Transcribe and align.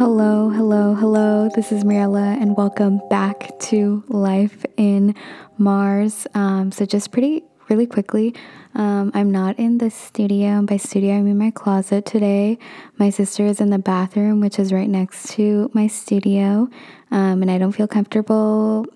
Hello, 0.00 0.48
hello, 0.48 0.94
hello. 0.94 1.50
This 1.54 1.72
is 1.72 1.84
Mariella, 1.84 2.38
and 2.40 2.56
welcome 2.56 3.02
back 3.10 3.50
to 3.68 4.02
Life 4.08 4.64
in 4.78 5.14
Mars. 5.58 6.26
Um, 6.32 6.72
so, 6.72 6.86
just 6.86 7.12
pretty, 7.12 7.44
really 7.68 7.84
quickly, 7.86 8.34
um, 8.74 9.10
I'm 9.12 9.30
not 9.30 9.58
in 9.58 9.76
the 9.76 9.90
studio. 9.90 10.62
By 10.62 10.78
studio, 10.78 11.18
I 11.18 11.20
mean 11.20 11.36
my 11.36 11.50
closet 11.50 12.06
today. 12.06 12.58
My 12.96 13.10
sister 13.10 13.44
is 13.44 13.60
in 13.60 13.68
the 13.68 13.78
bathroom, 13.78 14.40
which 14.40 14.58
is 14.58 14.72
right 14.72 14.88
next 14.88 15.32
to 15.32 15.70
my 15.74 15.86
studio, 15.86 16.70
um, 17.10 17.42
and 17.42 17.50
I 17.50 17.58
don't 17.58 17.72
feel 17.72 17.86
comfortable 17.86 18.86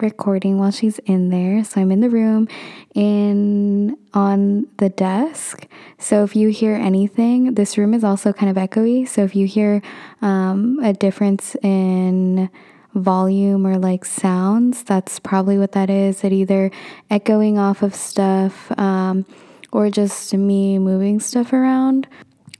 recording 0.00 0.58
while 0.58 0.70
she's 0.70 0.98
in 1.00 1.28
there. 1.30 1.64
So 1.64 1.80
I'm 1.80 1.90
in 1.90 2.00
the 2.00 2.10
room 2.10 2.48
in 2.94 3.96
on 4.14 4.66
the 4.78 4.88
desk. 4.88 5.66
So 5.98 6.24
if 6.24 6.36
you 6.36 6.48
hear 6.48 6.74
anything, 6.74 7.54
this 7.54 7.76
room 7.76 7.94
is 7.94 8.04
also 8.04 8.32
kind 8.32 8.50
of 8.50 8.56
echoey. 8.56 9.08
So 9.08 9.24
if 9.24 9.34
you 9.34 9.46
hear 9.46 9.82
um, 10.22 10.78
a 10.82 10.92
difference 10.92 11.56
in 11.62 12.48
volume 12.94 13.66
or 13.66 13.78
like 13.78 14.04
sounds, 14.04 14.82
that's 14.84 15.18
probably 15.18 15.58
what 15.58 15.72
that 15.72 15.90
is. 15.90 16.24
It 16.24 16.32
either 16.32 16.70
echoing 17.10 17.58
off 17.58 17.82
of 17.82 17.94
stuff 17.94 18.72
um, 18.78 19.26
or 19.72 19.90
just 19.90 20.32
me 20.34 20.78
moving 20.78 21.20
stuff 21.20 21.52
around. 21.52 22.06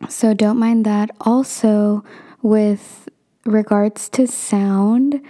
So 0.08 0.34
don't 0.34 0.58
mind 0.58 0.84
that. 0.84 1.10
Also, 1.20 2.04
with 2.42 3.08
regards 3.44 4.08
to 4.10 4.26
sound, 4.26 5.20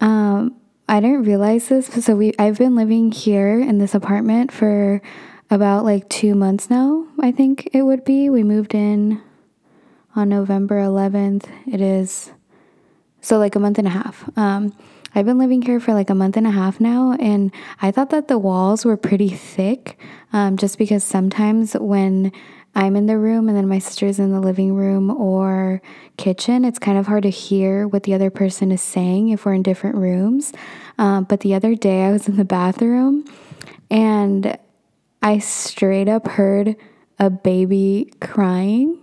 um, 0.00 0.54
I 0.88 1.00
didn't 1.00 1.24
realize 1.24 1.68
this. 1.68 1.86
So 2.04 2.16
we 2.16 2.32
I've 2.38 2.58
been 2.58 2.74
living 2.74 3.12
here 3.12 3.60
in 3.60 3.78
this 3.78 3.94
apartment 3.94 4.50
for 4.50 5.02
about 5.50 5.84
like 5.84 6.08
2 6.08 6.34
months 6.34 6.70
now, 6.70 7.06
I 7.20 7.32
think 7.32 7.70
it 7.72 7.82
would 7.82 8.04
be. 8.04 8.30
We 8.30 8.42
moved 8.42 8.74
in 8.74 9.22
on 10.16 10.28
November 10.28 10.80
11th. 10.80 11.46
It 11.66 11.80
is 11.80 12.32
so 13.20 13.38
like 13.38 13.54
a 13.54 13.58
month 13.60 13.78
and 13.78 13.86
a 13.86 13.90
half. 13.90 14.28
Um 14.36 14.72
I've 15.14 15.24
been 15.24 15.38
living 15.38 15.62
here 15.62 15.80
for 15.80 15.94
like 15.94 16.10
a 16.10 16.14
month 16.14 16.36
and 16.36 16.46
a 16.46 16.50
half 16.50 16.80
now, 16.80 17.16
and 17.18 17.50
I 17.80 17.90
thought 17.90 18.10
that 18.10 18.28
the 18.28 18.38
walls 18.38 18.84
were 18.84 18.96
pretty 18.96 19.30
thick 19.30 19.98
um, 20.32 20.56
just 20.56 20.76
because 20.78 21.02
sometimes 21.02 21.72
when 21.72 22.30
I'm 22.74 22.96
in 22.96 23.06
the 23.06 23.18
room 23.18 23.48
and 23.48 23.56
then 23.56 23.68
my 23.68 23.78
sister's 23.78 24.18
in 24.18 24.32
the 24.32 24.40
living 24.40 24.74
room 24.74 25.10
or 25.10 25.82
kitchen, 26.16 26.64
it's 26.64 26.78
kind 26.78 26.98
of 26.98 27.06
hard 27.06 27.24
to 27.24 27.30
hear 27.30 27.88
what 27.88 28.04
the 28.04 28.14
other 28.14 28.30
person 28.30 28.70
is 28.70 28.82
saying 28.82 29.30
if 29.30 29.44
we're 29.44 29.54
in 29.54 29.62
different 29.62 29.96
rooms. 29.96 30.52
Um, 30.98 31.24
but 31.24 31.40
the 31.40 31.54
other 31.54 31.74
day 31.74 32.04
I 32.04 32.12
was 32.12 32.28
in 32.28 32.36
the 32.36 32.44
bathroom 32.44 33.24
and 33.90 34.58
I 35.22 35.38
straight 35.38 36.08
up 36.08 36.28
heard 36.28 36.76
a 37.18 37.30
baby 37.30 38.12
crying. 38.20 38.98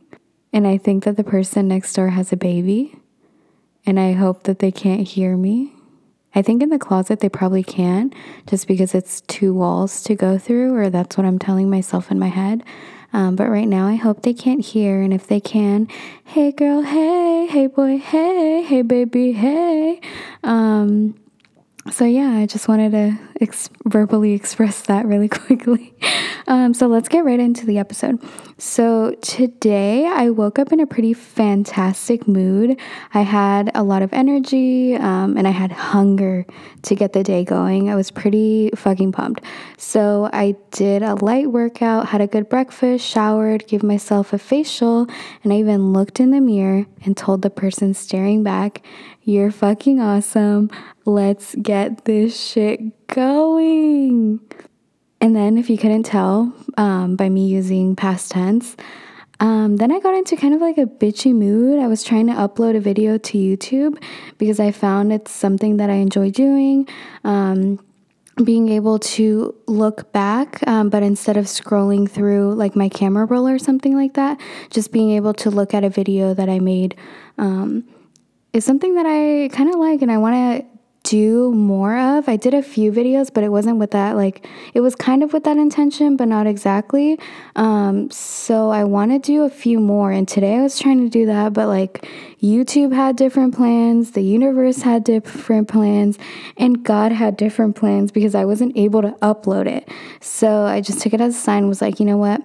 And 0.53 0.65
I 0.65 0.77
think 0.77 1.03
that 1.03 1.17
the 1.17 1.23
person 1.23 1.67
next 1.67 1.93
door 1.93 2.09
has 2.09 2.31
a 2.31 2.37
baby. 2.37 2.95
And 3.85 3.99
I 3.99 4.13
hope 4.13 4.43
that 4.43 4.59
they 4.59 4.71
can't 4.71 5.07
hear 5.07 5.35
me. 5.35 5.73
I 6.33 6.41
think 6.41 6.61
in 6.61 6.69
the 6.69 6.79
closet 6.79 7.19
they 7.19 7.29
probably 7.29 7.63
can, 7.63 8.11
just 8.47 8.67
because 8.67 8.93
it's 8.93 9.21
two 9.21 9.53
walls 9.53 10.03
to 10.03 10.15
go 10.15 10.37
through, 10.37 10.75
or 10.75 10.89
that's 10.89 11.17
what 11.17 11.25
I'm 11.25 11.39
telling 11.39 11.69
myself 11.69 12.11
in 12.11 12.19
my 12.19 12.27
head. 12.27 12.63
Um, 13.15 13.37
but 13.37 13.49
right 13.49 13.67
now, 13.67 13.87
I 13.87 13.95
hope 13.95 14.23
they 14.23 14.33
can't 14.33 14.59
hear. 14.59 15.01
And 15.01 15.13
if 15.13 15.25
they 15.25 15.39
can, 15.39 15.87
hey 16.25 16.51
girl, 16.51 16.81
hey, 16.81 17.47
hey 17.49 17.67
boy, 17.67 17.97
hey, 17.97 18.61
hey 18.61 18.81
baby, 18.81 19.31
hey. 19.31 20.01
Um, 20.43 21.15
so 21.89 22.03
yeah, 22.03 22.31
I 22.31 22.45
just 22.45 22.67
wanted 22.67 22.91
to 22.91 23.17
ex- 23.39 23.69
verbally 23.85 24.33
express 24.41 24.81
that 24.87 25.05
really 25.05 25.29
quickly. 25.29 25.93
Um, 26.47 26.73
so 26.73 26.87
let's 26.87 27.07
get 27.07 27.23
right 27.23 27.39
into 27.39 27.65
the 27.65 27.77
episode. 27.77 28.21
So 28.57 29.13
today 29.21 30.05
I 30.05 30.29
woke 30.29 30.59
up 30.59 30.71
in 30.71 30.79
a 30.79 30.87
pretty 30.87 31.13
fantastic 31.13 32.25
mood. 32.25 32.79
I 33.13 33.21
had 33.21 33.69
a 33.75 33.83
lot 33.83 34.01
of 34.01 34.13
energy 34.13 34.95
um, 34.95 35.35
and 35.35 35.45
I 35.45 35.51
had 35.51 35.73
hunger 35.73 36.45
to 36.83 36.95
get 36.95 37.11
the 37.11 37.21
day 37.21 37.43
going. 37.43 37.89
I 37.89 37.95
was 37.95 38.11
pretty 38.11 38.69
fucking 38.73 39.11
pumped. 39.11 39.43
So 39.77 40.29
I 40.31 40.55
did 40.71 41.03
a 41.03 41.15
light 41.15 41.51
workout, 41.51 42.07
had 42.07 42.21
a 42.21 42.27
good 42.27 42.47
breakfast, 42.47 43.05
showered, 43.05 43.67
gave 43.67 43.83
myself 43.83 44.31
a 44.31 44.37
facial, 44.37 45.05
and 45.43 45.51
I 45.51 45.57
even 45.57 45.91
looked 45.91 46.21
in 46.21 46.31
the 46.31 46.39
mirror 46.39 46.85
and 47.03 47.17
told 47.17 47.41
the 47.41 47.49
person 47.49 47.93
staring 47.93 48.41
back, 48.41 48.81
You're 49.23 49.51
fucking 49.51 49.99
awesome. 49.99 50.69
Let's 51.03 51.55
get 51.55 52.05
this 52.05 52.41
shit 52.41 53.07
going. 53.07 54.39
And 55.25 55.35
then, 55.35 55.57
if 55.57 55.71
you 55.71 55.77
couldn't 55.79 56.03
tell 56.03 56.53
um, 56.77 57.15
by 57.15 57.29
me 57.29 57.47
using 57.47 57.95
past 57.95 58.29
tense, 58.29 58.75
um, 59.39 59.77
then 59.77 59.91
I 59.91 59.99
got 59.99 60.13
into 60.13 60.35
kind 60.35 60.53
of 60.53 60.61
like 60.61 60.77
a 60.77 60.85
bitchy 60.85 61.33
mood. 61.33 61.79
I 61.79 61.87
was 61.87 62.03
trying 62.03 62.27
to 62.27 62.33
upload 62.33 62.77
a 62.77 62.79
video 62.79 63.17
to 63.17 63.35
YouTube 63.35 63.99
because 64.37 64.59
I 64.59 64.69
found 64.69 65.11
it's 65.11 65.31
something 65.31 65.77
that 65.77 65.89
I 65.89 65.95
enjoy 65.95 66.29
doing. 66.29 66.87
Um, 67.23 67.83
being 68.43 68.69
able 68.69 68.99
to 68.99 69.55
look 69.65 70.11
back, 70.11 70.59
um, 70.67 70.89
but 70.89 71.01
instead 71.01 71.37
of 71.37 71.45
scrolling 71.45 72.07
through 72.07 72.53
like 72.53 72.75
my 72.75 72.87
camera 72.87 73.25
roll 73.25 73.47
or 73.47 73.57
something 73.57 73.95
like 73.95 74.13
that, 74.13 74.39
just 74.69 74.91
being 74.91 75.09
able 75.09 75.33
to 75.33 75.49
look 75.49 75.73
at 75.73 75.83
a 75.83 75.89
video 75.89 76.35
that 76.35 76.49
I 76.49 76.59
made 76.59 76.95
um, 77.39 77.83
is 78.53 78.63
something 78.63 78.93
that 78.93 79.07
I 79.07 79.47
kind 79.47 79.69
of 79.69 79.75
like 79.79 80.03
and 80.03 80.11
I 80.11 80.19
want 80.19 80.35
to 80.35 80.74
do 81.05 81.51
more 81.51 81.97
of. 81.97 82.27
I 82.27 82.35
did 82.35 82.55
a 82.55 82.63
few 82.63 82.91
videos, 82.91 83.31
but 83.31 83.43
it 83.43 83.49
wasn't 83.49 83.77
with 83.77 83.91
that, 83.91 84.15
like, 84.15 84.45
it 84.73 84.81
was 84.81 84.95
kind 84.95 85.21
of 85.21 85.33
with 85.33 85.43
that 85.43 85.55
intention, 85.55 86.17
but 86.17 86.27
not 86.27 86.47
exactly. 86.47 87.19
Um, 87.55 88.09
so 88.09 88.71
I 88.71 88.83
want 88.85 89.11
to 89.11 89.19
do 89.19 89.43
a 89.43 89.49
few 89.49 89.79
more. 89.79 90.11
And 90.11 90.27
today 90.27 90.55
I 90.55 90.61
was 90.61 90.79
trying 90.79 91.03
to 91.03 91.09
do 91.09 91.27
that, 91.27 91.53
but 91.53 91.67
like, 91.67 92.09
YouTube 92.41 92.91
had 92.91 93.15
different 93.15 93.55
plans, 93.55 94.11
the 94.11 94.23
universe 94.23 94.81
had 94.81 95.03
different 95.03 95.67
plans, 95.67 96.17
and 96.57 96.83
God 96.83 97.11
had 97.11 97.37
different 97.37 97.75
plans 97.75 98.11
because 98.11 98.33
I 98.33 98.45
wasn't 98.45 98.75
able 98.75 99.03
to 99.03 99.11
upload 99.21 99.67
it. 99.67 99.87
So 100.21 100.63
I 100.63 100.81
just 100.81 101.01
took 101.01 101.13
it 101.13 101.21
as 101.21 101.35
a 101.35 101.39
sign, 101.39 101.67
was 101.67 101.81
like, 101.81 101.99
you 101.99 102.05
know 102.05 102.17
what? 102.17 102.41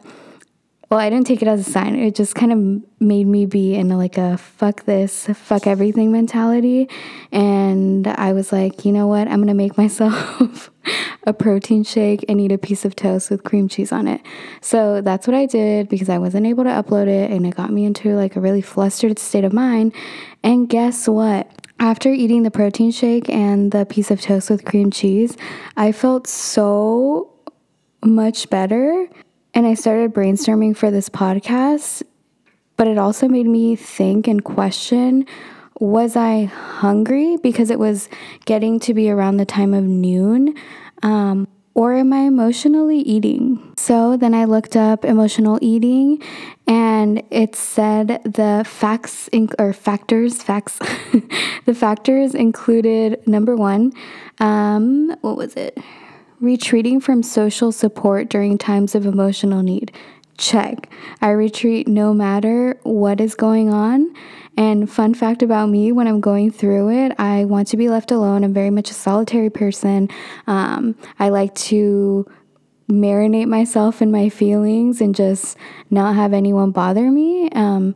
Well, 0.90 0.98
I 0.98 1.08
didn't 1.08 1.28
take 1.28 1.40
it 1.40 1.46
as 1.46 1.60
a 1.60 1.70
sign. 1.70 1.94
It 1.94 2.16
just 2.16 2.34
kind 2.34 2.52
of 2.52 3.00
made 3.00 3.28
me 3.28 3.46
be 3.46 3.76
in 3.76 3.88
like 3.90 4.18
a 4.18 4.36
fuck 4.36 4.86
this, 4.86 5.26
fuck 5.34 5.68
everything 5.68 6.10
mentality. 6.10 6.88
And 7.30 8.08
I 8.08 8.32
was 8.32 8.52
like, 8.52 8.84
you 8.84 8.90
know 8.90 9.06
what? 9.06 9.28
I'm 9.28 9.36
going 9.36 9.46
to 9.46 9.54
make 9.54 9.78
myself 9.78 10.68
a 11.28 11.32
protein 11.32 11.84
shake 11.84 12.24
and 12.28 12.40
eat 12.40 12.50
a 12.50 12.58
piece 12.58 12.84
of 12.84 12.96
toast 12.96 13.30
with 13.30 13.44
cream 13.44 13.68
cheese 13.68 13.92
on 13.92 14.08
it. 14.08 14.20
So 14.62 15.00
that's 15.00 15.28
what 15.28 15.36
I 15.36 15.46
did 15.46 15.88
because 15.88 16.08
I 16.08 16.18
wasn't 16.18 16.48
able 16.48 16.64
to 16.64 16.70
upload 16.70 17.06
it 17.06 17.30
and 17.30 17.46
it 17.46 17.54
got 17.54 17.70
me 17.70 17.84
into 17.84 18.16
like 18.16 18.34
a 18.34 18.40
really 18.40 18.62
flustered 18.62 19.20
state 19.20 19.44
of 19.44 19.52
mind. 19.52 19.94
And 20.42 20.68
guess 20.68 21.06
what? 21.06 21.48
After 21.78 22.10
eating 22.10 22.42
the 22.42 22.50
protein 22.50 22.90
shake 22.90 23.30
and 23.30 23.70
the 23.70 23.86
piece 23.86 24.10
of 24.10 24.20
toast 24.20 24.50
with 24.50 24.64
cream 24.64 24.90
cheese, 24.90 25.36
I 25.76 25.92
felt 25.92 26.26
so 26.26 27.32
much 28.02 28.50
better 28.50 29.08
and 29.54 29.66
I 29.66 29.74
started 29.74 30.14
brainstorming 30.14 30.76
for 30.76 30.90
this 30.90 31.08
podcast, 31.08 32.02
but 32.76 32.86
it 32.86 32.98
also 32.98 33.28
made 33.28 33.46
me 33.46 33.76
think 33.76 34.26
and 34.26 34.42
question 34.44 35.26
was 35.80 36.14
I 36.14 36.44
hungry 36.44 37.38
because 37.38 37.70
it 37.70 37.78
was 37.78 38.08
getting 38.44 38.78
to 38.80 38.92
be 38.92 39.10
around 39.10 39.38
the 39.38 39.46
time 39.46 39.72
of 39.72 39.84
noon? 39.84 40.54
Um, 41.02 41.48
or 41.74 41.94
am 41.94 42.12
I 42.12 42.20
emotionally 42.22 42.98
eating? 42.98 43.74
So 43.78 44.16
then 44.16 44.34
I 44.34 44.44
looked 44.44 44.76
up 44.76 45.04
emotional 45.04 45.58
eating 45.62 46.22
and 46.66 47.22
it 47.30 47.56
said 47.56 48.20
the 48.24 48.64
facts 48.66 49.28
in, 49.28 49.48
or 49.58 49.72
factors, 49.72 50.42
facts, 50.42 50.78
the 51.64 51.74
factors 51.74 52.34
included 52.34 53.26
number 53.26 53.56
one, 53.56 53.92
um, 54.40 55.16
what 55.22 55.36
was 55.36 55.54
it? 55.54 55.78
Retreating 56.40 57.00
from 57.00 57.22
social 57.22 57.70
support 57.70 58.30
during 58.30 58.56
times 58.56 58.94
of 58.94 59.04
emotional 59.04 59.62
need. 59.62 59.92
Check. 60.38 60.90
I 61.20 61.30
retreat 61.30 61.86
no 61.86 62.14
matter 62.14 62.80
what 62.82 63.20
is 63.20 63.34
going 63.34 63.70
on. 63.70 64.14
And 64.56 64.90
fun 64.90 65.12
fact 65.12 65.42
about 65.42 65.68
me 65.68 65.92
when 65.92 66.08
I'm 66.08 66.20
going 66.20 66.50
through 66.50 66.90
it, 66.90 67.12
I 67.18 67.44
want 67.44 67.68
to 67.68 67.76
be 67.76 67.90
left 67.90 68.10
alone. 68.10 68.42
I'm 68.42 68.54
very 68.54 68.70
much 68.70 68.90
a 68.90 68.94
solitary 68.94 69.50
person. 69.50 70.08
Um, 70.46 70.96
I 71.18 71.28
like 71.28 71.54
to 71.56 72.26
marinate 72.90 73.46
myself 73.46 74.00
in 74.00 74.10
my 74.10 74.30
feelings 74.30 75.02
and 75.02 75.14
just 75.14 75.58
not 75.90 76.14
have 76.14 76.32
anyone 76.32 76.70
bother 76.70 77.10
me. 77.10 77.50
Um, 77.50 77.94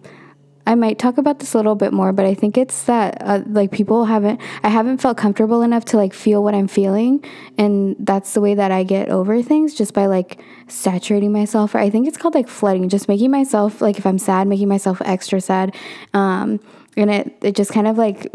I 0.66 0.74
might 0.74 0.98
talk 0.98 1.18
about 1.18 1.40
this 1.40 1.52
a 1.54 1.58
little 1.58 1.74
bit 1.74 1.92
more, 1.92 2.12
but 2.12 2.24
I 2.24 2.34
think 2.34 2.56
it's 2.56 2.84
that 2.84 3.18
uh, 3.20 3.42
like 3.46 3.70
people 3.70 4.06
haven't 4.06 4.40
I 4.62 4.68
haven't 4.68 4.98
felt 4.98 5.18
comfortable 5.18 5.62
enough 5.62 5.84
to 5.86 5.96
like 5.96 6.14
feel 6.14 6.42
what 6.42 6.54
I'm 6.54 6.68
feeling, 6.68 7.22
and 7.58 7.96
that's 7.98 8.32
the 8.32 8.40
way 8.40 8.54
that 8.54 8.70
I 8.70 8.82
get 8.82 9.10
over 9.10 9.42
things 9.42 9.74
just 9.74 9.92
by 9.92 10.06
like 10.06 10.40
saturating 10.68 11.32
myself. 11.32 11.74
Or 11.74 11.78
I 11.78 11.90
think 11.90 12.08
it's 12.08 12.16
called 12.16 12.34
like 12.34 12.48
flooding, 12.48 12.88
just 12.88 13.08
making 13.08 13.30
myself 13.30 13.82
like 13.82 13.98
if 13.98 14.06
I'm 14.06 14.18
sad, 14.18 14.48
making 14.48 14.68
myself 14.68 15.02
extra 15.04 15.40
sad, 15.40 15.74
um, 16.14 16.60
and 16.96 17.10
it 17.10 17.36
it 17.42 17.56
just 17.56 17.72
kind 17.72 17.86
of 17.86 17.98
like 17.98 18.32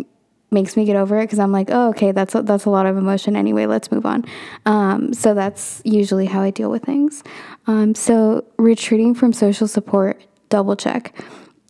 makes 0.52 0.76
me 0.76 0.86
get 0.86 0.96
over 0.96 1.18
it 1.20 1.24
because 1.24 1.40
I'm 1.40 1.52
like, 1.52 1.70
oh, 1.72 1.90
okay, 1.90 2.12
that's 2.12 2.34
a, 2.36 2.42
that's 2.42 2.66
a 2.66 2.70
lot 2.70 2.86
of 2.86 2.98
emotion 2.98 3.36
anyway. 3.36 3.66
Let's 3.66 3.92
move 3.92 4.06
on. 4.06 4.26
Um, 4.66 5.14
so 5.14 5.34
that's 5.34 5.82
usually 5.86 6.26
how 6.26 6.42
I 6.42 6.50
deal 6.50 6.72
with 6.72 6.84
things. 6.84 7.24
Um, 7.68 7.94
so 7.96 8.46
retreating 8.58 9.14
from 9.14 9.32
social 9.34 9.68
support, 9.68 10.22
double 10.50 10.76
check. 10.76 11.14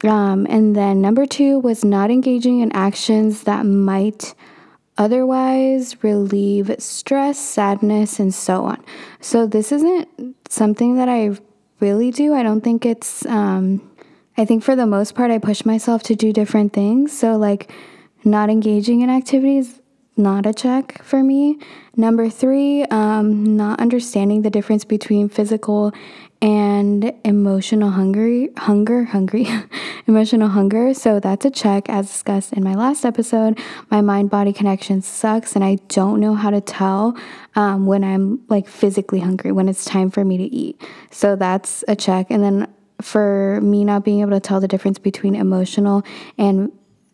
Um, 0.04 0.48
and 0.50 0.76
then 0.76 1.02
number 1.02 1.26
two 1.26 1.60
was 1.60 1.84
not 1.84 2.10
engaging 2.10 2.62
in 2.62 2.72
actions 2.72 3.44
that 3.44 3.66
might 3.66 4.34
otherwise 4.98 6.02
relieve 6.04 6.74
stress, 6.80 7.40
sadness, 7.40 8.20
and 8.20 8.34
so 8.34 8.66
on. 8.66 8.84
So 9.22 9.48
this 9.48 9.72
isn't 9.72 10.36
something 10.50 10.98
that 10.98 11.10
I 11.10 11.38
really 11.80 12.12
do. 12.12 12.34
I 12.34 12.44
don't 12.44 12.62
think 12.62 12.86
it's, 12.86 13.26
um, 13.26 13.82
I 14.38 14.46
think 14.46 14.64
for 14.64 14.76
the 14.76 14.86
most 14.86 15.16
part, 15.16 15.32
I 15.32 15.38
push 15.38 15.66
myself 15.66 16.04
to 16.04 16.16
do 16.16 16.34
different 16.34 16.74
things. 16.74 17.18
So, 17.18 17.38
like, 17.38 17.72
not 18.24 18.50
engaging 18.50 19.02
in 19.02 19.10
activities, 19.10 19.80
not 20.18 20.46
a 20.46 20.54
check 20.54 21.02
for 21.04 21.24
me. 21.24 21.58
Number 21.96 22.30
three, 22.30 22.84
um, 22.86 23.56
not 23.56 23.80
understanding 23.80 24.42
the 24.42 24.50
difference 24.50 24.84
between 24.84 25.30
physical 25.30 25.94
and 26.42 27.14
emotional 27.26 27.90
hungry 27.90 28.50
hunger 28.58 29.04
hungry 29.04 29.46
emotional 30.08 30.48
hunger 30.48 30.94
so 30.94 31.20
that's 31.20 31.44
a 31.44 31.52
check 31.52 31.90
as 31.90 32.08
discussed 32.08 32.54
in 32.54 32.64
my 32.64 32.74
last 32.76 33.04
episode 33.04 33.60
my 33.92 34.00
mind 34.00 34.30
body 34.30 34.54
connection 34.54 35.02
sucks 35.02 35.54
and 35.54 35.66
i 35.66 35.76
don't 35.90 36.20
know 36.20 36.36
how 36.36 36.50
to 36.50 36.62
tell 36.62 37.18
um, 37.56 37.86
when 37.86 38.06
i'm 38.06 38.40
like 38.48 38.68
physically 38.68 39.20
hungry 39.20 39.52
when 39.52 39.68
it's 39.68 39.84
time 39.84 40.10
for 40.10 40.24
me 40.24 40.38
to 40.38 40.46
eat 40.46 40.82
so 41.12 41.36
that's 41.36 41.84
a 41.90 41.96
check 41.96 42.28
and 42.30 42.42
then 42.42 42.66
for 43.02 43.60
me 43.62 43.84
not 43.84 44.06
being 44.06 44.22
able 44.22 44.32
to 44.32 44.40
tell 44.40 44.62
the 44.62 44.68
difference 44.68 44.98
between 44.98 45.36
emotional 45.36 46.04
and 46.38 46.72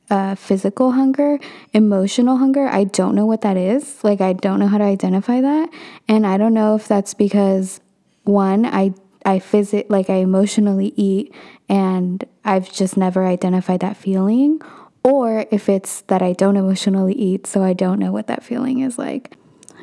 uh, 0.10 0.36
physical 0.36 0.92
hunger, 0.92 1.40
emotional 1.74 2.38
hunger, 2.38 2.68
I 2.68 2.84
don't 2.84 3.16
know 3.16 3.26
what 3.26 3.42
that 3.42 3.58
is. 3.58 4.04
Like, 4.04 4.22
I 4.22 4.34
don't 4.34 4.60
know 4.60 4.68
how 4.68 4.78
to 4.78 4.84
identify 4.84 5.42
that. 5.42 5.70
And 6.08 6.28
I 6.28 6.38
don't 6.38 6.54
know 6.54 6.76
if 6.76 6.88
that's 6.88 7.16
because, 7.16 7.80
one, 8.24 8.66
I 8.66 8.94
I 9.26 9.40
physic 9.40 9.88
like 9.90 10.10
I 10.10 10.16
emotionally 10.16 10.94
eat 10.96 11.34
and 11.68 12.24
I've 12.44 12.72
just 12.72 12.96
never 12.96 13.26
identified 13.26 13.80
that 13.80 13.98
feeling 13.98 14.62
or 15.04 15.46
if 15.52 15.68
it's 15.68 16.02
that 16.02 16.22
I 16.22 16.34
don't 16.34 16.58
emotionally 16.58 17.14
eat 17.14 17.48
so 17.48 17.64
I 17.64 17.74
don't 17.74 18.00
know 18.00 18.12
what 18.12 18.28
that 18.28 18.44
feeling 18.44 18.80
is 18.80 18.98
like. 18.98 19.36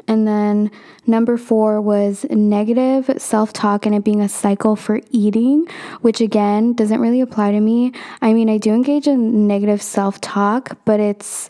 And 0.08 0.26
then 0.26 0.70
number 1.06 1.36
4 1.36 1.80
was 1.80 2.26
negative 2.30 3.10
self-talk 3.18 3.86
and 3.86 3.94
it 3.94 4.04
being 4.04 4.20
a 4.20 4.28
cycle 4.28 4.74
for 4.74 5.00
eating, 5.10 5.66
which 6.00 6.20
again 6.20 6.72
doesn't 6.72 7.00
really 7.00 7.20
apply 7.20 7.52
to 7.52 7.60
me. 7.60 7.92
I 8.20 8.32
mean, 8.32 8.48
I 8.50 8.58
do 8.58 8.72
engage 8.72 9.06
in 9.06 9.46
negative 9.46 9.80
self-talk, 9.82 10.78
but 10.84 10.98
it's 10.98 11.48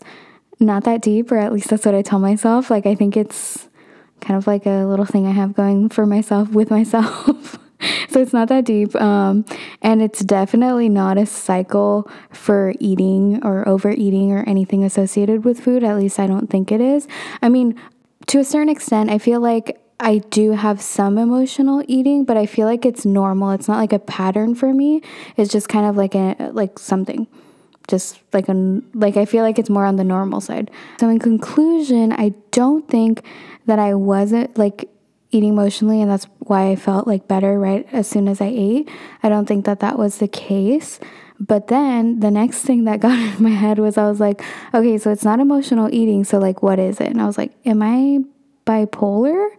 not 0.59 0.83
that 0.83 1.01
deep 1.01 1.31
or 1.31 1.37
at 1.37 1.51
least 1.51 1.69
that's 1.69 1.85
what 1.85 1.95
I 1.95 2.01
tell 2.01 2.19
myself. 2.19 2.69
Like 2.69 2.85
I 2.85 2.95
think 2.95 3.17
it's 3.17 3.69
kind 4.21 4.37
of 4.37 4.47
like 4.47 4.65
a 4.65 4.85
little 4.85 5.05
thing 5.05 5.25
I 5.27 5.31
have 5.31 5.53
going 5.53 5.89
for 5.89 6.05
myself 6.05 6.49
with 6.49 6.69
myself. 6.69 7.57
so 8.09 8.21
it's 8.21 8.33
not 8.33 8.49
that 8.49 8.65
deep. 8.65 8.95
Um, 8.95 9.45
and 9.81 10.01
it's 10.01 10.19
definitely 10.19 10.89
not 10.89 11.17
a 11.17 11.25
cycle 11.25 12.09
for 12.31 12.73
eating 12.79 13.43
or 13.43 13.67
overeating 13.67 14.31
or 14.31 14.43
anything 14.47 14.83
associated 14.83 15.45
with 15.45 15.59
food. 15.59 15.83
At 15.83 15.97
least 15.97 16.19
I 16.19 16.27
don't 16.27 16.49
think 16.49 16.71
it 16.71 16.81
is. 16.81 17.07
I 17.41 17.49
mean, 17.49 17.79
to 18.27 18.39
a 18.39 18.43
certain 18.43 18.69
extent, 18.69 19.09
I 19.09 19.17
feel 19.17 19.39
like 19.39 19.79
I 19.99 20.17
do 20.17 20.51
have 20.51 20.81
some 20.81 21.17
emotional 21.17 21.83
eating, 21.87 22.25
but 22.25 22.35
I 22.35 22.45
feel 22.45 22.67
like 22.67 22.85
it's 22.85 23.05
normal. 23.05 23.51
It's 23.51 23.67
not 23.67 23.77
like 23.77 23.93
a 23.93 23.99
pattern 23.99 24.55
for 24.55 24.73
me. 24.73 25.01
It's 25.37 25.51
just 25.51 25.69
kind 25.69 25.85
of 25.85 25.95
like 25.95 26.15
a 26.15 26.51
like 26.53 26.79
something. 26.79 27.27
Just 27.87 28.19
like 28.31 28.47
a 28.49 28.81
like 28.93 29.17
I 29.17 29.25
feel 29.25 29.43
like 29.43 29.59
it's 29.59 29.69
more 29.69 29.85
on 29.85 29.97
the 29.97 30.03
normal 30.03 30.41
side. 30.41 30.71
So 30.99 31.09
in 31.09 31.19
conclusion, 31.19 32.11
I 32.11 32.33
don't 32.51 32.87
think 32.87 33.23
that 33.65 33.79
I 33.79 33.93
wasn't 33.93 34.57
like 34.57 34.89
eating 35.33 35.49
emotionally 35.49 36.01
and 36.01 36.11
that's 36.11 36.25
why 36.39 36.69
I 36.69 36.75
felt 36.75 37.07
like 37.07 37.27
better 37.27 37.59
right 37.59 37.87
as 37.91 38.07
soon 38.07 38.27
as 38.27 38.41
I 38.41 38.51
ate. 38.53 38.89
I 39.21 39.29
don't 39.29 39.45
think 39.45 39.65
that 39.65 39.79
that 39.79 39.97
was 39.97 40.17
the 40.17 40.27
case. 40.27 40.99
But 41.39 41.67
then 41.67 42.19
the 42.19 42.31
next 42.31 42.61
thing 42.61 42.85
that 42.85 42.99
got 43.07 43.17
in 43.17 43.43
my 43.43 43.49
head 43.49 43.79
was 43.79 43.97
I 43.97 44.07
was 44.09 44.19
like, 44.19 44.41
okay, 44.73 44.97
so 44.97 45.11
it's 45.11 45.25
not 45.25 45.39
emotional 45.39 45.93
eating, 45.93 46.23
so 46.23 46.37
like 46.37 46.61
what 46.61 46.79
is 46.79 46.99
it? 46.99 47.07
And 47.07 47.21
I 47.21 47.25
was 47.25 47.37
like, 47.37 47.53
am 47.65 47.81
I 47.81 48.19
bipolar? 48.65 49.49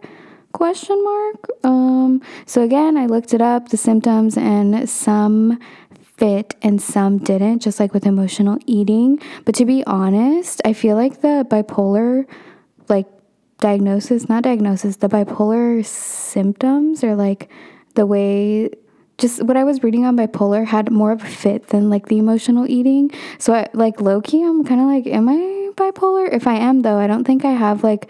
question 0.55 1.03
mark. 1.03 1.49
Um 1.65 2.21
so 2.45 2.61
again, 2.61 2.95
I 2.95 3.07
looked 3.07 3.33
it 3.33 3.41
up, 3.41 3.69
the 3.69 3.77
symptoms 3.77 4.37
and 4.37 4.89
some 4.89 5.59
fit 6.17 6.55
and 6.61 6.81
some 6.81 7.17
didn't, 7.17 7.59
just 7.59 7.79
like 7.79 7.93
with 7.93 8.05
emotional 8.05 8.57
eating. 8.65 9.19
But 9.43 9.55
to 9.55 9.65
be 9.65 9.83
honest, 9.85 10.61
I 10.63 10.73
feel 10.73 10.95
like 10.95 11.21
the 11.21 11.45
bipolar 11.49 12.25
diagnosis, 13.59 14.27
not 14.29 14.43
diagnosis, 14.43 14.97
the 14.97 15.07
bipolar 15.07 15.85
symptoms 15.85 17.03
or 17.03 17.15
like 17.15 17.49
the 17.95 18.05
way 18.05 18.69
just 19.17 19.43
what 19.43 19.55
I 19.55 19.63
was 19.63 19.81
reading 19.81 20.05
on 20.05 20.17
bipolar 20.17 20.65
had 20.65 20.91
more 20.91 21.11
of 21.11 21.23
a 21.23 21.27
fit 21.27 21.67
than 21.67 21.89
like 21.89 22.07
the 22.07 22.17
emotional 22.17 22.69
eating. 22.69 23.11
So 23.37 23.53
I 23.53 23.69
like 23.73 24.01
low 24.01 24.21
key, 24.21 24.43
I'm 24.43 24.63
kind 24.65 24.81
of 24.81 24.87
like, 24.87 25.07
am 25.07 25.29
I 25.29 25.71
bipolar? 25.75 26.31
If 26.31 26.47
I 26.47 26.55
am 26.55 26.81
though, 26.81 26.97
I 26.97 27.07
don't 27.07 27.23
think 27.23 27.45
I 27.45 27.51
have 27.51 27.83
like 27.83 28.09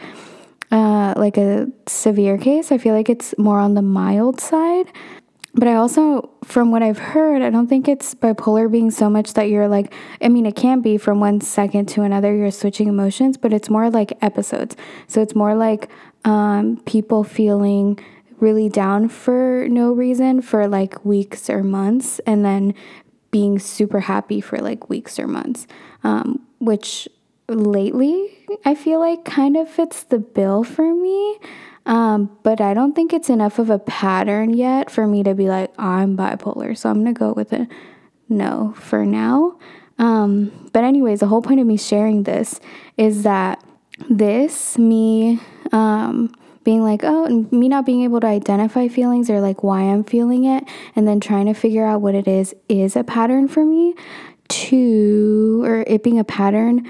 uh 0.72 1.14
like 1.16 1.38
a 1.38 1.68
severe 1.88 2.38
case. 2.38 2.72
I 2.72 2.78
feel 2.78 2.96
like 2.96 3.10
it's 3.10 3.38
more 3.38 3.60
on 3.60 3.76
the 3.76 3.84
mild 3.84 4.40
side. 4.42 4.92
But 5.58 5.70
I 5.70 5.76
also, 5.76 6.30
from 6.44 6.70
what 6.70 6.84
I've 6.84 7.00
heard, 7.00 7.42
I 7.42 7.50
don't 7.50 7.68
think 7.68 7.88
it's 7.88 8.14
bipolar 8.14 8.70
being 8.70 8.92
so 8.92 9.10
much 9.10 9.36
that 9.36 9.50
you're 9.50 9.70
like, 9.70 9.94
I 10.22 10.28
mean, 10.28 10.46
it 10.46 10.58
can 10.58 10.82
be 10.82 10.98
from 10.98 11.22
one 11.22 11.40
second 11.40 11.88
to 11.90 12.02
another, 12.02 12.36
you're 12.36 12.52
switching 12.52 12.90
emotions, 12.90 13.38
but 13.38 13.54
it's 13.54 13.70
more 13.70 13.90
like 13.90 14.12
episodes. 14.22 14.76
So 15.08 15.22
it's 15.22 15.34
more 15.34 15.56
like 15.56 15.90
um, 16.26 16.82
people 16.86 17.24
feeling 17.24 17.98
really 18.42 18.68
down 18.68 19.08
for 19.08 19.66
no 19.70 19.94
reason 19.94 20.42
for 20.42 20.68
like 20.68 21.06
weeks 21.06 21.50
or 21.50 21.64
months, 21.64 22.20
and 22.28 22.44
then 22.44 22.74
being 23.32 23.58
super 23.58 24.02
happy 24.02 24.42
for 24.42 24.60
like 24.60 24.90
weeks 24.90 25.18
or 25.20 25.28
months, 25.28 25.68
um, 26.04 26.46
which 26.60 27.08
lately 27.48 28.30
I 28.66 28.76
feel 28.76 29.00
like 29.00 29.24
kind 29.24 29.56
of 29.56 29.70
fits 29.70 30.04
the 30.04 30.20
bill 30.20 30.66
for 30.66 30.94
me. 30.94 31.40
Um, 31.86 32.36
but 32.44 32.62
I 32.62 32.74
don't 32.74 32.94
think 32.94 33.14
it's 33.14 33.30
enough 33.30 33.60
of 33.60 33.70
a 33.70 33.80
pattern 33.80 34.54
yet 34.54 34.90
for 34.90 35.06
me 35.06 35.24
to 35.24 35.36
be 35.36 35.48
like, 35.48 35.72
I'm 35.78 36.18
bipolar. 36.18 36.76
So 36.78 36.90
I'm 36.90 37.06
to 37.06 37.14
go 37.14 37.34
with 37.34 37.54
a 37.54 37.68
no 38.28 38.74
for 38.78 39.06
now. 39.06 39.58
Um, 39.98 40.70
but, 40.74 40.84
anyways, 40.84 41.20
the 41.22 41.28
whole 41.28 41.42
point 41.42 41.60
of 41.60 41.68
me 41.68 41.78
sharing 41.78 42.24
this 42.24 42.60
is 42.98 43.24
that 43.24 43.64
this, 44.10 44.78
me, 44.78 45.40
um, 45.72 46.34
being 46.64 46.84
like, 46.84 47.02
oh, 47.04 47.48
me 47.52 47.70
not 47.70 47.86
being 47.86 48.04
able 48.04 48.20
to 48.20 48.28
identify 48.28 48.88
feelings 48.88 49.30
or 49.30 49.40
like 49.40 49.64
why 49.64 49.82
I'm 49.82 50.04
feeling 50.04 50.46
it, 50.46 50.64
and 50.96 51.08
then 51.08 51.20
trying 51.20 51.46
to 51.46 51.54
figure 51.54 51.86
out 51.86 52.02
what 52.02 52.16
it 52.16 52.28
is, 52.28 52.56
is 52.68 52.96
a 52.96 53.04
pattern 53.04 53.48
for 53.48 53.64
me. 53.64 53.96
To, 54.48 55.64
or 55.66 55.84
it 55.88 56.04
being 56.04 56.20
a 56.20 56.24
pattern 56.24 56.88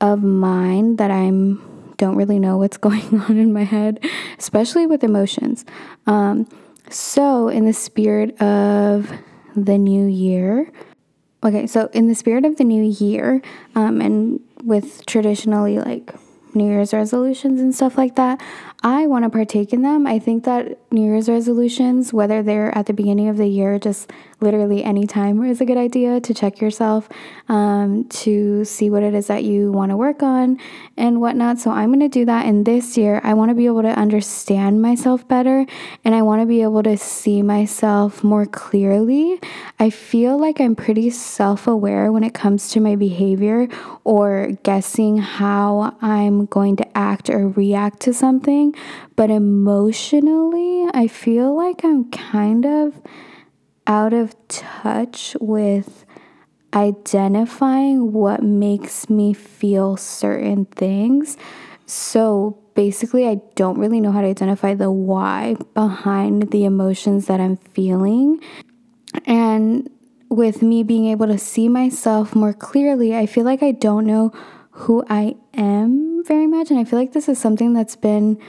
of 0.00 0.22
mine 0.22 0.96
that 0.96 1.10
I'm 1.10 1.73
don't 2.04 2.16
really 2.16 2.38
know 2.38 2.58
what's 2.58 2.76
going 2.88 3.20
on 3.20 3.36
in 3.38 3.52
my 3.52 3.64
head, 3.64 4.04
especially 4.38 4.86
with 4.86 5.02
emotions. 5.02 5.64
Um, 6.06 6.48
so, 6.90 7.48
in 7.48 7.64
the 7.64 7.72
spirit 7.72 8.40
of 8.42 9.10
the 9.56 9.78
new 9.78 10.06
year, 10.06 10.70
okay, 11.42 11.66
so 11.66 11.88
in 11.92 12.08
the 12.08 12.14
spirit 12.14 12.44
of 12.44 12.56
the 12.56 12.64
new 12.64 12.84
year, 12.84 13.40
um, 13.74 14.00
and 14.00 14.40
with 14.62 15.06
traditionally 15.06 15.78
like 15.78 16.14
New 16.54 16.66
Year's 16.66 16.92
resolutions 16.92 17.60
and 17.60 17.74
stuff 17.74 17.96
like 17.96 18.16
that, 18.16 18.40
I 18.82 19.06
want 19.06 19.24
to 19.24 19.30
partake 19.30 19.72
in 19.72 19.80
them. 19.80 20.06
I 20.06 20.18
think 20.18 20.44
that 20.44 20.78
New 20.92 21.02
Year's 21.02 21.28
resolutions, 21.28 22.12
whether 22.12 22.42
they're 22.42 22.76
at 22.76 22.86
the 22.86 22.92
beginning 22.92 23.28
of 23.28 23.38
the 23.38 23.48
year, 23.48 23.78
just 23.78 24.12
literally 24.44 24.84
any 24.84 25.06
time 25.06 25.42
is 25.42 25.60
a 25.60 25.64
good 25.64 25.78
idea 25.78 26.20
to 26.20 26.32
check 26.32 26.60
yourself, 26.60 27.08
um, 27.48 28.04
to 28.10 28.64
see 28.64 28.90
what 28.90 29.02
it 29.02 29.14
is 29.14 29.26
that 29.26 29.42
you 29.42 29.72
want 29.72 29.90
to 29.90 29.96
work 29.96 30.22
on 30.22 30.58
and 30.96 31.20
whatnot. 31.20 31.58
So 31.58 31.70
I'm 31.70 31.88
going 31.88 32.00
to 32.00 32.08
do 32.08 32.24
that. 32.26 32.46
And 32.46 32.64
this 32.64 32.96
year, 32.96 33.20
I 33.24 33.34
want 33.34 33.48
to 33.48 33.54
be 33.54 33.66
able 33.66 33.82
to 33.82 33.88
understand 33.88 34.80
myself 34.80 35.26
better 35.26 35.66
and 36.04 36.14
I 36.14 36.22
want 36.22 36.42
to 36.42 36.46
be 36.46 36.62
able 36.62 36.82
to 36.84 36.96
see 36.96 37.42
myself 37.42 38.22
more 38.22 38.46
clearly. 38.46 39.40
I 39.80 39.90
feel 39.90 40.38
like 40.38 40.60
I'm 40.60 40.76
pretty 40.76 41.10
self 41.10 41.66
aware 41.66 42.12
when 42.12 42.22
it 42.22 42.34
comes 42.34 42.68
to 42.70 42.80
my 42.80 42.94
behavior 42.94 43.68
or 44.04 44.50
guessing 44.62 45.18
how 45.18 45.96
I'm 46.00 46.46
going 46.46 46.76
to 46.76 46.96
act 46.96 47.30
or 47.30 47.48
react 47.48 48.00
to 48.00 48.14
something. 48.14 48.74
But 49.16 49.30
emotionally, 49.30 50.86
I 50.92 51.08
feel 51.08 51.56
like 51.56 51.84
I'm 51.84 52.10
kind 52.10 52.66
of 52.66 53.00
out 53.86 54.12
of 54.12 54.34
touch 54.48 55.36
with 55.40 56.04
identifying 56.74 58.12
what 58.12 58.42
makes 58.42 59.08
me 59.08 59.32
feel 59.32 59.96
certain 59.96 60.64
things. 60.66 61.36
So 61.86 62.58
basically, 62.74 63.28
I 63.28 63.40
don't 63.54 63.78
really 63.78 64.00
know 64.00 64.12
how 64.12 64.22
to 64.22 64.26
identify 64.26 64.74
the 64.74 64.90
why 64.90 65.56
behind 65.74 66.50
the 66.50 66.64
emotions 66.64 67.26
that 67.26 67.40
I'm 67.40 67.56
feeling. 67.56 68.40
And 69.26 69.90
with 70.28 70.62
me 70.62 70.82
being 70.82 71.06
able 71.06 71.26
to 71.28 71.38
see 71.38 71.68
myself 71.68 72.34
more 72.34 72.52
clearly, 72.52 73.14
I 73.14 73.26
feel 73.26 73.44
like 73.44 73.62
I 73.62 73.72
don't 73.72 74.06
know 74.06 74.32
who 74.70 75.04
I 75.08 75.36
am 75.54 76.24
very 76.24 76.46
much. 76.48 76.70
And 76.70 76.80
I 76.80 76.84
feel 76.84 76.98
like 76.98 77.12
this 77.12 77.28
is 77.28 77.38
something 77.38 77.74
that's 77.74 77.96
been 77.96 78.40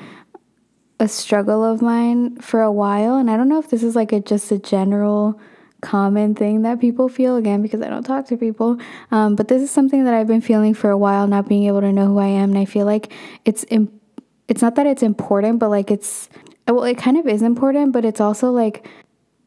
a 0.99 1.07
struggle 1.07 1.63
of 1.63 1.81
mine 1.81 2.37
for 2.37 2.61
a 2.61 2.71
while. 2.71 3.15
And 3.15 3.29
I 3.29 3.37
don't 3.37 3.49
know 3.49 3.59
if 3.59 3.69
this 3.69 3.83
is 3.83 3.95
like 3.95 4.11
a 4.11 4.19
just 4.19 4.51
a 4.51 4.57
general 4.57 5.39
common 5.81 6.33
thing 6.33 6.63
that 6.63 6.79
people 6.79 7.09
feel 7.09 7.35
again 7.35 7.61
because 7.61 7.81
I 7.81 7.89
don't 7.89 8.03
talk 8.03 8.25
to 8.27 8.37
people. 8.37 8.79
Um, 9.11 9.35
but 9.35 9.47
this 9.47 9.61
is 9.61 9.71
something 9.71 10.05
that 10.05 10.13
I've 10.13 10.27
been 10.27 10.41
feeling 10.41 10.73
for 10.73 10.89
a 10.89 10.97
while, 10.97 11.27
not 11.27 11.47
being 11.47 11.65
able 11.65 11.81
to 11.81 11.91
know 11.91 12.07
who 12.07 12.17
I 12.17 12.27
am, 12.27 12.49
and 12.51 12.57
I 12.57 12.65
feel 12.65 12.85
like 12.85 13.11
it's 13.43 13.65
Im- 13.69 13.99
it's 14.47 14.61
not 14.61 14.75
that 14.75 14.87
it's 14.87 15.03
important, 15.03 15.59
but 15.59 15.69
like 15.69 15.91
it's 15.91 16.29
well, 16.67 16.83
it 16.83 16.97
kind 16.97 17.17
of 17.17 17.27
is 17.27 17.41
important, 17.41 17.93
but 17.93 18.05
it's 18.05 18.21
also 18.21 18.51
like 18.51 18.87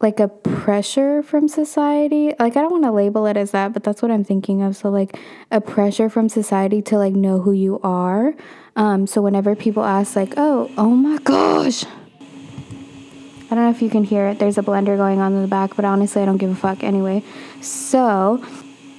like 0.00 0.20
a 0.20 0.28
pressure 0.28 1.22
from 1.22 1.48
society. 1.48 2.32
Like 2.38 2.56
I 2.56 2.60
don't 2.60 2.70
want 2.70 2.84
to 2.84 2.92
label 2.92 3.26
it 3.26 3.36
as 3.36 3.50
that, 3.50 3.72
but 3.72 3.82
that's 3.82 4.00
what 4.00 4.10
I'm 4.10 4.24
thinking 4.24 4.62
of. 4.62 4.76
So 4.76 4.90
like 4.90 5.18
a 5.50 5.60
pressure 5.60 6.08
from 6.08 6.28
society 6.28 6.82
to 6.82 6.98
like 6.98 7.14
know 7.14 7.40
who 7.40 7.52
you 7.52 7.80
are. 7.82 8.34
Um, 8.78 9.06
so 9.08 9.20
whenever 9.20 9.56
people 9.56 9.82
ask 9.82 10.14
like, 10.14 10.34
"Oh, 10.36 10.70
oh 10.78 10.90
my 10.90 11.18
gosh," 11.24 11.84
I 11.84 13.54
don't 13.54 13.64
know 13.64 13.70
if 13.70 13.82
you 13.82 13.90
can 13.90 14.04
hear 14.04 14.28
it. 14.28 14.38
There's 14.38 14.56
a 14.56 14.62
blender 14.62 14.96
going 14.96 15.18
on 15.18 15.32
in 15.32 15.42
the 15.42 15.48
back, 15.48 15.74
but 15.74 15.84
honestly, 15.84 16.22
I 16.22 16.24
don't 16.26 16.36
give 16.36 16.50
a 16.50 16.54
fuck 16.54 16.84
anyway. 16.84 17.24
So, 17.60 18.36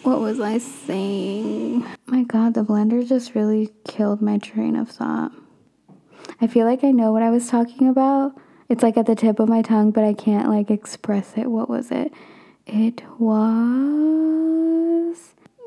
what 0.04 0.20
was 0.20 0.42
I 0.42 0.58
saying? 0.58 1.86
My 2.08 2.24
god, 2.24 2.56
the 2.56 2.66
blender 2.66 3.08
just 3.08 3.36
really 3.36 3.70
killed 3.88 4.22
my 4.22 4.38
train 4.38 4.76
of 4.76 4.90
thought. 4.90 5.32
I 6.42 6.48
feel 6.48 6.66
like 6.66 6.84
I 6.84 6.92
know 6.92 7.14
what 7.14 7.24
I 7.24 7.30
was 7.30 7.48
talking 7.48 7.88
about. 7.88 8.36
It's 8.68 8.84
like 8.84 8.98
at 8.98 9.06
the 9.06 9.16
tip 9.16 9.40
of 9.40 9.48
my 9.48 9.62
tongue, 9.62 9.92
but 9.92 10.04
I 10.04 10.14
can't 10.14 10.50
like 10.50 10.70
express 10.70 11.38
it. 11.38 11.50
What 11.50 11.70
was 11.70 11.90
it? 11.90 12.12
It 12.68 13.02
was. 13.18 13.40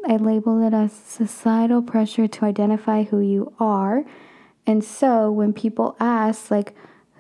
I 0.09 0.17
label 0.17 0.67
it 0.67 0.75
as 0.75 0.93
societal 0.93 1.83
pressure 1.83 2.27
to 2.27 2.45
identify 2.45 3.05
who 3.05 3.21
you 3.21 3.53
are. 3.59 4.05
And 4.67 4.85
so 4.85 5.31
when 5.31 5.53
people 5.53 5.97
ask, 5.99 6.51
like, 6.51 6.75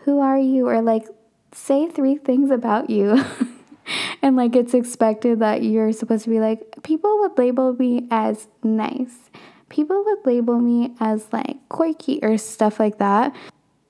who 0.04 0.20
are 0.20 0.38
you? 0.38 0.68
Or 0.68 0.82
like, 0.82 1.06
say 1.52 1.88
three 1.88 2.16
things 2.16 2.50
about 2.50 2.90
you. 2.90 3.24
and 4.22 4.36
like 4.36 4.54
it's 4.56 4.74
expected 4.74 5.40
that 5.40 5.62
you're 5.62 5.92
supposed 5.92 6.24
to 6.24 6.30
be 6.30 6.40
like, 6.40 6.82
people 6.82 7.20
would 7.20 7.38
label 7.38 7.74
me 7.74 8.06
as 8.10 8.48
nice. 8.62 9.30
People 9.68 10.04
would 10.04 10.26
label 10.26 10.58
me 10.58 10.94
as 11.00 11.26
like 11.32 11.56
quirky 11.68 12.18
or 12.22 12.36
stuff 12.38 12.78
like 12.78 12.98
that. 12.98 13.34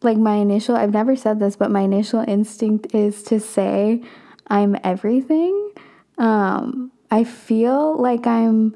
Like 0.02 0.16
my 0.16 0.36
initial, 0.36 0.76
I've 0.76 0.92
never 0.92 1.16
said 1.16 1.40
this, 1.40 1.56
but 1.56 1.70
my 1.70 1.80
initial 1.80 2.24
instinct 2.26 2.94
is 2.94 3.22
to 3.24 3.40
say 3.40 4.02
I'm 4.48 4.76
everything. 4.84 5.72
Um, 6.18 6.91
I 7.12 7.24
feel 7.24 7.98
like 7.98 8.26
I'm 8.26 8.74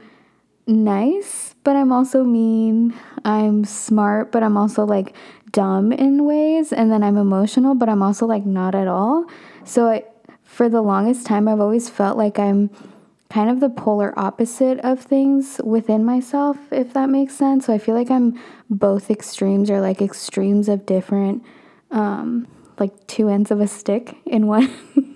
nice, 0.66 1.54
but 1.64 1.74
I'm 1.74 1.90
also 1.90 2.22
mean. 2.22 2.92
I'm 3.24 3.64
smart, 3.64 4.30
but 4.30 4.42
I'm 4.42 4.58
also 4.58 4.84
like 4.84 5.14
dumb 5.52 5.90
in 5.90 6.26
ways 6.26 6.70
and 6.70 6.92
then 6.92 7.02
I'm 7.02 7.16
emotional, 7.16 7.74
but 7.74 7.88
I'm 7.88 8.02
also 8.02 8.26
like 8.26 8.44
not 8.44 8.74
at 8.74 8.88
all. 8.88 9.24
So 9.64 9.88
I, 9.88 10.04
for 10.42 10.68
the 10.68 10.82
longest 10.82 11.24
time 11.26 11.48
I've 11.48 11.60
always 11.60 11.88
felt 11.88 12.18
like 12.18 12.38
I'm 12.38 12.68
kind 13.30 13.48
of 13.48 13.60
the 13.60 13.70
polar 13.70 14.12
opposite 14.18 14.80
of 14.80 15.00
things 15.00 15.58
within 15.64 16.04
myself, 16.04 16.58
if 16.70 16.92
that 16.92 17.08
makes 17.08 17.34
sense. 17.34 17.64
So 17.64 17.72
I 17.72 17.78
feel 17.78 17.94
like 17.94 18.10
I'm 18.10 18.38
both 18.68 19.10
extremes 19.10 19.70
or 19.70 19.80
like 19.80 20.02
extremes 20.02 20.68
of 20.68 20.84
different 20.84 21.42
um 21.90 22.46
like 22.78 23.06
two 23.06 23.30
ends 23.30 23.50
of 23.50 23.62
a 23.62 23.66
stick 23.66 24.14
in 24.26 24.46
one. 24.46 24.68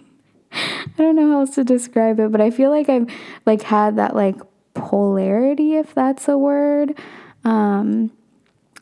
I 0.53 0.91
don't 0.97 1.17
know 1.17 1.31
how 1.33 1.41
else 1.41 1.55
to 1.57 1.65
describe 1.65 2.21
it, 2.21 2.33
but 2.33 2.41
I 2.41 2.51
feel 2.51 2.71
like 2.71 2.89
I've 2.89 3.09
like 3.47 3.63
had 3.63 3.97
that 3.97 4.15
like 4.15 4.37
polarity 4.75 5.77
if 5.77 5.95
that's 5.95 6.29
a 6.29 6.37
word. 6.37 6.99
Um 7.45 8.13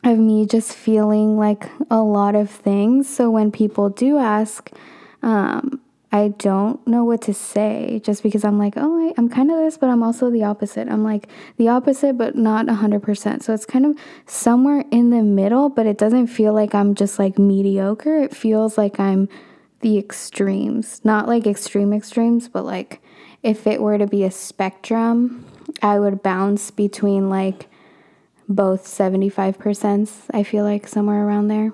of 0.03 0.17
me 0.17 0.45
just 0.45 0.73
feeling 0.73 1.37
like 1.37 1.69
a 1.89 2.01
lot 2.01 2.35
of 2.35 2.49
things. 2.49 3.13
So 3.13 3.29
when 3.29 3.51
people 3.51 3.89
do 3.89 4.17
ask, 4.17 4.71
um, 5.21 5.81
I 6.11 6.29
don't 6.29 6.85
know 6.87 7.03
what 7.03 7.21
to 7.23 7.33
say 7.33 8.01
just 8.03 8.23
because 8.23 8.43
I'm 8.43 8.57
like, 8.57 8.73
oh, 8.77 9.09
I, 9.09 9.13
am 9.19 9.29
kind 9.29 9.51
of 9.51 9.57
this, 9.57 9.77
but 9.77 9.89
I'm 9.89 10.01
also 10.01 10.31
the 10.31 10.43
opposite. 10.43 10.87
I'm 10.87 11.03
like 11.03 11.27
the 11.57 11.67
opposite, 11.67 12.17
but 12.17 12.35
not 12.35 12.65
100%. 12.65 13.43
So 13.43 13.53
it's 13.53 13.65
kind 13.65 13.85
of 13.85 13.95
somewhere 14.25 14.83
in 14.89 15.11
the 15.11 15.21
middle, 15.21 15.69
but 15.69 15.85
it 15.85 15.97
doesn't 15.97 16.27
feel 16.27 16.53
like 16.53 16.73
I'm 16.73 16.95
just 16.95 17.19
like 17.19 17.37
mediocre. 17.37 18.17
It 18.17 18.35
feels 18.35 18.77
like 18.77 18.99
I'm 18.99 19.29
the 19.81 19.97
extremes, 19.97 21.01
not 21.03 21.27
like 21.27 21.47
extreme 21.47 21.93
extremes, 21.93 22.47
but 22.47 22.65
like 22.65 23.01
if 23.43 23.65
it 23.65 23.81
were 23.81 23.97
to 23.97 24.07
be 24.07 24.23
a 24.23 24.31
spectrum, 24.31 25.45
I 25.81 25.99
would 25.99 26.21
bounce 26.21 26.71
between 26.71 27.29
like 27.29 27.67
both 28.47 28.85
75%, 28.85 30.09
I 30.33 30.43
feel 30.43 30.63
like 30.63 30.87
somewhere 30.87 31.25
around 31.25 31.47
there. 31.49 31.71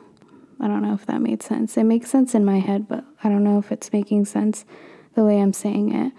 I 0.59 0.67
don't 0.67 0.81
know 0.81 0.93
if 0.93 1.05
that 1.05 1.21
made 1.21 1.41
sense. 1.41 1.77
It 1.77 1.83
makes 1.83 2.09
sense 2.09 2.35
in 2.35 2.45
my 2.45 2.59
head, 2.59 2.87
but 2.87 3.03
I 3.23 3.29
don't 3.29 3.43
know 3.43 3.59
if 3.59 3.71
it's 3.71 3.93
making 3.93 4.25
sense 4.25 4.65
the 5.15 5.23
way 5.23 5.39
I'm 5.39 5.53
saying 5.53 5.93
it. 5.93 6.13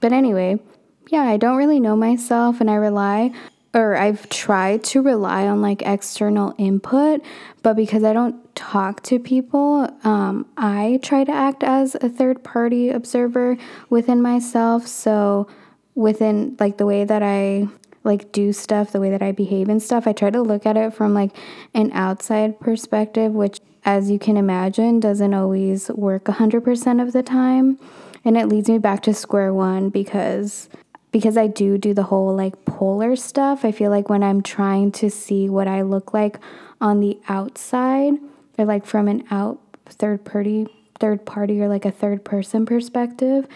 But 0.00 0.12
anyway, 0.12 0.60
yeah, 1.08 1.22
I 1.22 1.36
don't 1.36 1.56
really 1.56 1.80
know 1.80 1.96
myself 1.96 2.60
and 2.60 2.70
I 2.70 2.74
rely 2.74 3.32
or 3.74 3.96
I've 3.96 4.28
tried 4.28 4.84
to 4.84 5.02
rely 5.02 5.46
on 5.46 5.62
like 5.62 5.82
external 5.82 6.54
input, 6.58 7.22
but 7.62 7.74
because 7.74 8.04
I 8.04 8.12
don't 8.12 8.54
talk 8.54 9.02
to 9.04 9.18
people, 9.18 9.88
um, 10.04 10.46
I 10.56 11.00
try 11.02 11.24
to 11.24 11.32
act 11.32 11.62
as 11.62 11.94
a 11.96 12.08
third 12.08 12.44
party 12.44 12.90
observer 12.90 13.56
within 13.88 14.20
myself. 14.20 14.86
So, 14.86 15.48
within 15.94 16.56
like 16.58 16.78
the 16.78 16.86
way 16.86 17.04
that 17.04 17.22
I 17.22 17.68
like 18.04 18.32
do 18.32 18.52
stuff, 18.52 18.92
the 18.92 19.00
way 19.00 19.10
that 19.10 19.22
I 19.22 19.32
behave 19.32 19.68
and 19.68 19.82
stuff, 19.82 20.06
I 20.06 20.12
try 20.12 20.30
to 20.30 20.42
look 20.42 20.66
at 20.66 20.76
it 20.76 20.92
from 20.92 21.14
like 21.14 21.36
an 21.74 21.92
outside 21.92 22.60
perspective, 22.60 23.32
which 23.32 23.60
as 23.84 24.10
you 24.10 24.18
can 24.18 24.36
imagine 24.36 25.00
doesn't 25.00 25.34
always 25.34 25.88
work 25.90 26.24
100% 26.24 27.02
of 27.02 27.12
the 27.12 27.22
time. 27.22 27.78
And 28.24 28.36
it 28.36 28.46
leads 28.46 28.68
me 28.68 28.78
back 28.78 29.02
to 29.02 29.14
square 29.14 29.52
one 29.52 29.88
because 29.88 30.68
because 31.12 31.36
I 31.36 31.46
do 31.46 31.78
do 31.78 31.94
the 31.94 32.02
whole 32.04 32.34
like 32.34 32.64
polar 32.64 33.14
stuff. 33.14 33.64
I 33.64 33.70
feel 33.70 33.90
like 33.90 34.08
when 34.08 34.22
I'm 34.22 34.42
trying 34.42 34.90
to 34.92 35.10
see 35.10 35.48
what 35.48 35.68
I 35.68 35.82
look 35.82 36.12
like 36.12 36.38
on 36.80 37.00
the 37.00 37.18
outside 37.28 38.14
or 38.58 38.64
like 38.64 38.84
from 38.84 39.06
an 39.06 39.24
out 39.30 39.60
third 39.86 40.24
party 40.24 40.66
third 40.98 41.26
party 41.26 41.60
or 41.60 41.68
like 41.68 41.84
a 41.84 41.90
third 41.90 42.24
person 42.24 42.64
perspective, 42.64 43.46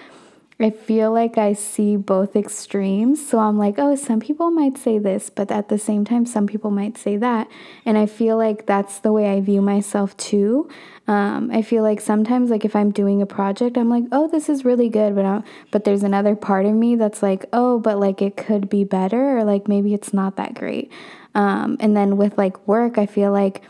I 0.58 0.70
feel 0.70 1.12
like 1.12 1.36
I 1.36 1.52
see 1.52 1.96
both 1.96 2.34
extremes. 2.34 3.26
So 3.26 3.38
I'm 3.38 3.58
like, 3.58 3.75
oh, 3.78 3.94
some 3.94 4.20
people 4.20 4.50
might 4.50 4.78
say 4.78 4.98
this, 4.98 5.28
but 5.28 5.50
at 5.50 5.68
the 5.68 5.78
same 5.78 6.06
time, 6.06 6.25
some 6.25 6.46
people 6.46 6.70
might 6.70 6.96
say 6.96 7.18
that. 7.18 7.48
And 7.84 7.98
I 7.98 8.06
feel 8.06 8.38
like 8.38 8.64
that's 8.64 9.00
the 9.00 9.12
way 9.12 9.36
I 9.36 9.42
view 9.42 9.60
myself 9.60 10.16
too. 10.16 10.68
Um, 11.06 11.50
I 11.52 11.60
feel 11.60 11.82
like 11.82 12.00
sometimes, 12.00 12.50
like 12.50 12.64
if 12.64 12.75
I'm 12.75 12.90
doing 12.90 13.20
a 13.20 13.26
project, 13.26 13.76
I'm 13.76 13.90
like, 13.90 14.04
oh, 14.12 14.28
this 14.28 14.48
is 14.48 14.64
really 14.64 14.88
good, 14.88 15.14
but 15.14 15.26
I'm, 15.26 15.44
but 15.70 15.84
there's 15.84 16.02
another 16.02 16.34
part 16.34 16.64
of 16.64 16.72
me 16.72 16.96
that's 16.96 17.22
like, 17.22 17.44
oh, 17.52 17.78
but 17.78 17.98
like 17.98 18.22
it 18.22 18.38
could 18.38 18.70
be 18.70 18.82
better, 18.82 19.38
or 19.38 19.44
like 19.44 19.68
maybe 19.68 19.92
it's 19.92 20.14
not 20.14 20.36
that 20.36 20.54
great. 20.54 20.90
Um, 21.34 21.76
and 21.80 21.94
then 21.94 22.16
with 22.16 22.38
like 22.38 22.66
work, 22.66 22.96
I 22.96 23.04
feel 23.04 23.30
like 23.30 23.62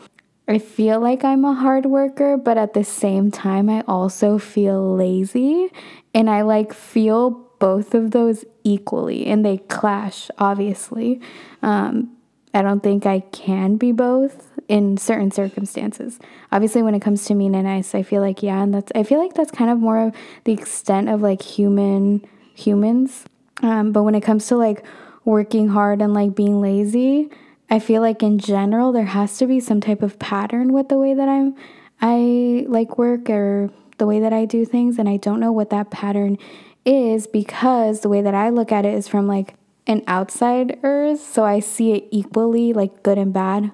I 0.49 0.59
feel 0.59 1.01
like 1.01 1.25
I'm 1.25 1.43
a 1.43 1.53
hard 1.53 1.85
worker, 1.85 2.37
but 2.37 2.57
at 2.57 2.73
the 2.73 2.85
same 2.85 3.31
time, 3.31 3.69
I 3.69 3.81
also 3.81 4.37
feel 4.37 4.95
lazy. 4.95 5.69
And 6.17 6.31
I 6.31 6.41
like 6.41 6.73
feel 6.73 7.29
both 7.59 7.93
of 7.93 8.09
those 8.09 8.43
equally, 8.63 9.27
and 9.27 9.45
they 9.45 9.59
clash, 9.59 10.31
obviously. 10.39 11.21
Um, 11.61 12.17
I 12.55 12.63
don't 12.63 12.81
think 12.81 13.05
I 13.05 13.19
can 13.19 13.75
be 13.75 13.91
both 13.91 14.51
in 14.67 14.97
certain 14.97 15.29
circumstances. 15.29 16.17
Obviously, 16.51 16.81
when 16.81 16.95
it 16.95 17.03
comes 17.03 17.25
to 17.25 17.35
mean 17.35 17.53
and 17.53 17.65
nice, 17.65 17.93
I 17.93 18.01
feel 18.01 18.23
like, 18.23 18.41
yeah, 18.41 18.63
and 18.63 18.73
that's, 18.73 18.91
I 18.95 19.03
feel 19.03 19.19
like 19.19 19.35
that's 19.35 19.51
kind 19.51 19.69
of 19.69 19.77
more 19.77 20.07
of 20.07 20.15
the 20.45 20.53
extent 20.53 21.07
of 21.07 21.21
like 21.21 21.43
human 21.43 22.25
humans. 22.55 23.25
Um, 23.61 23.91
but 23.91 24.01
when 24.01 24.15
it 24.15 24.21
comes 24.21 24.47
to 24.47 24.57
like 24.57 24.83
working 25.23 25.67
hard 25.67 26.01
and 26.01 26.15
like 26.15 26.33
being 26.33 26.59
lazy, 26.61 27.29
I 27.69 27.77
feel 27.77 28.01
like 28.01 28.23
in 28.23 28.39
general 28.39 28.91
there 28.91 29.05
has 29.05 29.37
to 29.37 29.45
be 29.45 29.59
some 29.59 29.81
type 29.81 30.01
of 30.01 30.17
pattern 30.17 30.73
with 30.73 30.89
the 30.89 30.97
way 30.97 31.13
that 31.13 31.29
I'm 31.29 31.55
I 32.01 32.65
like 32.67 32.97
work 32.97 33.29
or 33.29 33.69
the 33.97 34.05
way 34.05 34.19
that 34.19 34.33
I 34.33 34.45
do 34.45 34.65
things 34.65 34.97
and 34.99 35.07
I 35.09 35.17
don't 35.17 35.39
know 35.39 35.51
what 35.51 35.69
that 35.71 35.89
pattern 35.89 36.37
is 36.85 37.27
because 37.27 38.01
the 38.01 38.09
way 38.09 38.21
that 38.21 38.33
I 38.33 38.49
look 38.49 38.71
at 38.71 38.85
it 38.85 38.93
is 38.93 39.07
from 39.07 39.27
like 39.27 39.55
an 39.87 40.03
outsider's 40.07 41.21
so 41.21 41.43
I 41.43 41.59
see 41.59 41.93
it 41.93 42.07
equally 42.11 42.73
like 42.73 43.03
good 43.03 43.17
and 43.17 43.33
bad 43.33 43.71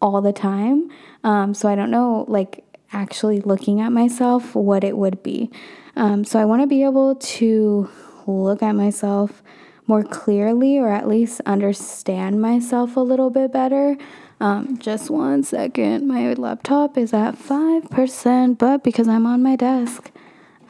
all 0.00 0.20
the 0.20 0.32
time. 0.32 0.90
Um, 1.22 1.54
so 1.54 1.68
I 1.68 1.74
don't 1.74 1.90
know 1.90 2.24
like 2.28 2.64
actually 2.92 3.40
looking 3.40 3.80
at 3.80 3.90
myself 3.90 4.54
what 4.54 4.84
it 4.84 4.96
would 4.96 5.22
be. 5.22 5.50
Um, 5.96 6.24
so 6.24 6.38
I 6.38 6.44
want 6.44 6.62
to 6.62 6.66
be 6.66 6.84
able 6.84 7.16
to 7.16 7.88
look 8.26 8.62
at 8.62 8.72
myself 8.72 9.42
more 9.86 10.02
clearly 10.02 10.78
or 10.78 10.88
at 10.88 11.08
least 11.08 11.40
understand 11.46 12.40
myself 12.40 12.96
a 12.96 13.00
little 13.00 13.30
bit 13.30 13.52
better. 13.52 13.96
Um, 14.40 14.78
just 14.78 15.10
one 15.10 15.42
second. 15.42 16.06
My 16.06 16.32
laptop 16.34 16.98
is 16.98 17.12
at 17.12 17.36
5%, 17.36 18.58
but 18.58 18.82
because 18.82 19.08
I'm 19.08 19.26
on 19.26 19.42
my 19.42 19.56
desk, 19.56 20.10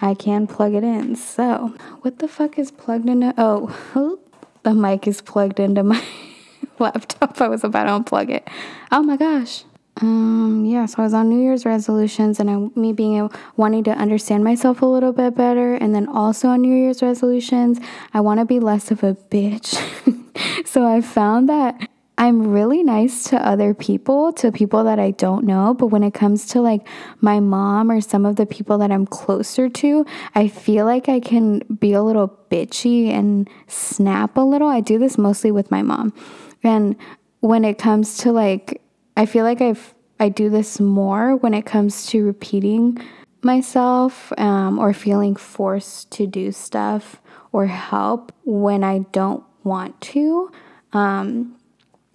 I 0.00 0.14
can 0.14 0.46
plug 0.46 0.74
it 0.74 0.84
in. 0.84 1.16
So, 1.16 1.74
what 2.02 2.18
the 2.18 2.28
fuck 2.28 2.58
is 2.58 2.70
plugged 2.70 3.08
into? 3.08 3.32
Oh, 3.38 4.18
the 4.62 4.74
mic 4.74 5.06
is 5.06 5.20
plugged 5.20 5.60
into 5.60 5.82
my 5.82 6.02
laptop. 6.78 7.40
I 7.40 7.48
was 7.48 7.64
about 7.64 7.84
to 7.84 7.90
unplug 7.90 8.30
it. 8.30 8.48
Oh 8.92 9.02
my 9.02 9.16
gosh. 9.16 9.64
Um, 10.00 10.64
yeah, 10.66 10.86
so 10.86 10.96
I 10.98 11.02
was 11.02 11.14
on 11.14 11.28
New 11.28 11.40
Year's 11.40 11.64
resolutions 11.64 12.40
and 12.40 12.50
I, 12.50 12.56
me 12.78 12.92
being 12.92 13.16
able, 13.16 13.32
wanting 13.56 13.84
to 13.84 13.92
understand 13.92 14.42
myself 14.42 14.82
a 14.82 14.86
little 14.86 15.12
bit 15.12 15.36
better. 15.36 15.74
And 15.74 15.94
then 15.94 16.08
also 16.08 16.48
on 16.48 16.62
New 16.62 16.74
Year's 16.74 17.00
resolutions, 17.00 17.78
I 18.12 18.20
want 18.20 18.40
to 18.40 18.44
be 18.44 18.58
less 18.58 18.90
of 18.90 19.04
a 19.04 19.14
bitch. 19.14 19.76
so 20.66 20.84
I 20.84 21.00
found 21.00 21.48
that 21.48 21.88
I'm 22.16 22.52
really 22.52 22.84
nice 22.84 23.24
to 23.30 23.36
other 23.36 23.74
people, 23.74 24.32
to 24.34 24.52
people 24.52 24.84
that 24.84 25.00
I 25.00 25.10
don't 25.10 25.44
know. 25.44 25.74
But 25.74 25.88
when 25.88 26.04
it 26.04 26.14
comes 26.14 26.46
to 26.48 26.60
like 26.60 26.86
my 27.20 27.40
mom 27.40 27.90
or 27.90 28.00
some 28.00 28.24
of 28.24 28.36
the 28.36 28.46
people 28.46 28.78
that 28.78 28.92
I'm 28.92 29.06
closer 29.06 29.68
to, 29.68 30.06
I 30.34 30.46
feel 30.46 30.86
like 30.86 31.08
I 31.08 31.18
can 31.18 31.60
be 31.78 31.92
a 31.92 32.02
little 32.02 32.28
bitchy 32.50 33.10
and 33.10 33.48
snap 33.66 34.36
a 34.36 34.42
little. 34.42 34.68
I 34.68 34.80
do 34.80 34.98
this 34.98 35.18
mostly 35.18 35.50
with 35.50 35.70
my 35.70 35.82
mom. 35.82 36.12
And 36.62 36.96
when 37.40 37.64
it 37.64 37.78
comes 37.78 38.16
to 38.18 38.32
like, 38.32 38.80
I 39.16 39.26
feel 39.26 39.44
like 39.44 39.60
I've, 39.60 39.94
I 40.20 40.28
do 40.28 40.48
this 40.48 40.78
more 40.78 41.34
when 41.36 41.52
it 41.52 41.66
comes 41.66 42.06
to 42.06 42.24
repeating 42.24 42.98
myself 43.42 44.32
um, 44.38 44.78
or 44.78 44.92
feeling 44.92 45.34
forced 45.34 46.12
to 46.12 46.26
do 46.26 46.52
stuff 46.52 47.20
or 47.52 47.66
help 47.66 48.32
when 48.44 48.84
I 48.84 49.00
don't 49.12 49.44
want 49.64 50.00
to. 50.00 50.50
Um, 50.92 51.56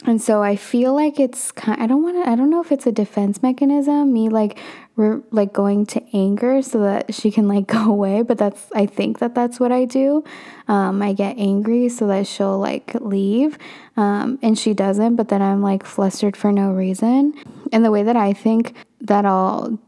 and 0.05 0.21
so 0.21 0.41
I 0.41 0.55
feel 0.55 0.93
like 0.93 1.19
it's 1.19 1.51
kind 1.51 1.81
I 1.81 1.85
don't 1.85 2.01
want 2.01 2.23
to 2.23 2.29
I 2.29 2.35
don't 2.35 2.49
know 2.49 2.61
if 2.61 2.71
it's 2.71 2.87
a 2.87 2.91
defense 2.91 3.43
mechanism 3.43 4.13
me 4.13 4.29
like 4.29 4.57
we're 4.95 5.21
like 5.31 5.51
going 5.51 5.85
to 5.87 6.03
anger 6.13 6.61
so 6.61 6.79
that 6.79 7.13
she 7.13 7.31
can 7.31 7.47
like 7.47 7.67
go 7.77 7.91
away 7.91 8.21
but 8.21 8.37
that's 8.37 8.71
I 8.73 8.85
think 8.85 9.19
that 9.19 9.35
that's 9.35 9.59
what 9.59 9.71
I 9.71 9.85
do. 9.85 10.23
Um, 10.67 11.01
I 11.01 11.13
get 11.13 11.37
angry 11.37 11.89
so 11.89 12.07
that 12.07 12.27
she'll 12.27 12.59
like 12.59 12.93
leave 12.95 13.57
um, 13.97 14.39
and 14.41 14.57
she 14.57 14.73
doesn't 14.73 15.15
but 15.15 15.27
then 15.27 15.41
I'm 15.41 15.61
like 15.61 15.85
flustered 15.85 16.37
for 16.37 16.51
no 16.51 16.71
reason. 16.71 17.33
And 17.71 17.83
the 17.83 17.91
way 17.91 18.03
that 18.03 18.15
I 18.15 18.33
think 18.33 18.75
that 19.01 19.25
I'll 19.25 19.79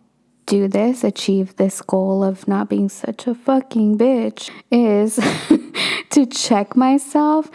do 0.45 0.67
this 0.67 1.05
achieve 1.05 1.55
this 1.55 1.81
goal 1.81 2.23
of 2.23 2.45
not 2.47 2.67
being 2.67 2.89
such 2.89 3.27
a 3.27 3.33
fucking 3.33 3.97
bitch 3.97 4.49
is 4.69 5.15
to 6.09 6.25
check 6.25 6.75
myself 6.75 7.49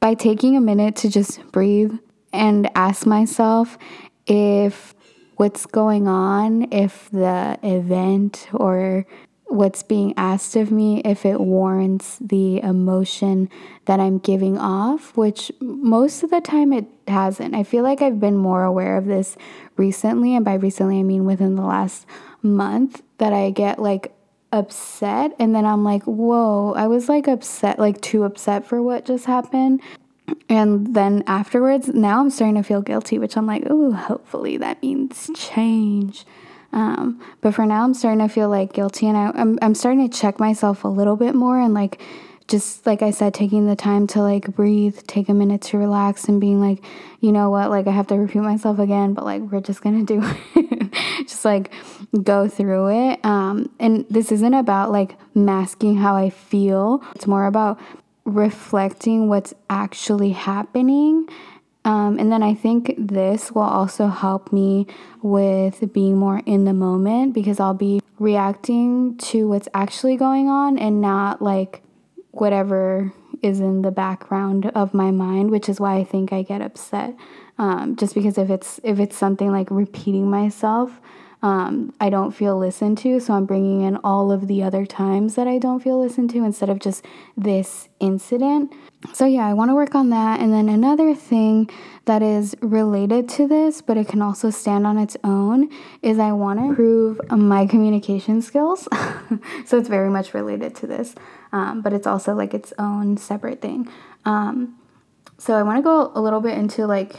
by 0.00 0.14
taking 0.14 0.56
a 0.56 0.60
minute 0.60 0.96
to 0.96 1.08
just 1.08 1.40
breathe 1.52 1.94
and 2.32 2.70
ask 2.74 3.06
myself 3.06 3.78
if 4.26 4.94
what's 5.36 5.66
going 5.66 6.08
on, 6.08 6.72
if 6.72 7.08
the 7.10 7.58
event 7.62 8.48
or 8.52 9.06
what's 9.48 9.82
being 9.82 10.12
asked 10.16 10.56
of 10.56 10.70
me, 10.72 11.00
if 11.04 11.24
it 11.24 11.40
warrants 11.40 12.18
the 12.20 12.60
emotion 12.62 13.48
that 13.84 14.00
I'm 14.00 14.18
giving 14.18 14.58
off, 14.58 15.16
which 15.16 15.52
most 15.60 16.22
of 16.22 16.30
the 16.30 16.40
time 16.40 16.72
it 16.72 16.86
hasn't. 17.06 17.54
I 17.54 17.62
feel 17.62 17.84
like 17.84 18.02
I've 18.02 18.18
been 18.18 18.36
more 18.36 18.64
aware 18.64 18.96
of 18.96 19.06
this 19.06 19.36
recently, 19.76 20.34
and 20.34 20.44
by 20.44 20.54
recently 20.54 20.98
I 20.98 21.04
mean 21.04 21.26
within 21.26 21.54
the 21.54 21.62
last 21.62 22.06
month, 22.42 23.02
that 23.18 23.32
I 23.32 23.50
get 23.50 23.78
like 23.78 24.12
upset 24.52 25.34
and 25.38 25.54
then 25.54 25.64
I'm 25.64 25.84
like, 25.84 26.04
whoa, 26.04 26.72
I 26.74 26.86
was 26.86 27.08
like 27.08 27.28
upset, 27.28 27.78
like 27.78 28.00
too 28.00 28.24
upset 28.24 28.66
for 28.66 28.82
what 28.82 29.04
just 29.04 29.26
happened. 29.26 29.80
And 30.48 30.94
then 30.94 31.22
afterwards, 31.26 31.88
now 31.88 32.20
I'm 32.20 32.30
starting 32.30 32.56
to 32.56 32.62
feel 32.62 32.82
guilty, 32.82 33.18
which 33.18 33.36
I'm 33.36 33.46
like, 33.46 33.64
oh, 33.68 33.92
hopefully 33.92 34.56
that 34.56 34.82
means 34.82 35.30
change. 35.34 36.24
Um, 36.72 37.20
but 37.40 37.54
for 37.54 37.64
now, 37.64 37.84
I'm 37.84 37.94
starting 37.94 38.26
to 38.26 38.32
feel 38.32 38.48
like 38.48 38.72
guilty, 38.72 39.06
and 39.06 39.16
I, 39.16 39.30
I'm 39.34 39.58
I'm 39.62 39.74
starting 39.74 40.08
to 40.08 40.18
check 40.18 40.38
myself 40.38 40.84
a 40.84 40.88
little 40.88 41.16
bit 41.16 41.34
more, 41.34 41.60
and 41.60 41.72
like 41.72 42.02
just 42.48 42.86
like 42.86 43.02
I 43.02 43.12
said, 43.12 43.34
taking 43.34 43.66
the 43.66 43.76
time 43.76 44.06
to 44.08 44.20
like 44.20 44.54
breathe, 44.54 44.98
take 45.06 45.28
a 45.28 45.34
minute 45.34 45.62
to 45.62 45.78
relax, 45.78 46.24
and 46.24 46.40
being 46.40 46.60
like, 46.60 46.84
you 47.20 47.32
know 47.32 47.50
what, 47.50 47.70
like 47.70 47.86
I 47.86 47.92
have 47.92 48.08
to 48.08 48.16
repeat 48.16 48.40
myself 48.40 48.78
again, 48.78 49.14
but 49.14 49.24
like 49.24 49.42
we're 49.42 49.60
just 49.60 49.80
gonna 49.80 50.04
do 50.04 50.22
it. 50.54 50.92
just 51.26 51.44
like 51.44 51.70
go 52.22 52.48
through 52.48 52.88
it. 52.88 53.24
Um, 53.24 53.70
and 53.78 54.06
this 54.10 54.32
isn't 54.32 54.54
about 54.54 54.92
like 54.92 55.16
masking 55.34 55.96
how 55.96 56.16
I 56.16 56.30
feel. 56.30 57.02
It's 57.14 57.26
more 57.26 57.46
about 57.46 57.80
reflecting 58.24 59.28
what's 59.28 59.54
actually 59.70 60.30
happening. 60.30 61.28
Um, 61.84 62.18
and 62.18 62.32
then 62.32 62.42
I 62.42 62.54
think 62.54 62.94
this 62.98 63.52
will 63.52 63.62
also 63.62 64.08
help 64.08 64.52
me 64.52 64.88
with 65.22 65.92
being 65.92 66.16
more 66.16 66.42
in 66.44 66.64
the 66.64 66.74
moment 66.74 67.32
because 67.32 67.60
I'll 67.60 67.74
be 67.74 68.00
reacting 68.18 69.16
to 69.18 69.46
what's 69.48 69.68
actually 69.72 70.16
going 70.16 70.48
on 70.48 70.78
and 70.78 71.00
not 71.00 71.40
like 71.40 71.82
whatever 72.32 73.12
is 73.42 73.60
in 73.60 73.82
the 73.82 73.92
background 73.92 74.66
of 74.74 74.94
my 74.94 75.12
mind, 75.12 75.50
which 75.50 75.68
is 75.68 75.78
why 75.78 75.96
I 75.96 76.04
think 76.04 76.32
I 76.32 76.42
get 76.42 76.60
upset. 76.60 77.14
Um, 77.58 77.94
just 77.96 78.14
because 78.14 78.36
if 78.36 78.50
it's 78.50 78.80
if 78.82 78.98
it's 78.98 79.16
something 79.16 79.52
like 79.52 79.70
repeating 79.70 80.28
myself, 80.28 81.00
um, 81.42 81.94
I 82.00 82.10
don't 82.10 82.32
feel 82.32 82.58
listened 82.58 82.98
to. 82.98 83.20
So 83.20 83.34
I'm 83.34 83.46
bringing 83.46 83.82
in 83.82 83.96
all 83.98 84.32
of 84.32 84.48
the 84.48 84.62
other 84.62 84.86
times 84.86 85.34
that 85.34 85.46
I 85.46 85.58
don't 85.58 85.82
feel 85.82 86.00
listened 86.00 86.30
to 86.30 86.44
instead 86.44 86.68
of 86.68 86.78
just 86.78 87.04
this 87.36 87.88
incident. 88.00 88.72
So, 89.12 89.26
yeah, 89.26 89.46
I 89.46 89.52
want 89.52 89.70
to 89.70 89.74
work 89.74 89.94
on 89.94 90.10
that. 90.10 90.40
And 90.40 90.52
then 90.52 90.68
another 90.68 91.14
thing 91.14 91.70
that 92.06 92.22
is 92.22 92.56
related 92.60 93.28
to 93.30 93.46
this, 93.46 93.82
but 93.82 93.96
it 93.96 94.08
can 94.08 94.22
also 94.22 94.50
stand 94.50 94.86
on 94.86 94.98
its 94.98 95.16
own, 95.22 95.70
is 96.02 96.18
I 96.18 96.32
want 96.32 96.58
to 96.58 96.66
improve 96.66 97.20
my 97.30 97.66
communication 97.66 98.42
skills. 98.42 98.88
so, 99.66 99.78
it's 99.78 99.88
very 99.88 100.10
much 100.10 100.34
related 100.34 100.74
to 100.76 100.86
this, 100.86 101.14
um, 101.52 101.82
but 101.82 101.92
it's 101.92 102.06
also 102.06 102.34
like 102.34 102.54
its 102.54 102.72
own 102.78 103.16
separate 103.16 103.60
thing. 103.60 103.88
Um, 104.24 104.76
so, 105.38 105.54
I 105.54 105.62
want 105.62 105.78
to 105.78 105.82
go 105.82 106.10
a 106.14 106.20
little 106.20 106.40
bit 106.40 106.56
into 106.58 106.86
like 106.86 107.14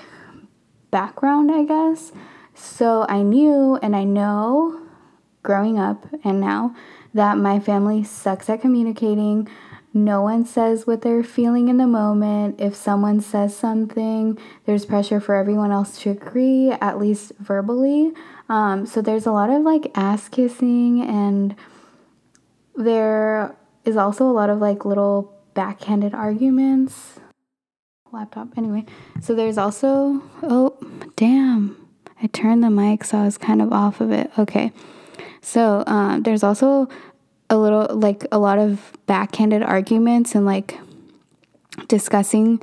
background, 0.92 1.52
I 1.52 1.64
guess. 1.64 2.12
So 2.58 3.06
I 3.08 3.22
knew 3.22 3.78
and 3.82 3.96
I 3.96 4.04
know 4.04 4.82
growing 5.44 5.80
up 5.80 6.06
and 6.24 6.42
now 6.42 6.76
that 7.14 7.38
my 7.38 7.60
family 7.60 8.04
sucks 8.04 8.50
at 8.50 8.62
communicating. 8.62 9.48
No 9.94 10.22
one 10.22 10.46
says 10.46 10.86
what 10.86 11.02
they're 11.02 11.24
feeling 11.24 11.70
in 11.70 11.78
the 11.78 11.88
moment. 11.88 12.60
If 12.60 12.76
someone 12.76 13.22
says 13.22 13.56
something, 13.56 14.38
there's 14.66 14.86
pressure 14.86 15.20
for 15.20 15.34
everyone 15.34 15.72
else 15.72 16.00
to 16.02 16.12
agree, 16.12 16.72
at 16.72 17.00
least 17.00 17.32
verbally. 17.40 18.12
Um, 18.50 18.86
so 18.86 19.02
there's 19.02 19.26
a 19.26 19.32
lot 19.32 19.50
of 19.50 19.64
like 19.64 19.92
ass 19.96 20.30
kissing, 20.30 21.02
and 21.02 21.56
there 22.76 23.56
is 23.86 23.98
also 23.98 24.26
a 24.26 24.32
lot 24.32 24.52
of 24.52 24.60
like 24.60 24.86
little 24.86 25.34
backhanded 25.56 26.14
arguments. 26.14 27.20
Laptop, 28.12 28.56
anyway. 28.58 28.86
So 29.22 29.34
there's 29.34 29.58
also, 29.58 30.22
oh, 30.44 30.78
damn. 31.16 31.87
I 32.22 32.28
turned 32.28 32.64
the 32.64 32.70
mic 32.70 33.04
so 33.04 33.20
I 33.20 33.26
was 33.26 33.38
kind 33.38 33.62
of 33.62 33.72
off 33.72 34.02
of 34.02 34.12
it. 34.12 34.32
Okay. 34.38 34.72
So 35.42 35.84
um, 35.88 36.24
there's 36.24 36.44
also 36.44 36.90
a 37.50 37.58
little, 37.58 37.96
like 37.96 38.26
a 38.32 38.40
lot 38.40 38.60
of 38.60 38.92
backhanded 39.06 39.64
arguments 39.64 40.36
and 40.36 40.46
like 40.46 40.78
discussing 41.88 42.62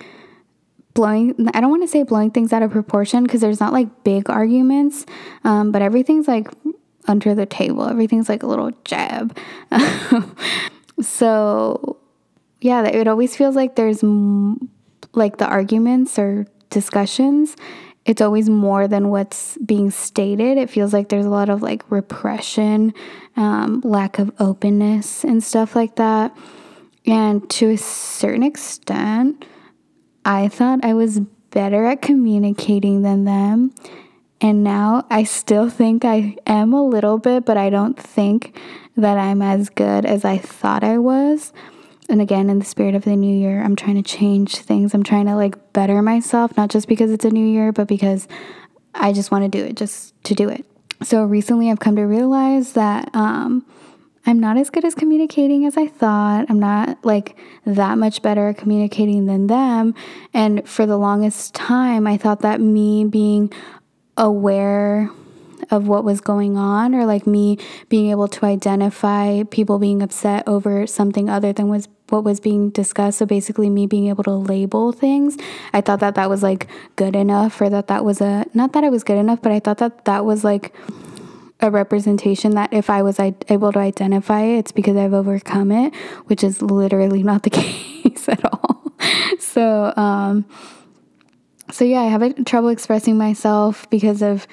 blowing, 0.95 1.35
I 1.53 1.61
don't 1.61 1.71
want 1.71 1.83
to 1.83 1.89
say 1.89 2.03
blowing 2.03 2.31
things 2.31 2.53
out 2.53 2.63
of 2.63 2.71
proportion 2.71 3.25
because 3.25 3.41
there's 3.41 3.61
not 3.61 3.73
like 3.73 4.05
big 4.05 4.31
arguments, 4.31 5.07
um, 5.43 5.73
but 5.73 5.83
everything's 5.83 6.29
like 6.29 6.49
under 7.07 7.35
the 7.35 7.47
table. 7.47 7.89
Everything's 7.89 8.29
like 8.29 8.43
a 8.43 8.47
little 8.47 8.71
jab. 8.85 9.37
so 11.01 11.99
yeah, 12.61 12.85
it 12.85 13.09
always 13.09 13.37
feels 13.37 13.57
like 13.57 13.77
there's 13.77 14.03
like 15.13 15.37
the 15.39 15.47
arguments 15.47 16.19
or 16.19 16.47
discussions 16.71 17.57
it's 18.05 18.21
always 18.21 18.51
more 18.51 18.87
than 18.87 19.09
what's 19.09 19.57
being 19.59 19.91
stated. 19.91 20.59
It 20.59 20.69
feels 20.69 20.93
like 20.93 21.09
there's 21.09 21.25
a 21.25 21.31
lot 21.31 21.49
of 21.49 21.63
like 21.63 21.91
repression, 21.91 22.93
um, 23.37 23.81
lack 23.83 24.19
of 24.19 24.31
openness, 24.39 25.25
and 25.25 25.43
stuff 25.43 25.75
like 25.75 25.97
that. 25.97 26.37
And 27.07 27.49
to 27.51 27.71
a 27.71 27.77
certain 27.77 28.43
extent, 28.43 29.45
I 30.25 30.49
thought 30.49 30.85
I 30.85 30.95
was 30.95 31.21
better 31.51 31.85
at 31.87 32.03
communicating 32.03 33.03
than 33.03 33.25
them. 33.25 33.75
And 34.41 34.65
now 34.65 35.07
I 35.11 35.25
still 35.25 35.71
think 35.71 36.05
I 36.05 36.37
am 36.47 36.73
a 36.73 36.85
little 36.85 37.19
bit, 37.19 37.45
but 37.47 37.57
I 37.57 37.71
don't 37.71 37.99
think 37.99 38.59
that 38.97 39.17
I'm 39.17 39.41
as 39.41 39.71
good 39.71 40.05
as 40.05 40.25
I 40.25 40.39
thought 40.39 40.85
I 40.85 40.99
was 40.99 41.53
and 42.09 42.21
again 42.21 42.51
in 42.51 42.59
the 42.59 42.65
spirit 42.65 42.95
of 42.95 43.05
the 43.05 43.17
new 43.17 43.35
year 43.35 43.63
i'm 43.63 43.77
trying 43.77 43.97
to 43.97 44.03
change 44.03 44.57
things. 44.57 44.95
I'm 44.95 45.03
trying 45.03 45.27
to 45.27 45.37
like 45.37 45.73
better 45.73 46.03
myself 46.03 46.57
not 46.57 46.71
just 46.71 46.89
because 46.89 47.11
it's 47.11 47.25
a 47.25 47.31
new 47.31 47.47
year 47.47 47.73
but 47.73 47.89
because 47.89 48.29
i 48.95 49.13
just 49.13 49.31
want 49.31 49.45
to 49.45 49.49
do 49.49 49.65
it 49.65 49.77
just 49.77 50.15
to 50.25 50.35
do 50.35 50.49
it. 50.49 50.65
So 51.03 51.25
recently 51.25 51.71
i've 51.71 51.81
come 51.81 51.97
to 51.97 52.03
realize 52.03 52.73
that 52.73 53.11
um, 53.15 53.65
i'm 54.27 54.41
not 54.41 54.57
as 54.57 54.71
good 54.71 54.85
as 54.85 54.95
communicating 54.95 55.67
as 55.67 55.77
i 55.77 55.87
thought. 55.87 56.47
I'm 56.49 56.61
not 56.61 57.05
like 57.05 57.37
that 57.67 57.99
much 57.99 58.23
better 58.23 58.49
at 58.49 58.59
communicating 58.59 59.27
than 59.27 59.47
them. 59.47 59.95
And 60.33 60.69
for 60.69 60.87
the 60.87 60.97
longest 60.97 61.55
time 61.55 62.07
i 62.07 62.17
thought 62.17 62.41
that 62.41 62.61
me 62.61 63.05
being 63.05 63.53
aware 64.17 65.11
of 65.75 65.89
what 65.89 66.05
was 66.05 66.21
going 66.21 66.57
on 66.57 66.95
or 66.95 67.05
like 67.05 67.27
me 67.27 67.59
being 67.89 68.11
able 68.11 68.29
to 68.29 68.47
identify 68.47 69.43
people 69.45 69.79
being 69.79 70.03
upset 70.03 70.47
over 70.47 70.87
something 70.87 71.29
other 71.29 71.53
than 71.53 71.69
was 71.69 71.89
what 72.09 72.25
was 72.25 72.41
being 72.41 72.71
discussed. 72.71 73.19
So 73.19 73.27
basically, 73.27 73.69
me 73.69 73.87
being 73.87 74.09
able 74.09 74.25
to 74.25 74.33
label 74.33 74.93
things, 74.93 75.37
I 75.73 75.81
thought 75.81 76.01
that 76.01 76.15
that 76.15 76.31
was 76.31 76.43
like 76.43 76.69
good 76.97 77.17
enough, 77.17 77.61
or 77.61 77.69
that 77.71 77.89
that 77.89 78.05
was 78.05 78.21
a 78.21 78.47
not 78.55 78.73
that 78.73 78.85
it 78.85 78.91
was 78.91 79.05
good 79.05 79.19
enough, 79.19 79.43
but 79.43 79.53
I 79.53 79.61
thought 79.61 79.79
that 79.79 80.05
that 80.05 80.25
was 80.25 80.45
like 80.45 80.75
a 81.61 81.71
representation 81.71 82.53
that 82.53 82.73
if 82.73 82.91
I 82.91 83.03
was 83.03 83.19
able 83.21 83.73
to 83.73 83.79
identify 83.79 84.43
it, 84.43 84.59
it's 84.59 84.73
because 84.73 84.97
I've 84.97 85.15
overcome 85.15 85.73
it, 85.73 85.95
which 86.27 86.45
is 86.45 86.61
literally 86.61 87.23
not 87.23 87.43
the 87.43 87.51
case 88.05 88.29
at 88.29 88.45
all. 88.45 88.93
So, 89.39 89.93
um, 89.97 90.45
so 91.71 91.85
yeah, 91.85 92.01
I 92.01 92.07
have 92.07 92.45
trouble 92.45 92.69
expressing 92.69 93.17
myself 93.17 93.89
because 93.89 94.23
of 94.23 94.47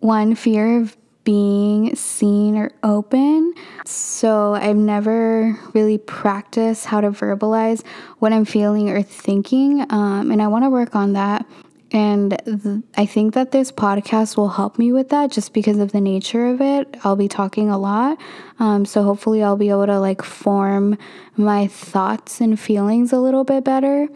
one 0.00 0.34
fear 0.34 0.80
of 0.80 0.96
being 1.24 1.94
seen 1.94 2.56
or 2.56 2.72
open. 2.82 3.52
So 3.84 4.54
I've 4.54 4.76
never 4.76 5.58
really 5.74 5.98
practiced 5.98 6.86
how 6.86 7.02
to 7.02 7.10
verbalize 7.10 7.84
what 8.18 8.32
I'm 8.32 8.46
feeling 8.46 8.88
or 8.88 9.02
thinking, 9.02 9.84
um, 9.90 10.30
and 10.30 10.40
I 10.40 10.48
want 10.48 10.64
to 10.64 10.70
work 10.70 10.96
on 10.96 11.12
that. 11.12 11.44
And 11.90 12.30
th- 12.44 12.82
I 12.96 13.04
think 13.04 13.34
that 13.34 13.50
this 13.50 13.70
podcast 13.70 14.38
will 14.38 14.48
help 14.48 14.78
me 14.78 14.90
with 14.90 15.10
that 15.10 15.30
just 15.30 15.52
because 15.52 15.78
of 15.78 15.92
the 15.92 16.00
nature 16.00 16.46
of 16.46 16.62
it. 16.62 16.96
I'll 17.04 17.16
be 17.16 17.28
talking 17.28 17.68
a 17.68 17.78
lot. 17.78 18.18
Um, 18.58 18.86
so 18.86 19.02
hopefully, 19.02 19.42
I'll 19.42 19.56
be 19.56 19.68
able 19.68 19.86
to 19.86 20.00
like 20.00 20.22
form 20.22 20.96
my 21.36 21.66
thoughts 21.66 22.40
and 22.40 22.58
feelings 22.58 23.12
a 23.12 23.18
little 23.18 23.44
bit 23.44 23.64
better 23.64 24.08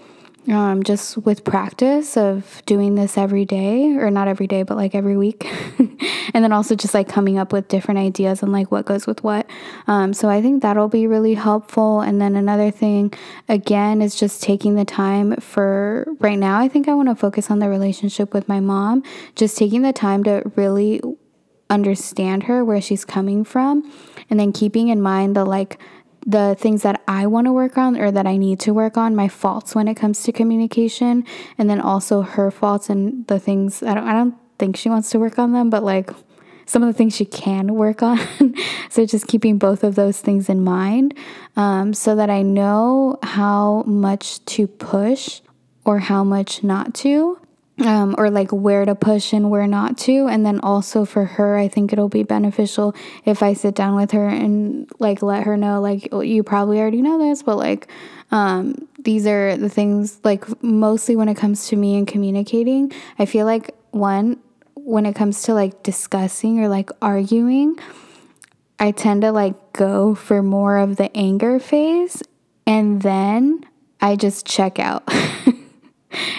um, 0.48 0.82
just 0.82 1.18
with 1.18 1.44
practice 1.44 2.16
of 2.16 2.62
doing 2.66 2.96
this 2.96 3.16
every 3.16 3.44
day, 3.44 3.92
or 3.96 4.10
not 4.10 4.26
every 4.26 4.46
day, 4.46 4.64
but 4.64 4.76
like 4.76 4.94
every 4.94 5.16
week. 5.16 5.46
and 5.78 6.42
then 6.42 6.52
also 6.52 6.74
just 6.74 6.94
like 6.94 7.08
coming 7.08 7.38
up 7.38 7.52
with 7.52 7.68
different 7.68 7.98
ideas 7.98 8.42
and 8.42 8.52
like 8.52 8.70
what 8.70 8.84
goes 8.84 9.06
with 9.06 9.22
what. 9.22 9.48
Um, 9.86 10.12
so 10.12 10.28
I 10.28 10.42
think 10.42 10.62
that'll 10.62 10.88
be 10.88 11.06
really 11.06 11.34
helpful. 11.34 12.00
And 12.00 12.20
then 12.20 12.34
another 12.34 12.70
thing, 12.70 13.12
again, 13.48 14.02
is 14.02 14.16
just 14.16 14.42
taking 14.42 14.74
the 14.74 14.84
time 14.84 15.36
for 15.36 16.06
right 16.18 16.38
now. 16.38 16.58
I 16.58 16.68
think 16.68 16.88
I 16.88 16.94
want 16.94 17.08
to 17.08 17.14
focus 17.14 17.50
on 17.50 17.60
the 17.60 17.68
relationship 17.68 18.34
with 18.34 18.48
my 18.48 18.58
mom, 18.58 19.04
just 19.36 19.56
taking 19.56 19.82
the 19.82 19.92
time 19.92 20.24
to 20.24 20.42
really 20.56 21.00
understand 21.70 22.44
her, 22.44 22.64
where 22.64 22.80
she's 22.80 23.04
coming 23.04 23.44
from, 23.44 23.90
and 24.28 24.40
then 24.40 24.52
keeping 24.52 24.88
in 24.88 25.00
mind 25.00 25.36
the 25.36 25.44
like 25.44 25.78
the 26.26 26.56
things 26.58 26.82
that 26.82 27.02
I 27.08 27.26
want 27.26 27.46
to 27.46 27.52
work 27.52 27.76
on 27.76 27.96
or 27.96 28.10
that 28.10 28.26
I 28.26 28.36
need 28.36 28.60
to 28.60 28.72
work 28.72 28.96
on, 28.96 29.16
my 29.16 29.28
faults 29.28 29.74
when 29.74 29.88
it 29.88 29.94
comes 29.94 30.22
to 30.22 30.32
communication, 30.32 31.24
and 31.58 31.68
then 31.68 31.80
also 31.80 32.22
her 32.22 32.50
faults 32.50 32.88
and 32.88 33.26
the 33.26 33.38
things 33.38 33.82
I 33.82 33.94
don't, 33.94 34.06
I 34.06 34.12
don't 34.12 34.34
think 34.58 34.76
she 34.76 34.88
wants 34.88 35.10
to 35.10 35.18
work 35.18 35.38
on 35.38 35.52
them, 35.52 35.70
but 35.70 35.82
like 35.82 36.10
some 36.66 36.82
of 36.82 36.86
the 36.86 36.92
things 36.92 37.16
she 37.16 37.24
can 37.24 37.74
work 37.74 38.02
on. 38.02 38.18
so 38.90 39.04
just 39.04 39.26
keeping 39.26 39.58
both 39.58 39.82
of 39.82 39.94
those 39.94 40.20
things 40.20 40.48
in 40.48 40.62
mind 40.62 41.14
um, 41.56 41.92
so 41.92 42.14
that 42.16 42.30
I 42.30 42.42
know 42.42 43.18
how 43.22 43.82
much 43.82 44.44
to 44.46 44.66
push 44.66 45.40
or 45.84 45.98
how 45.98 46.22
much 46.22 46.62
not 46.62 46.94
to 46.94 47.41
um, 47.80 48.14
or 48.18 48.30
like 48.30 48.50
where 48.52 48.84
to 48.84 48.94
push 48.94 49.32
and 49.32 49.50
where 49.50 49.66
not 49.66 49.96
to. 49.98 50.28
And 50.28 50.44
then 50.44 50.60
also 50.60 51.04
for 51.04 51.24
her, 51.24 51.56
I 51.56 51.68
think 51.68 51.92
it'll 51.92 52.08
be 52.08 52.22
beneficial 52.22 52.94
if 53.24 53.42
I 53.42 53.54
sit 53.54 53.74
down 53.74 53.96
with 53.96 54.10
her 54.12 54.28
and 54.28 54.90
like 54.98 55.22
let 55.22 55.44
her 55.44 55.56
know, 55.56 55.80
like, 55.80 56.12
you 56.12 56.42
probably 56.42 56.78
already 56.78 57.02
know 57.02 57.18
this, 57.18 57.42
but 57.42 57.56
like, 57.56 57.88
um, 58.30 58.88
these 58.98 59.26
are 59.26 59.56
the 59.56 59.68
things, 59.68 60.20
like, 60.24 60.44
mostly 60.62 61.16
when 61.16 61.28
it 61.28 61.36
comes 61.36 61.68
to 61.68 61.76
me 61.76 61.96
and 61.96 62.06
communicating, 62.06 62.92
I 63.18 63.26
feel 63.26 63.46
like 63.46 63.74
one, 63.90 64.38
when 64.74 65.06
it 65.06 65.14
comes 65.14 65.42
to 65.42 65.54
like 65.54 65.82
discussing 65.82 66.60
or 66.60 66.68
like 66.68 66.90
arguing, 67.00 67.76
I 68.78 68.90
tend 68.90 69.22
to 69.22 69.32
like 69.32 69.72
go 69.72 70.14
for 70.14 70.42
more 70.42 70.76
of 70.76 70.96
the 70.96 71.14
anger 71.16 71.58
phase 71.58 72.22
and 72.66 73.02
then 73.02 73.64
I 74.00 74.16
just 74.16 74.46
check 74.46 74.78
out. 74.78 75.08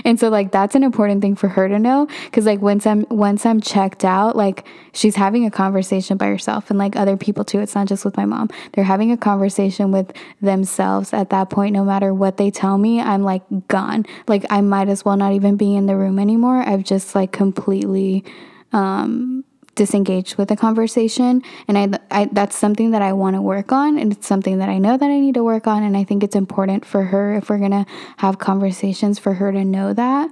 and 0.06 0.20
so 0.20 0.30
like 0.30 0.52
that's 0.52 0.76
an 0.76 0.84
important 0.84 1.22
thing 1.22 1.36
for 1.36 1.48
her 1.48 1.68
to 1.68 1.80
know 1.80 2.08
because 2.26 2.46
like 2.46 2.62
once 2.62 2.86
i'm 2.86 3.06
once 3.10 3.46
i'm 3.46 3.60
checked 3.62 4.06
out 4.06 4.36
like 4.36 4.66
she's 4.94 5.16
having 5.16 5.46
a 5.46 5.52
conversation 5.52 6.18
by 6.18 6.28
herself 6.28 6.70
and 6.70 6.80
like 6.80 6.96
other 6.96 7.18
people 7.18 7.44
too. 7.44 7.60
It's 7.60 7.76
not 7.76 7.88
just 7.88 8.06
with 8.06 8.16
my 8.16 8.26
mom. 8.26 8.50
They're 8.74 8.84
having 8.84 9.12
a 9.12 9.18
conversation 9.18 9.92
with 9.92 10.14
themselves 10.42 11.14
at 11.14 11.32
that 11.32 11.50
point. 11.50 11.74
No 11.74 11.84
matter 11.84 12.14
what 12.14 12.38
they 12.38 12.52
tell 12.52 12.78
me 12.78 13.02
i'm 13.02 13.24
like 13.24 13.44
gone. 13.68 14.06
Like 14.28 14.46
i 14.50 14.62
might 14.62 14.88
as 14.88 15.04
well 15.04 15.18
not 15.18 15.34
even 15.34 15.58
be 15.58 15.76
in 15.76 15.88
the 15.88 15.96
room 15.96 16.20
anymore. 16.20 16.64
I've 16.66 16.84
just 16.84 17.16
like 17.16 17.32
completely 17.32 18.24
um 18.72 19.44
disengaged 19.76 20.36
with 20.38 20.50
the 20.50 20.56
conversation. 20.56 21.42
And 21.68 21.78
I, 21.78 22.00
I 22.12 22.30
that's 22.32 22.56
something 22.56 22.92
that 22.92 23.02
I 23.02 23.14
want 23.14 23.36
to 23.36 23.42
work 23.42 23.72
on 23.72 23.98
and 23.98 24.12
it's 24.12 24.28
something 24.28 24.60
that 24.60 24.70
I 24.70 24.78
know 24.78 24.98
that 24.98 25.06
I 25.06 25.20
need 25.20 25.36
to 25.36 25.44
work 25.44 25.68
on 25.68 25.84
and 25.84 25.98
I 25.98 26.04
think 26.04 26.24
it's 26.24 26.36
important 26.36 26.86
for 26.86 27.04
her 27.04 27.36
if 27.36 27.50
we're 27.50 27.58
going 27.58 27.72
to 27.72 27.86
have 28.18 28.40
conversations 28.40 29.20
for 29.20 29.34
her 29.34 29.52
to 29.52 29.64
know 29.64 29.94
that. 29.94 30.30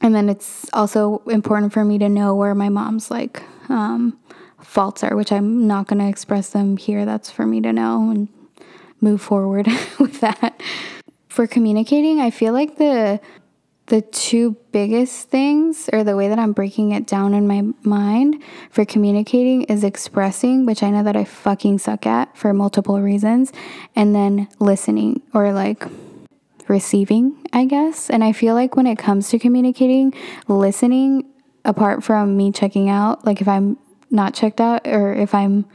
And 0.00 0.14
then 0.14 0.28
it's 0.28 0.68
also 0.72 1.22
important 1.26 1.72
for 1.72 1.84
me 1.84 1.98
to 1.98 2.08
know 2.08 2.34
where 2.34 2.54
my 2.54 2.68
mom's 2.68 3.10
like 3.10 3.42
um, 3.68 4.18
faults 4.60 5.04
are 5.04 5.16
which 5.16 5.32
I'm 5.32 5.66
not 5.66 5.86
going 5.86 6.00
to 6.00 6.08
express 6.08 6.50
them 6.50 6.76
here. 6.76 7.04
That's 7.04 7.30
for 7.30 7.46
me 7.46 7.60
to 7.62 7.72
know 7.72 8.10
and 8.10 8.28
move 9.00 9.22
forward 9.22 9.66
with 9.98 10.20
that. 10.20 10.60
For 11.28 11.46
communicating 11.46 12.20
I 12.20 12.30
feel 12.30 12.52
like 12.52 12.76
the 12.76 13.20
the 13.86 14.00
two 14.00 14.56
biggest 14.70 15.28
things, 15.28 15.90
or 15.92 16.04
the 16.04 16.16
way 16.16 16.28
that 16.28 16.38
I'm 16.38 16.52
breaking 16.52 16.92
it 16.92 17.06
down 17.06 17.34
in 17.34 17.46
my 17.46 17.62
mind 17.82 18.42
for 18.70 18.84
communicating, 18.84 19.64
is 19.64 19.84
expressing, 19.84 20.66
which 20.66 20.82
I 20.82 20.90
know 20.90 21.02
that 21.02 21.16
I 21.16 21.24
fucking 21.24 21.78
suck 21.78 22.06
at 22.06 22.36
for 22.36 22.52
multiple 22.54 23.00
reasons, 23.00 23.52
and 23.94 24.14
then 24.14 24.48
listening 24.60 25.22
or 25.34 25.52
like 25.52 25.84
receiving, 26.68 27.36
I 27.52 27.64
guess. 27.64 28.08
And 28.08 28.22
I 28.22 28.32
feel 28.32 28.54
like 28.54 28.76
when 28.76 28.86
it 28.86 28.98
comes 28.98 29.28
to 29.30 29.38
communicating, 29.38 30.14
listening, 30.48 31.30
apart 31.64 32.02
from 32.02 32.36
me 32.36 32.52
checking 32.52 32.88
out, 32.88 33.24
like 33.24 33.40
if 33.40 33.48
I'm 33.48 33.78
not 34.10 34.34
checked 34.34 34.60
out 34.60 34.86
or 34.86 35.12
if 35.12 35.34
I'm 35.34 35.66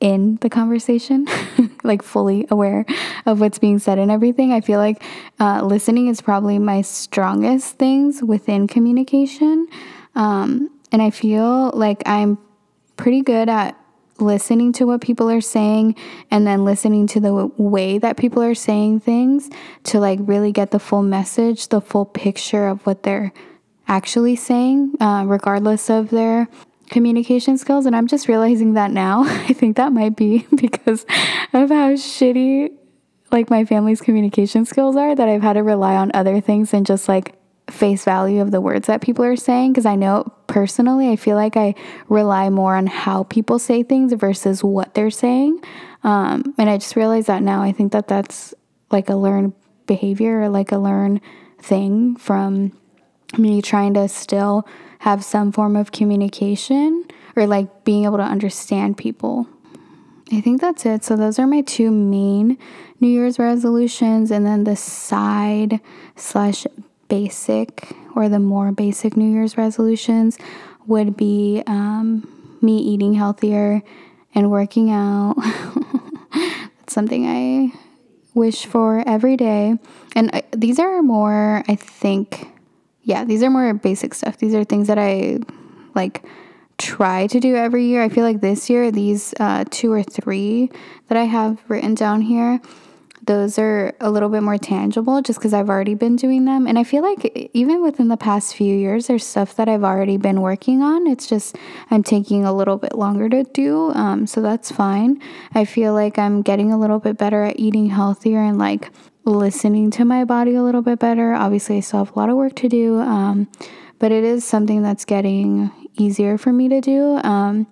in 0.00 0.36
the 0.36 0.48
conversation, 0.48 1.26
like 1.82 2.02
fully 2.02 2.46
aware 2.50 2.84
of 3.26 3.40
what's 3.40 3.58
being 3.58 3.78
said 3.78 3.98
and 3.98 4.10
everything. 4.10 4.52
I 4.52 4.60
feel 4.60 4.78
like 4.78 5.02
uh, 5.38 5.62
listening 5.62 6.08
is 6.08 6.20
probably 6.20 6.58
my 6.58 6.82
strongest 6.82 7.78
things 7.78 8.22
within 8.22 8.66
communication. 8.66 9.66
Um, 10.14 10.70
and 10.92 11.00
I 11.00 11.10
feel 11.10 11.70
like 11.70 12.02
I'm 12.06 12.38
pretty 12.96 13.22
good 13.22 13.48
at 13.48 13.76
listening 14.20 14.72
to 14.74 14.84
what 14.84 15.00
people 15.00 15.30
are 15.30 15.40
saying 15.40 15.94
and 16.30 16.46
then 16.46 16.64
listening 16.64 17.06
to 17.08 17.20
the 17.20 17.50
way 17.56 17.98
that 17.98 18.16
people 18.16 18.42
are 18.42 18.54
saying 18.54 19.00
things 19.00 19.48
to 19.84 19.98
like 19.98 20.18
really 20.22 20.52
get 20.52 20.70
the 20.70 20.78
full 20.78 21.02
message, 21.02 21.68
the 21.68 21.80
full 21.80 22.04
picture 22.04 22.68
of 22.68 22.84
what 22.86 23.02
they're 23.02 23.32
actually 23.88 24.36
saying, 24.36 24.94
uh, 25.00 25.24
regardless 25.26 25.90
of 25.90 26.10
their 26.10 26.48
communication 26.90 27.56
skills. 27.56 27.86
And 27.86 27.96
I'm 27.96 28.06
just 28.06 28.28
realizing 28.28 28.74
that 28.74 28.90
now. 28.90 29.22
I 29.24 29.52
think 29.52 29.76
that 29.76 29.92
might 29.92 30.16
be 30.16 30.46
because 30.54 31.04
of 31.52 31.70
how 31.70 31.92
shitty 31.94 32.70
like 33.32 33.48
my 33.48 33.64
family's 33.64 34.00
communication 34.00 34.64
skills 34.64 34.96
are 34.96 35.14
that 35.14 35.28
I've 35.28 35.42
had 35.42 35.52
to 35.52 35.62
rely 35.62 35.94
on 35.94 36.10
other 36.14 36.40
things 36.40 36.72
than 36.72 36.84
just 36.84 37.08
like 37.08 37.36
face 37.70 38.04
value 38.04 38.42
of 38.42 38.50
the 38.50 38.60
words 38.60 38.88
that 38.88 39.00
people 39.00 39.24
are 39.24 39.36
saying. 39.36 39.72
Because 39.72 39.86
I 39.86 39.94
know 39.94 40.24
personally, 40.48 41.10
I 41.10 41.16
feel 41.16 41.36
like 41.36 41.56
I 41.56 41.76
rely 42.08 42.50
more 42.50 42.74
on 42.74 42.88
how 42.88 43.22
people 43.24 43.60
say 43.60 43.84
things 43.84 44.12
versus 44.12 44.64
what 44.64 44.94
they're 44.94 45.10
saying. 45.10 45.60
Um, 46.02 46.54
and 46.58 46.68
I 46.68 46.78
just 46.78 46.96
realized 46.96 47.28
that 47.28 47.42
now. 47.42 47.62
I 47.62 47.70
think 47.70 47.92
that 47.92 48.08
that's 48.08 48.52
like 48.90 49.08
a 49.08 49.14
learned 49.14 49.52
behavior 49.86 50.40
or 50.40 50.48
like 50.48 50.72
a 50.72 50.78
learned 50.78 51.20
thing 51.60 52.16
from 52.16 52.76
me 53.38 53.62
trying 53.62 53.94
to 53.94 54.08
still 54.08 54.66
have 55.00 55.24
some 55.24 55.50
form 55.50 55.76
of 55.76 55.92
communication 55.92 57.04
or 57.36 57.46
like 57.46 57.84
being 57.84 58.04
able 58.04 58.18
to 58.18 58.22
understand 58.22 58.96
people. 58.96 59.46
I 60.32 60.40
think 60.40 60.60
that's 60.60 60.86
it. 60.86 61.04
So, 61.04 61.16
those 61.16 61.38
are 61.38 61.46
my 61.46 61.62
two 61.62 61.90
main 61.90 62.56
New 63.00 63.08
Year's 63.08 63.38
resolutions, 63.38 64.30
and 64.30 64.46
then 64.46 64.64
the 64.64 64.76
side 64.76 65.80
slash 66.16 66.66
basic 67.08 67.96
or 68.14 68.28
the 68.28 68.38
more 68.38 68.72
basic 68.72 69.16
New 69.16 69.30
Year's 69.30 69.56
resolutions 69.56 70.38
would 70.86 71.16
be 71.16 71.62
um, 71.66 72.58
me 72.60 72.78
eating 72.78 73.14
healthier 73.14 73.82
and 74.34 74.50
working 74.50 74.90
out. 74.90 75.34
that's 76.32 76.92
something 76.92 77.26
I 77.26 77.72
wish 78.34 78.66
for 78.66 79.02
every 79.06 79.36
day. 79.36 79.78
And 80.14 80.30
I, 80.32 80.42
these 80.52 80.78
are 80.78 81.02
more, 81.02 81.64
I 81.68 81.74
think, 81.74 82.48
yeah, 83.10 83.24
these 83.24 83.42
are 83.42 83.50
more 83.50 83.74
basic 83.74 84.14
stuff. 84.14 84.36
These 84.38 84.54
are 84.54 84.62
things 84.62 84.86
that 84.86 84.98
I 84.98 85.40
like 85.96 86.24
try 86.78 87.26
to 87.26 87.40
do 87.40 87.56
every 87.56 87.84
year. 87.86 88.02
I 88.04 88.08
feel 88.08 88.22
like 88.22 88.40
this 88.40 88.70
year, 88.70 88.92
these 88.92 89.34
uh, 89.40 89.64
two 89.68 89.92
or 89.92 90.04
three 90.04 90.70
that 91.08 91.18
I 91.18 91.24
have 91.24 91.60
written 91.68 91.96
down 91.96 92.20
here, 92.22 92.60
those 93.26 93.58
are 93.58 93.92
a 94.00 94.12
little 94.12 94.28
bit 94.28 94.44
more 94.44 94.58
tangible 94.58 95.20
just 95.22 95.40
because 95.40 95.52
I've 95.52 95.68
already 95.68 95.94
been 95.94 96.14
doing 96.14 96.44
them. 96.44 96.68
And 96.68 96.78
I 96.78 96.84
feel 96.84 97.02
like 97.02 97.50
even 97.52 97.82
within 97.82 98.06
the 98.06 98.16
past 98.16 98.54
few 98.54 98.74
years, 98.76 99.08
there's 99.08 99.26
stuff 99.26 99.56
that 99.56 99.68
I've 99.68 99.84
already 99.84 100.16
been 100.16 100.40
working 100.40 100.80
on. 100.80 101.08
It's 101.08 101.26
just 101.26 101.56
I'm 101.90 102.04
taking 102.04 102.44
a 102.44 102.52
little 102.52 102.78
bit 102.78 102.94
longer 102.94 103.28
to 103.28 103.42
do. 103.42 103.90
Um, 103.90 104.28
so 104.28 104.40
that's 104.40 104.70
fine. 104.70 105.20
I 105.52 105.64
feel 105.64 105.94
like 105.94 106.16
I'm 106.16 106.42
getting 106.42 106.70
a 106.70 106.78
little 106.78 107.00
bit 107.00 107.18
better 107.18 107.42
at 107.42 107.58
eating 107.58 107.86
healthier 107.90 108.40
and 108.40 108.56
like 108.56 108.92
listening 109.24 109.90
to 109.92 110.04
my 110.04 110.24
body 110.24 110.54
a 110.54 110.62
little 110.62 110.82
bit 110.82 110.98
better. 110.98 111.32
Obviously, 111.34 111.78
I 111.78 111.80
still 111.80 112.04
have 112.04 112.14
a 112.14 112.18
lot 112.18 112.30
of 112.30 112.36
work 112.36 112.54
to 112.56 112.68
do, 112.68 113.00
um, 113.00 113.48
but 113.98 114.12
it 114.12 114.24
is 114.24 114.44
something 114.44 114.82
that's 114.82 115.04
getting 115.04 115.70
easier 115.98 116.38
for 116.38 116.52
me 116.52 116.68
to 116.68 116.80
do. 116.80 117.16
Um, 117.22 117.66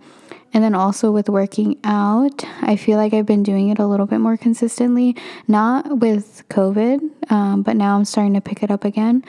and 0.55 0.65
then 0.65 0.75
also 0.75 1.11
with 1.11 1.29
working 1.29 1.79
out, 1.85 2.45
I 2.63 2.77
feel 2.77 2.97
like 2.97 3.13
I've 3.13 3.27
been 3.27 3.43
doing 3.43 3.69
it 3.69 3.79
a 3.79 3.87
little 3.87 4.07
bit 4.07 4.19
more 4.19 4.37
consistently, 4.37 5.17
not 5.47 5.99
with 5.99 6.43
COVID, 6.49 7.31
um, 7.31 7.63
but 7.63 7.77
now 7.77 7.97
I'm 7.97 8.05
starting 8.05 8.35
to 8.35 8.41
pick 8.41 8.63
it 8.63 8.71
up 8.71 8.85
again. 8.85 9.25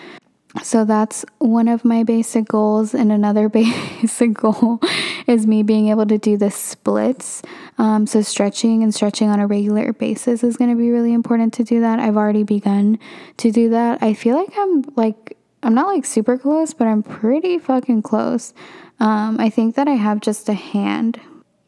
So 0.64 0.84
that's 0.84 1.24
one 1.38 1.68
of 1.68 1.86
my 1.86 2.04
basic 2.04 2.48
goals. 2.48 2.96
And 2.96 3.12
another 3.12 3.50
basic 3.50 4.34
goal 4.34 4.80
is 5.28 5.46
me 5.46 5.64
being 5.64 5.90
able 5.90 6.06
to 6.08 6.18
do 6.18 6.38
the 6.38 6.52
splits. 6.52 7.42
Um, 7.78 8.08
so, 8.08 8.22
stretching 8.22 8.84
and 8.84 8.94
stretching 8.94 9.30
on 9.30 9.40
a 9.40 9.48
regular 9.48 9.94
basis 9.94 10.44
is 10.44 10.58
going 10.58 10.72
to 10.72 10.76
be 10.76 10.92
really 10.92 11.14
important 11.14 11.54
to 11.56 11.64
do 11.64 11.80
that. 11.82 12.00
I've 12.00 12.18
already 12.18 12.44
begun 12.44 13.00
to 13.38 13.52
do 13.52 13.70
that. 13.70 14.02
I 14.02 14.14
feel 14.14 14.36
like 14.36 14.52
I'm 14.58 14.84
like, 14.96 15.38
I'm 15.64 15.74
not 15.74 15.88
like 15.88 16.06
super 16.06 16.38
close, 16.38 16.74
but 16.74 16.88
I'm 16.88 17.04
pretty 17.04 17.58
fucking 17.60 18.02
close. 18.02 18.54
Um, 19.00 19.40
I 19.40 19.50
think 19.50 19.76
that 19.76 19.88
I 19.88 19.94
have 19.94 20.20
just 20.20 20.50
a 20.50 20.54
hand 20.54 21.22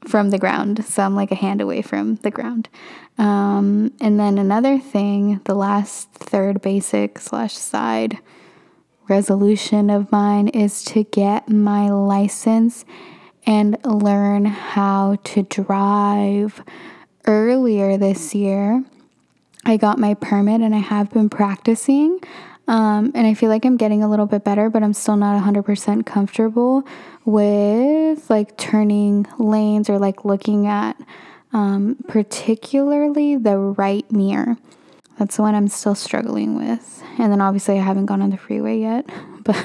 from 0.06 0.32
the 0.32 0.40
ground, 0.40 0.84
so 0.84 1.04
I'm 1.04 1.16
like 1.16 1.32
a 1.32 1.36
hand 1.36 1.62
away 1.62 1.82
from 1.82 2.16
the 2.16 2.32
ground. 2.32 2.68
Um, 3.18 3.94
and 4.02 4.20
then 4.20 4.38
another 4.38 4.80
thing, 4.80 5.40
the 5.46 5.54
last 5.54 6.12
third 6.14 6.62
basic 6.62 7.20
slash 7.20 7.54
side 7.54 8.20
resolution 9.12 9.90
of 9.90 10.10
mine 10.10 10.48
is 10.48 10.84
to 10.86 11.04
get 11.04 11.50
my 11.50 11.90
license 11.90 12.86
and 13.46 13.78
learn 13.84 14.46
how 14.46 15.18
to 15.26 15.44
drive. 15.44 16.64
Earlier 17.28 17.98
this 17.98 18.34
year, 18.34 18.84
I 19.66 19.76
got 19.76 20.00
my 20.00 20.14
permit 20.14 20.62
and 20.62 20.74
I 20.74 20.80
have 20.80 21.12
been 21.12 21.30
practicing. 21.30 22.20
Um, 22.70 23.12
and 23.14 23.28
I 23.28 23.34
feel 23.34 23.50
like 23.50 23.66
I'm 23.66 23.76
getting 23.76 24.02
a 24.02 24.10
little 24.10 24.28
bit 24.28 24.46
better, 24.46 24.70
but 24.70 24.82
I'm 24.82 24.94
still 24.94 25.18
not 25.18 25.44
100% 25.44 26.06
comfortable 26.06 26.84
with 27.26 28.30
like 28.30 28.56
turning 28.58 29.28
lanes 29.38 29.90
or 29.90 30.00
like 30.00 30.24
looking 30.24 30.68
at 30.68 30.96
um, 31.52 31.98
particularly 32.08 33.36
the 33.36 33.58
right 33.58 34.10
mirror. 34.10 34.56
That's 35.22 35.36
the 35.36 35.44
one 35.44 35.54
I'm 35.54 35.68
still 35.68 35.94
struggling 35.94 36.56
with. 36.56 37.04
And 37.20 37.32
then 37.32 37.42
obviously 37.42 37.78
I 37.78 37.84
haven't 37.84 38.08
gone 38.08 38.24
on 38.24 38.32
the 38.32 38.38
freeway 38.38 38.80
yet, 38.80 39.08
but 39.44 39.56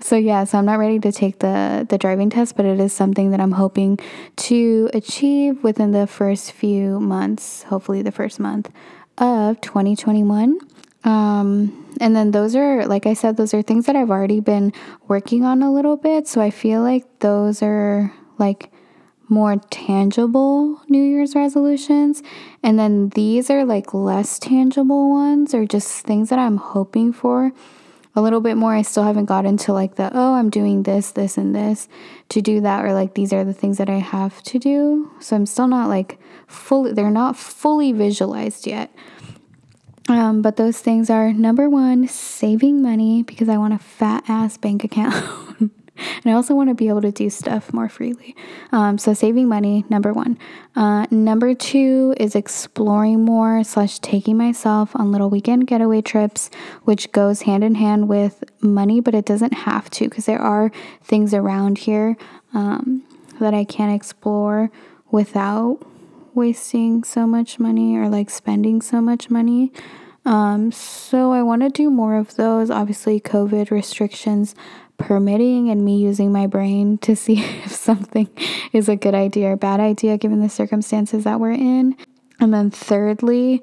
so 0.00 0.16
yeah, 0.16 0.42
so 0.42 0.58
I'm 0.58 0.64
not 0.64 0.80
ready 0.80 0.98
to 0.98 1.12
take 1.12 1.38
the 1.38 1.86
the 1.88 1.98
driving 1.98 2.30
test, 2.30 2.56
but 2.56 2.66
it 2.66 2.80
is 2.80 2.92
something 2.92 3.30
that 3.30 3.38
I'm 3.38 3.52
hoping 3.52 3.96
to 4.50 4.90
achieve 4.92 5.62
within 5.62 5.92
the 5.92 6.08
first 6.08 6.50
few 6.50 6.98
months, 6.98 7.62
hopefully 7.62 8.02
the 8.02 8.10
first 8.10 8.40
month 8.40 8.72
of 9.18 9.60
2021. 9.60 10.58
Um, 11.04 11.94
and 12.00 12.16
then 12.16 12.32
those 12.32 12.56
are, 12.56 12.88
like 12.88 13.06
I 13.06 13.14
said, 13.14 13.36
those 13.36 13.54
are 13.54 13.62
things 13.62 13.86
that 13.86 13.94
I've 13.94 14.10
already 14.10 14.40
been 14.40 14.72
working 15.06 15.44
on 15.44 15.62
a 15.62 15.72
little 15.72 15.96
bit. 15.96 16.26
So 16.26 16.40
I 16.40 16.50
feel 16.50 16.82
like 16.82 17.04
those 17.20 17.62
are 17.62 18.12
like 18.38 18.72
more 19.28 19.56
tangible 19.70 20.80
New 20.88 21.02
Year's 21.02 21.34
resolutions. 21.34 22.22
And 22.62 22.78
then 22.78 23.10
these 23.10 23.50
are 23.50 23.64
like 23.64 23.94
less 23.94 24.38
tangible 24.38 25.10
ones 25.10 25.54
or 25.54 25.66
just 25.66 26.04
things 26.04 26.30
that 26.30 26.38
I'm 26.38 26.56
hoping 26.56 27.12
for 27.12 27.52
a 28.16 28.22
little 28.22 28.40
bit 28.40 28.56
more. 28.56 28.74
I 28.74 28.82
still 28.82 29.02
haven't 29.02 29.24
gotten 29.26 29.56
to 29.58 29.72
like 29.72 29.96
the, 29.96 30.10
oh, 30.14 30.34
I'm 30.34 30.50
doing 30.50 30.84
this, 30.84 31.10
this, 31.10 31.36
and 31.36 31.54
this 31.54 31.88
to 32.30 32.40
do 32.40 32.60
that, 32.60 32.84
or 32.84 32.92
like 32.92 33.14
these 33.14 33.32
are 33.32 33.44
the 33.44 33.52
things 33.52 33.78
that 33.78 33.88
I 33.88 33.98
have 33.98 34.42
to 34.44 34.58
do. 34.58 35.10
So 35.20 35.36
I'm 35.36 35.46
still 35.46 35.68
not 35.68 35.88
like 35.88 36.18
fully, 36.46 36.92
they're 36.92 37.10
not 37.10 37.36
fully 37.36 37.92
visualized 37.92 38.66
yet. 38.66 38.94
Um, 40.08 40.42
but 40.42 40.56
those 40.56 40.80
things 40.80 41.08
are 41.08 41.32
number 41.32 41.68
one, 41.68 42.06
saving 42.08 42.82
money 42.82 43.22
because 43.22 43.48
I 43.48 43.56
want 43.56 43.72
a 43.72 43.78
fat 43.78 44.24
ass 44.28 44.58
bank 44.58 44.84
account. 44.84 45.70
and 45.96 46.26
I 46.26 46.32
also 46.32 46.54
want 46.54 46.70
to 46.70 46.74
be 46.74 46.88
able 46.88 47.02
to 47.02 47.12
do 47.12 47.30
stuff 47.30 47.72
more 47.72 47.88
freely. 47.88 48.34
Um, 48.72 48.98
so 48.98 49.14
saving 49.14 49.48
money, 49.48 49.84
number 49.88 50.12
one. 50.12 50.38
Uh, 50.74 51.06
number 51.10 51.54
two 51.54 52.14
is 52.18 52.34
exploring 52.34 53.24
more 53.24 53.62
slash 53.64 53.98
taking 54.00 54.36
myself 54.36 54.94
on 54.96 55.12
little 55.12 55.30
weekend 55.30 55.66
getaway 55.66 56.02
trips, 56.02 56.50
which 56.84 57.12
goes 57.12 57.42
hand 57.42 57.62
in 57.62 57.76
hand 57.76 58.08
with 58.08 58.42
money, 58.60 59.00
but 59.00 59.14
it 59.14 59.24
doesn't 59.24 59.54
have 59.54 59.88
to 59.90 60.08
because 60.08 60.26
there 60.26 60.40
are 60.40 60.72
things 61.02 61.32
around 61.32 61.78
here 61.78 62.16
um, 62.52 63.02
that 63.40 63.54
I 63.54 63.64
can 63.64 63.90
explore 63.90 64.70
without 65.10 65.80
wasting 66.34 67.04
so 67.04 67.26
much 67.26 67.58
money 67.58 67.96
or 67.96 68.08
like 68.08 68.30
spending 68.30 68.82
so 68.82 69.00
much 69.00 69.30
money. 69.30 69.72
Um, 70.26 70.72
so 70.72 71.32
I 71.32 71.42
want 71.42 71.62
to 71.62 71.68
do 71.68 71.90
more 71.90 72.16
of 72.16 72.36
those. 72.36 72.70
Obviously, 72.70 73.20
COVID 73.20 73.70
restrictions 73.70 74.54
permitting 74.98 75.70
and 75.70 75.84
me 75.84 75.98
using 75.98 76.32
my 76.32 76.46
brain 76.46 76.98
to 76.98 77.16
see 77.24 77.40
if 77.40 77.72
something 77.72 78.28
is 78.72 78.88
a 78.88 78.96
good 78.96 79.14
idea 79.14 79.48
or 79.48 79.56
bad 79.56 79.80
idea 79.80 80.18
given 80.18 80.40
the 80.40 80.48
circumstances 80.48 81.24
that 81.24 81.40
we're 81.40 81.52
in. 81.52 81.96
And 82.40 82.52
then, 82.52 82.70
thirdly, 82.70 83.62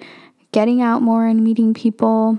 getting 0.52 0.82
out 0.82 1.02
more 1.02 1.26
and 1.28 1.44
meeting 1.44 1.74
people. 1.74 2.38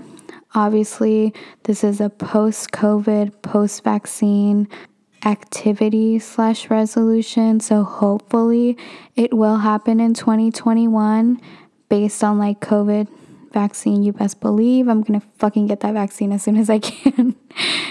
Obviously, 0.55 1.33
this 1.63 1.83
is 1.83 1.99
a 1.99 2.09
post 2.09 2.71
COVID, 2.71 3.41
post 3.41 3.83
vaccine 3.83 4.67
activity 5.25 6.19
slash 6.19 6.69
resolution. 6.69 7.59
So 7.59 7.83
hopefully 7.83 8.77
it 9.15 9.33
will 9.33 9.57
happen 9.57 9.99
in 9.99 10.13
2021 10.13 11.41
based 11.89 12.23
on 12.23 12.37
like 12.37 12.59
COVID 12.59 13.07
vaccine. 13.51 14.03
You 14.03 14.13
best 14.13 14.41
believe 14.41 14.87
I'm 14.87 15.01
gonna 15.01 15.21
fucking 15.37 15.67
get 15.67 15.79
that 15.81 15.93
vaccine 15.93 16.31
as 16.31 16.43
soon 16.43 16.57
as 16.57 16.69
I 16.69 16.79
can. 16.79 17.32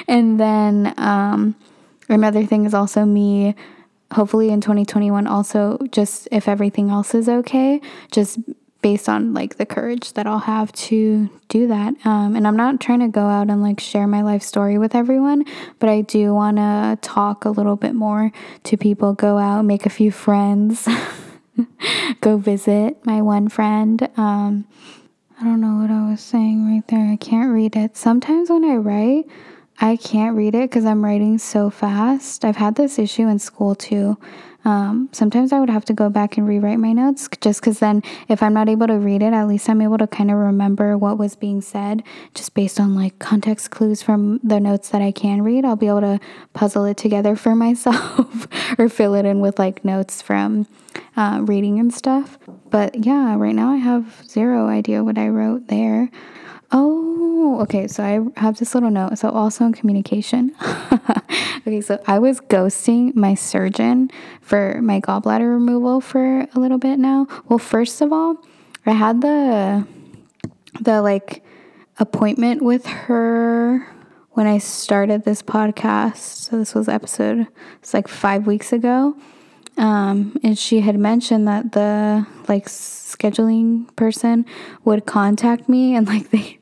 and 0.08 0.38
then 0.38 0.94
um, 0.96 1.54
another 2.08 2.44
thing 2.44 2.64
is 2.64 2.74
also 2.74 3.04
me 3.04 3.54
hopefully 4.12 4.50
in 4.50 4.60
2021 4.60 5.26
also 5.26 5.78
just 5.90 6.28
if 6.30 6.46
everything 6.46 6.90
else 6.90 7.14
is 7.14 7.28
okay 7.28 7.80
just 8.10 8.38
based 8.82 9.08
on 9.08 9.32
like 9.32 9.56
the 9.56 9.64
courage 9.64 10.12
that 10.14 10.26
I'll 10.26 10.40
have 10.40 10.72
to 10.72 11.30
do 11.48 11.68
that. 11.68 11.94
Um, 12.04 12.36
and 12.36 12.46
I'm 12.46 12.56
not 12.56 12.80
trying 12.80 13.00
to 13.00 13.08
go 13.08 13.26
out 13.26 13.48
and 13.48 13.62
like 13.62 13.80
share 13.80 14.06
my 14.06 14.22
life 14.22 14.42
story 14.42 14.76
with 14.76 14.94
everyone, 14.94 15.44
but 15.78 15.88
I 15.88 16.02
do 16.02 16.34
want 16.34 16.56
to 16.58 16.98
talk 17.00 17.44
a 17.44 17.50
little 17.50 17.76
bit 17.76 17.94
more 17.94 18.32
to 18.64 18.76
people, 18.76 19.14
go 19.14 19.38
out, 19.38 19.64
make 19.64 19.86
a 19.86 19.90
few 19.90 20.10
friends, 20.10 20.86
go 22.20 22.36
visit 22.36 23.04
my 23.06 23.22
one 23.22 23.48
friend. 23.48 24.08
Um, 24.16 24.66
I 25.40 25.44
don't 25.44 25.60
know 25.60 25.80
what 25.80 25.90
I 25.90 26.10
was 26.10 26.20
saying 26.20 26.66
right 26.66 26.86
there. 26.88 27.10
I 27.12 27.16
can't 27.16 27.52
read 27.52 27.76
it. 27.76 27.96
Sometimes 27.96 28.50
when 28.50 28.64
I 28.64 28.76
write, 28.76 29.26
I 29.78 29.96
can't 29.96 30.36
read 30.36 30.54
it 30.54 30.70
because 30.70 30.84
I'm 30.84 31.04
writing 31.04 31.38
so 31.38 31.70
fast. 31.70 32.44
I've 32.44 32.56
had 32.56 32.76
this 32.76 32.98
issue 32.98 33.26
in 33.28 33.38
school 33.38 33.74
too. 33.74 34.16
Um, 34.64 35.08
sometimes 35.12 35.52
I 35.52 35.58
would 35.58 35.70
have 35.70 35.84
to 35.86 35.92
go 35.92 36.08
back 36.08 36.36
and 36.36 36.46
rewrite 36.46 36.78
my 36.78 36.92
notes 36.92 37.28
just 37.40 37.60
because 37.60 37.80
then, 37.80 38.02
if 38.28 38.42
I'm 38.42 38.54
not 38.54 38.68
able 38.68 38.86
to 38.86 38.94
read 38.94 39.22
it, 39.22 39.32
at 39.32 39.48
least 39.48 39.68
I'm 39.68 39.80
able 39.80 39.98
to 39.98 40.06
kind 40.06 40.30
of 40.30 40.36
remember 40.36 40.96
what 40.96 41.18
was 41.18 41.34
being 41.34 41.60
said 41.60 42.02
just 42.34 42.54
based 42.54 42.78
on 42.78 42.94
like 42.94 43.18
context 43.18 43.70
clues 43.70 44.02
from 44.02 44.38
the 44.44 44.60
notes 44.60 44.90
that 44.90 45.02
I 45.02 45.10
can 45.10 45.42
read. 45.42 45.64
I'll 45.64 45.76
be 45.76 45.88
able 45.88 46.02
to 46.02 46.20
puzzle 46.52 46.84
it 46.84 46.96
together 46.96 47.34
for 47.34 47.54
myself 47.56 48.46
or 48.78 48.88
fill 48.88 49.14
it 49.14 49.24
in 49.26 49.40
with 49.40 49.58
like 49.58 49.84
notes 49.84 50.22
from 50.22 50.66
uh, 51.16 51.40
reading 51.42 51.80
and 51.80 51.92
stuff. 51.92 52.38
But 52.70 53.04
yeah, 53.04 53.34
right 53.36 53.54
now 53.54 53.70
I 53.70 53.76
have 53.76 54.22
zero 54.28 54.68
idea 54.68 55.02
what 55.02 55.18
I 55.18 55.28
wrote 55.28 55.68
there. 55.68 56.08
Oh, 56.74 57.60
okay. 57.62 57.86
So 57.86 58.02
I 58.02 58.40
have 58.40 58.58
this 58.58 58.74
little 58.74 58.90
note. 58.90 59.18
So 59.18 59.28
also 59.28 59.66
in 59.66 59.72
communication. 59.74 60.54
okay, 61.66 61.82
so 61.82 62.02
I 62.06 62.18
was 62.18 62.40
ghosting 62.40 63.14
my 63.14 63.34
surgeon 63.34 64.10
for 64.40 64.80
my 64.82 65.00
gallbladder 65.00 65.52
removal 65.52 66.00
for 66.00 66.46
a 66.54 66.58
little 66.58 66.78
bit 66.78 66.98
now. 66.98 67.26
Well, 67.48 67.58
first 67.58 68.00
of 68.00 68.12
all, 68.12 68.36
I 68.86 68.92
had 68.92 69.20
the 69.20 69.86
the 70.80 71.02
like 71.02 71.44
appointment 71.98 72.62
with 72.62 72.86
her 72.86 73.86
when 74.30 74.46
I 74.46 74.56
started 74.58 75.24
this 75.24 75.42
podcast. 75.42 76.16
So 76.16 76.58
this 76.58 76.74
was 76.74 76.88
episode 76.88 77.46
it's 77.80 77.92
like 77.92 78.08
5 78.08 78.46
weeks 78.46 78.72
ago. 78.72 79.14
Um, 79.78 80.38
and 80.42 80.58
she 80.58 80.80
had 80.80 80.98
mentioned 80.98 81.48
that 81.48 81.72
the 81.72 82.26
like 82.48 82.66
scheduling 82.66 83.94
person 83.96 84.44
would 84.84 85.06
contact 85.06 85.68
me 85.68 85.94
and 85.94 86.06
like 86.06 86.30
they 86.30 86.58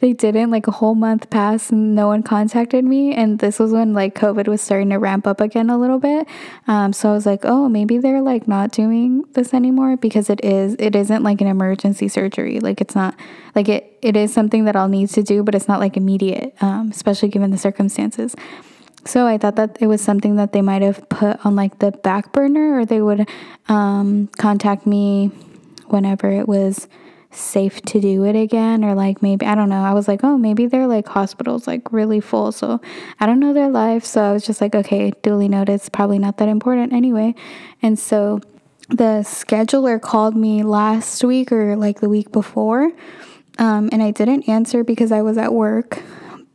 they 0.00 0.12
didn't. 0.12 0.50
Like 0.50 0.66
a 0.66 0.72
whole 0.72 0.94
month 0.94 1.30
passed 1.30 1.70
and 1.70 1.94
no 1.94 2.08
one 2.08 2.22
contacted 2.22 2.84
me. 2.84 3.14
And 3.14 3.38
this 3.38 3.58
was 3.58 3.72
when 3.72 3.94
like 3.94 4.14
COVID 4.14 4.48
was 4.48 4.60
starting 4.60 4.90
to 4.90 4.96
ramp 4.96 5.26
up 5.26 5.40
again 5.40 5.70
a 5.70 5.78
little 5.78 5.98
bit. 5.98 6.26
Um, 6.66 6.92
so 6.92 7.10
I 7.10 7.12
was 7.12 7.26
like, 7.26 7.40
oh, 7.44 7.68
maybe 7.68 7.98
they're 7.98 8.22
like 8.22 8.46
not 8.48 8.72
doing 8.72 9.24
this 9.32 9.52
anymore 9.52 9.96
because 9.96 10.30
it 10.30 10.44
is. 10.44 10.76
It 10.78 10.94
isn't 10.94 11.22
like 11.22 11.40
an 11.40 11.46
emergency 11.46 12.08
surgery. 12.08 12.60
Like 12.60 12.80
it's 12.80 12.94
not 12.94 13.14
like 13.54 13.68
it. 13.68 13.98
It 14.00 14.16
is 14.16 14.32
something 14.32 14.64
that 14.64 14.76
I'll 14.76 14.88
need 14.88 15.08
to 15.10 15.22
do, 15.22 15.42
but 15.42 15.54
it's 15.54 15.68
not 15.68 15.80
like 15.80 15.96
immediate, 15.96 16.54
um, 16.60 16.90
especially 16.90 17.28
given 17.28 17.50
the 17.50 17.58
circumstances. 17.58 18.36
So 19.04 19.26
I 19.26 19.38
thought 19.38 19.56
that 19.56 19.78
it 19.80 19.86
was 19.86 20.00
something 20.00 20.36
that 20.36 20.52
they 20.52 20.60
might 20.60 20.82
have 20.82 21.08
put 21.08 21.44
on 21.46 21.56
like 21.56 21.78
the 21.78 21.92
back 21.92 22.32
burner, 22.32 22.78
or 22.78 22.84
they 22.84 23.00
would 23.00 23.28
um, 23.68 24.28
contact 24.38 24.86
me 24.86 25.28
whenever 25.86 26.30
it 26.30 26.46
was 26.48 26.88
safe 27.30 27.82
to 27.82 28.00
do 28.00 28.24
it 28.24 28.34
again 28.34 28.82
or 28.82 28.94
like 28.94 29.22
maybe 29.22 29.44
I 29.44 29.54
don't 29.54 29.68
know. 29.68 29.82
I 29.82 29.92
was 29.92 30.08
like, 30.08 30.20
"Oh, 30.24 30.38
maybe 30.38 30.66
they're 30.66 30.86
like 30.86 31.06
hospitals 31.06 31.66
like 31.66 31.92
really 31.92 32.20
full." 32.20 32.52
So, 32.52 32.80
I 33.20 33.26
don't 33.26 33.40
know 33.40 33.52
their 33.52 33.70
life, 33.70 34.04
so 34.04 34.22
I 34.22 34.32
was 34.32 34.44
just 34.44 34.60
like, 34.60 34.74
"Okay, 34.74 35.12
duly 35.22 35.48
noted. 35.48 35.80
Probably 35.92 36.18
not 36.18 36.38
that 36.38 36.48
important 36.48 36.92
anyway." 36.92 37.34
And 37.82 37.98
so 37.98 38.40
the 38.88 39.22
scheduler 39.24 40.00
called 40.00 40.34
me 40.36 40.62
last 40.62 41.22
week 41.22 41.52
or 41.52 41.76
like 41.76 42.00
the 42.00 42.08
week 42.08 42.32
before. 42.32 42.90
Um, 43.58 43.88
and 43.92 44.02
I 44.02 44.12
didn't 44.12 44.48
answer 44.48 44.84
because 44.84 45.12
I 45.12 45.20
was 45.22 45.36
at 45.36 45.52
work, 45.52 46.02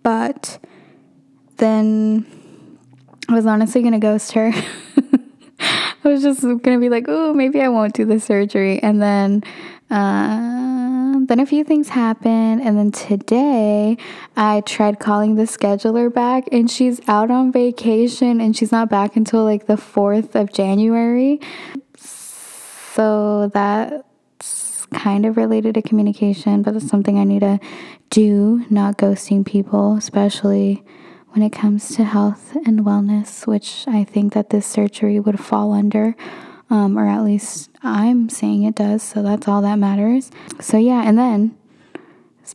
but 0.04 0.58
then 1.58 2.26
I 3.30 3.34
was 3.34 3.46
honestly 3.46 3.82
going 3.82 3.94
to 3.94 4.00
ghost 4.00 4.34
her. 4.34 4.52
I 5.60 6.10
was 6.10 6.22
just 6.22 6.42
going 6.42 6.60
to 6.60 6.80
be 6.80 6.90
like, 6.90 7.06
oh, 7.08 7.34
maybe 7.34 7.62
I 7.62 7.70
won't 7.70 7.94
do 7.94 8.06
the 8.06 8.20
surgery. 8.20 8.82
And 8.84 9.02
then 9.02 9.44
uh, 9.90 11.20
then 11.28 11.40
a 11.40 11.46
few 11.46 11.64
things 11.64 11.90
happened, 11.90 12.62
and 12.64 12.78
then 12.78 12.92
today 12.92 13.98
I 14.36 14.62
tried 14.62 15.00
calling 15.00 15.36
the 15.36 15.44
scheduler 15.44 16.12
back, 16.12 16.46
and 16.52 16.70
she's 16.70 17.00
out 17.08 17.30
on 17.30 17.52
vacation, 17.52 18.42
and 18.42 18.58
she's 18.58 18.72
not 18.72 18.90
back 18.90 19.16
until 19.16 19.44
like 19.44 19.68
the 19.68 19.76
4th 19.76 20.34
of 20.34 20.52
January. 20.52 21.40
So 21.96 23.52
that's 23.54 24.88
kind 24.88 25.26
of 25.28 25.38
related 25.38 25.76
to 25.76 25.82
communication, 25.82 26.64
but 26.64 26.76
it's 26.76 26.88
something 26.88 27.20
I 27.20 27.24
need 27.24 27.42
to 27.42 27.60
do, 28.10 28.66
not 28.70 28.98
ghosting 28.98 29.46
people, 29.46 29.96
especially 29.96 30.84
when 31.34 31.44
it 31.44 31.52
comes 31.52 31.96
to 31.96 32.04
health 32.04 32.56
and 32.66 32.82
wellness, 32.82 33.46
which 33.46 33.86
I 33.88 34.04
think 34.04 34.34
that 34.34 34.50
this 34.50 34.66
surgery 34.66 35.20
would 35.20 35.40
fall 35.40 35.74
under 35.74 36.16
um, 36.74 36.98
or 36.98 37.08
at 37.08 37.24
least 37.24 37.70
I'm 37.84 38.30
saying 38.30 38.64
it 38.64 38.74
does, 38.74 39.04
so 39.04 39.22
that's 39.22 39.48
all 39.48 39.62
that 39.62 39.76
matters. 39.76 40.32
So, 40.60 40.78
yeah, 40.78 41.04
and 41.08 41.18
then 41.18 41.56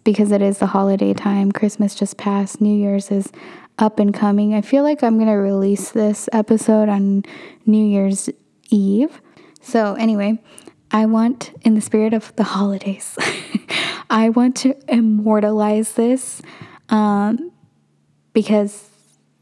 because 0.03 0.33
it 0.33 0.43
is 0.43 0.59
the 0.59 0.67
holiday 0.67 1.15
time, 1.15 1.53
Christmas 1.53 1.95
just 1.95 2.17
passed, 2.17 2.61
New 2.61 2.77
Year's 2.77 3.13
is 3.13 3.31
up 3.79 4.01
and 4.01 4.13
coming. 4.13 4.55
I 4.55 4.61
feel 4.61 4.83
like 4.83 5.05
I'm 5.05 5.19
going 5.19 5.29
to 5.29 5.35
release 5.35 5.93
this 5.93 6.29
episode 6.33 6.89
on 6.89 7.25
New 7.65 7.85
Year's 7.87 8.29
Eve. 8.71 9.21
So, 9.61 9.95
anyway, 9.95 10.43
I 10.91 11.07
want, 11.07 11.53
in 11.63 11.75
the 11.75 11.81
spirit 11.81 12.13
of 12.13 12.35
the 12.35 12.45
holidays, 12.45 13.17
I 14.11 14.31
want 14.31 14.57
to 14.59 14.75
immortalize 14.89 15.93
this 15.93 16.43
um, 16.89 17.53
because 18.33 18.89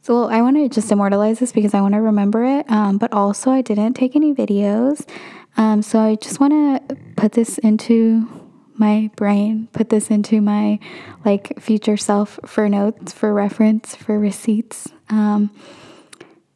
well, 0.09 0.29
I 0.29 0.41
want 0.41 0.57
to 0.57 0.69
just 0.69 0.93
immortalize 0.93 1.41
this 1.41 1.53
because 1.53 1.75
I 1.75 1.81
want 1.81 1.95
to 1.95 2.01
remember 2.01 2.45
it. 2.45 2.71
Um, 2.71 2.99
but 2.99 3.13
also, 3.13 3.51
I 3.51 3.61
didn't 3.63 3.95
take 3.95 4.15
any 4.15 4.33
videos. 4.33 5.09
Um, 5.57 5.83
so 5.83 5.99
I 5.99 6.17
just 6.17 6.39
want 6.39 6.53
to 6.53 6.97
put 7.17 7.33
this 7.33 7.59
into 7.59 8.29
my 8.75 9.11
brain, 9.17 9.69
put 9.73 9.89
this 9.89 10.11
into 10.11 10.41
my 10.41 10.79
like 11.25 11.59
future 11.59 11.97
self 11.97 12.39
for 12.45 12.69
notes, 12.69 13.13
for 13.13 13.33
reference, 13.33 13.97
for 13.97 14.19
receipts. 14.19 14.89
Um, 15.09 15.51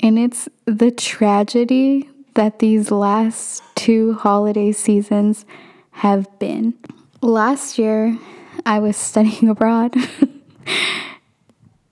and 0.00 0.18
it's 0.18 0.48
the 0.66 0.90
tragedy 0.90 2.08
that 2.34 2.58
these 2.58 2.90
last 2.90 3.62
two 3.74 4.14
holiday 4.14 4.72
seasons 4.72 5.44
have 5.90 6.38
been. 6.38 6.74
Last 7.22 7.78
year, 7.78 8.16
I 8.64 8.78
was 8.78 8.96
studying 8.98 9.48
abroad 9.48 9.94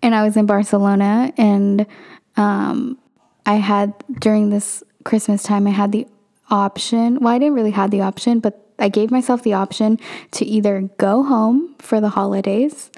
and 0.02 0.14
I 0.14 0.22
was 0.22 0.36
in 0.36 0.46
Barcelona, 0.46 1.32
and 1.36 1.86
um, 2.36 2.98
I 3.46 3.54
had 3.54 3.94
during 4.20 4.50
this 4.50 4.82
Christmas 5.04 5.42
time, 5.42 5.66
I 5.66 5.70
had 5.70 5.92
the 5.92 6.06
option. 6.50 7.18
Well, 7.20 7.32
I 7.32 7.38
didn't 7.38 7.54
really 7.54 7.72
have 7.72 7.90
the 7.90 8.02
option, 8.02 8.40
but 8.40 8.64
I 8.78 8.88
gave 8.88 9.10
myself 9.10 9.42
the 9.42 9.54
option 9.54 9.98
to 10.32 10.44
either 10.44 10.82
go 10.98 11.22
home 11.22 11.74
for 11.78 12.00
the 12.00 12.10
holidays 12.10 12.90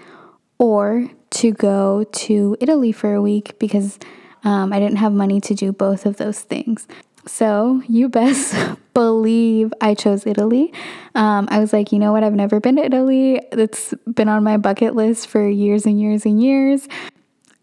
or 0.59 1.11
to 1.31 1.53
go 1.53 2.05
to 2.05 2.57
Italy 2.61 2.93
for 2.93 3.15
a 3.15 3.23
week 3.23 3.59
because 3.59 3.99
um, 4.45 4.73
I 4.73 4.79
didn't 4.79 4.97
have 4.97 5.13
money 5.13 5.41
to 5.43 5.55
do 5.55 5.73
both 5.73 6.07
of 6.07 6.17
those 6.17 6.41
things. 6.41 6.87
So 7.27 7.83
you 7.89 8.09
best 8.09 8.55
believe 8.95 9.73
I 9.81 9.95
chose 9.95 10.27
Italy. 10.27 10.73
Um, 11.15 11.49
I 11.51 11.59
was 11.59 11.73
like, 11.73 11.93
you 11.93 11.99
know 11.99 12.13
what? 12.13 12.25
I've 12.25 12.35
never 12.35 12.61
been 12.61 12.77
to 12.77 12.85
Italy. 12.85 13.41
It's 13.53 13.95
been 14.13 14.29
on 14.29 14.43
my 14.43 14.57
bucket 14.57 14.95
list 14.95 15.29
for 15.29 15.49
years 15.49 15.87
and 15.87 16.01
years 16.01 16.25
and 16.25 16.43
years. 16.43 16.89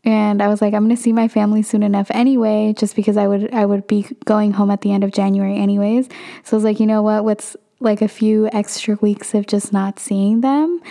And 0.04 0.42
I 0.42 0.48
was 0.48 0.62
like, 0.62 0.74
I'm 0.74 0.84
gonna 0.84 0.96
see 0.96 1.12
my 1.12 1.28
family 1.28 1.62
soon 1.62 1.84
enough 1.84 2.08
anyway, 2.12 2.74
just 2.78 2.96
because 2.96 3.18
I 3.18 3.28
would 3.28 3.54
I 3.54 3.66
would 3.66 3.88
be 3.88 4.06
going 4.24 4.54
home 4.54 4.72
at 4.72 4.82
the 4.82 4.94
end 4.94 5.04
of 5.04 5.12
January 5.12 5.58
anyways. 5.58 6.08
So 6.44 6.56
I 6.56 6.58
was 6.58 6.64
like, 6.64 6.80
you 6.80 6.86
know 6.86 7.02
what? 7.02 7.26
What's 7.26 7.58
like 7.80 8.02
a 8.02 8.08
few 8.08 8.50
extra 8.54 8.96
weeks 9.02 9.34
of 9.34 9.48
just 9.48 9.74
not 9.74 10.00
seeing 10.00 10.42
them. 10.42 10.82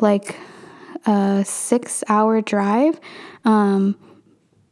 like 0.00 0.36
a 1.06 1.44
six 1.46 2.02
hour 2.08 2.40
drive. 2.40 2.98
Um, 3.44 3.96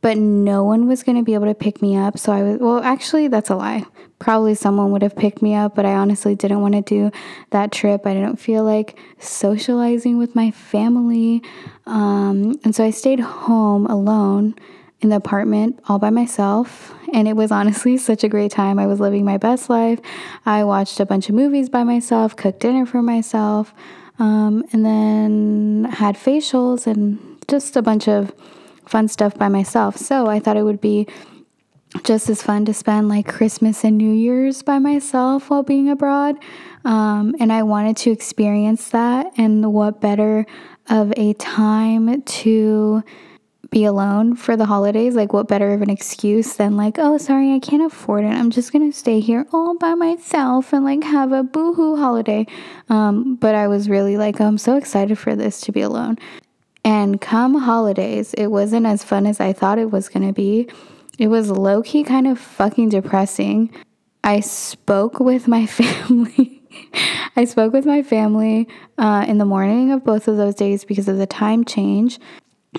but 0.00 0.16
no 0.16 0.64
one 0.64 0.86
was 0.86 1.02
going 1.02 1.16
to 1.16 1.24
be 1.24 1.34
able 1.34 1.46
to 1.46 1.54
pick 1.54 1.82
me 1.82 1.96
up. 1.96 2.18
So 2.18 2.32
I 2.32 2.42
was, 2.42 2.58
well, 2.58 2.82
actually, 2.82 3.28
that's 3.28 3.50
a 3.50 3.56
lie. 3.56 3.84
Probably 4.18 4.54
someone 4.54 4.92
would 4.92 5.02
have 5.02 5.16
picked 5.16 5.42
me 5.42 5.54
up, 5.54 5.74
but 5.74 5.84
I 5.84 5.94
honestly 5.94 6.34
didn't 6.34 6.60
want 6.60 6.74
to 6.74 6.82
do 6.82 7.10
that 7.50 7.72
trip. 7.72 8.06
I 8.06 8.14
didn't 8.14 8.36
feel 8.36 8.64
like 8.64 8.98
socializing 9.18 10.18
with 10.18 10.34
my 10.34 10.50
family. 10.50 11.42
Um, 11.86 12.58
and 12.64 12.74
so 12.74 12.84
I 12.84 12.90
stayed 12.90 13.20
home 13.20 13.86
alone 13.86 14.54
in 15.00 15.08
the 15.08 15.16
apartment 15.16 15.80
all 15.88 15.98
by 15.98 16.10
myself. 16.10 16.94
And 17.12 17.26
it 17.26 17.34
was 17.34 17.50
honestly 17.50 17.96
such 17.98 18.24
a 18.24 18.28
great 18.28 18.50
time. 18.50 18.78
I 18.78 18.86
was 18.86 19.00
living 19.00 19.24
my 19.24 19.36
best 19.36 19.68
life. 19.68 20.00
I 20.46 20.64
watched 20.64 21.00
a 21.00 21.06
bunch 21.06 21.28
of 21.28 21.34
movies 21.34 21.68
by 21.68 21.84
myself, 21.84 22.36
cooked 22.36 22.60
dinner 22.60 22.86
for 22.86 23.02
myself, 23.02 23.74
um, 24.18 24.64
and 24.72 24.84
then 24.84 25.90
had 25.90 26.16
facials 26.16 26.86
and 26.86 27.18
just 27.48 27.76
a 27.76 27.82
bunch 27.82 28.06
of 28.06 28.32
fun 28.86 29.08
stuff 29.08 29.36
by 29.36 29.48
myself. 29.48 29.96
So 29.96 30.26
I 30.26 30.40
thought 30.40 30.56
it 30.56 30.64
would 30.64 30.80
be 30.80 31.06
just 32.04 32.28
as 32.28 32.42
fun 32.42 32.64
to 32.64 32.74
spend 32.74 33.08
like 33.08 33.26
Christmas 33.26 33.84
and 33.84 33.98
New 33.98 34.12
Year's 34.12 34.62
by 34.62 34.78
myself 34.78 35.50
while 35.50 35.62
being 35.62 35.90
abroad. 35.90 36.36
Um, 36.84 37.34
and 37.40 37.52
I 37.52 37.62
wanted 37.62 37.96
to 37.98 38.10
experience 38.10 38.90
that. 38.90 39.32
And 39.36 39.72
what 39.72 40.00
better 40.00 40.46
of 40.88 41.12
a 41.16 41.34
time 41.34 42.22
to 42.22 43.02
be 43.70 43.84
alone 43.84 44.34
for 44.34 44.56
the 44.56 44.66
holidays? 44.66 45.14
Like, 45.14 45.32
what 45.32 45.46
better 45.46 45.72
of 45.72 45.82
an 45.82 45.90
excuse 45.90 46.56
than, 46.56 46.76
like, 46.76 46.96
oh, 46.98 47.18
sorry, 47.18 47.52
I 47.54 47.58
can't 47.58 47.82
afford 47.82 48.24
it. 48.24 48.28
I'm 48.28 48.50
just 48.50 48.72
gonna 48.72 48.92
stay 48.92 49.20
here 49.20 49.46
all 49.52 49.76
by 49.76 49.94
myself 49.94 50.72
and 50.72 50.84
like 50.84 51.04
have 51.04 51.32
a 51.32 51.42
boohoo 51.42 51.96
holiday. 51.96 52.46
Um, 52.88 53.36
but 53.36 53.54
I 53.54 53.68
was 53.68 53.88
really 53.88 54.16
like, 54.16 54.40
I'm 54.40 54.58
so 54.58 54.76
excited 54.76 55.18
for 55.18 55.36
this 55.36 55.60
to 55.62 55.72
be 55.72 55.82
alone. 55.82 56.18
And 56.84 57.20
come 57.20 57.56
holidays, 57.56 58.34
it 58.34 58.48
wasn't 58.48 58.86
as 58.86 59.04
fun 59.04 59.26
as 59.26 59.40
I 59.40 59.52
thought 59.52 59.78
it 59.78 59.90
was 59.90 60.08
gonna 60.08 60.32
be. 60.32 60.68
It 61.18 61.28
was 61.28 61.50
low 61.50 61.82
key 61.82 62.02
kind 62.02 62.26
of 62.26 62.38
fucking 62.38 62.88
depressing. 62.88 63.70
I 64.24 64.40
spoke 64.40 65.20
with 65.20 65.46
my 65.46 65.66
family. 65.66 66.62
I 67.36 67.44
spoke 67.44 67.72
with 67.72 67.84
my 67.84 68.02
family 68.02 68.68
uh, 68.96 69.24
in 69.28 69.38
the 69.38 69.44
morning 69.44 69.90
of 69.92 70.04
both 70.04 70.28
of 70.28 70.36
those 70.36 70.54
days 70.54 70.84
because 70.84 71.08
of 71.08 71.18
the 71.18 71.26
time 71.26 71.64
change. 71.64 72.18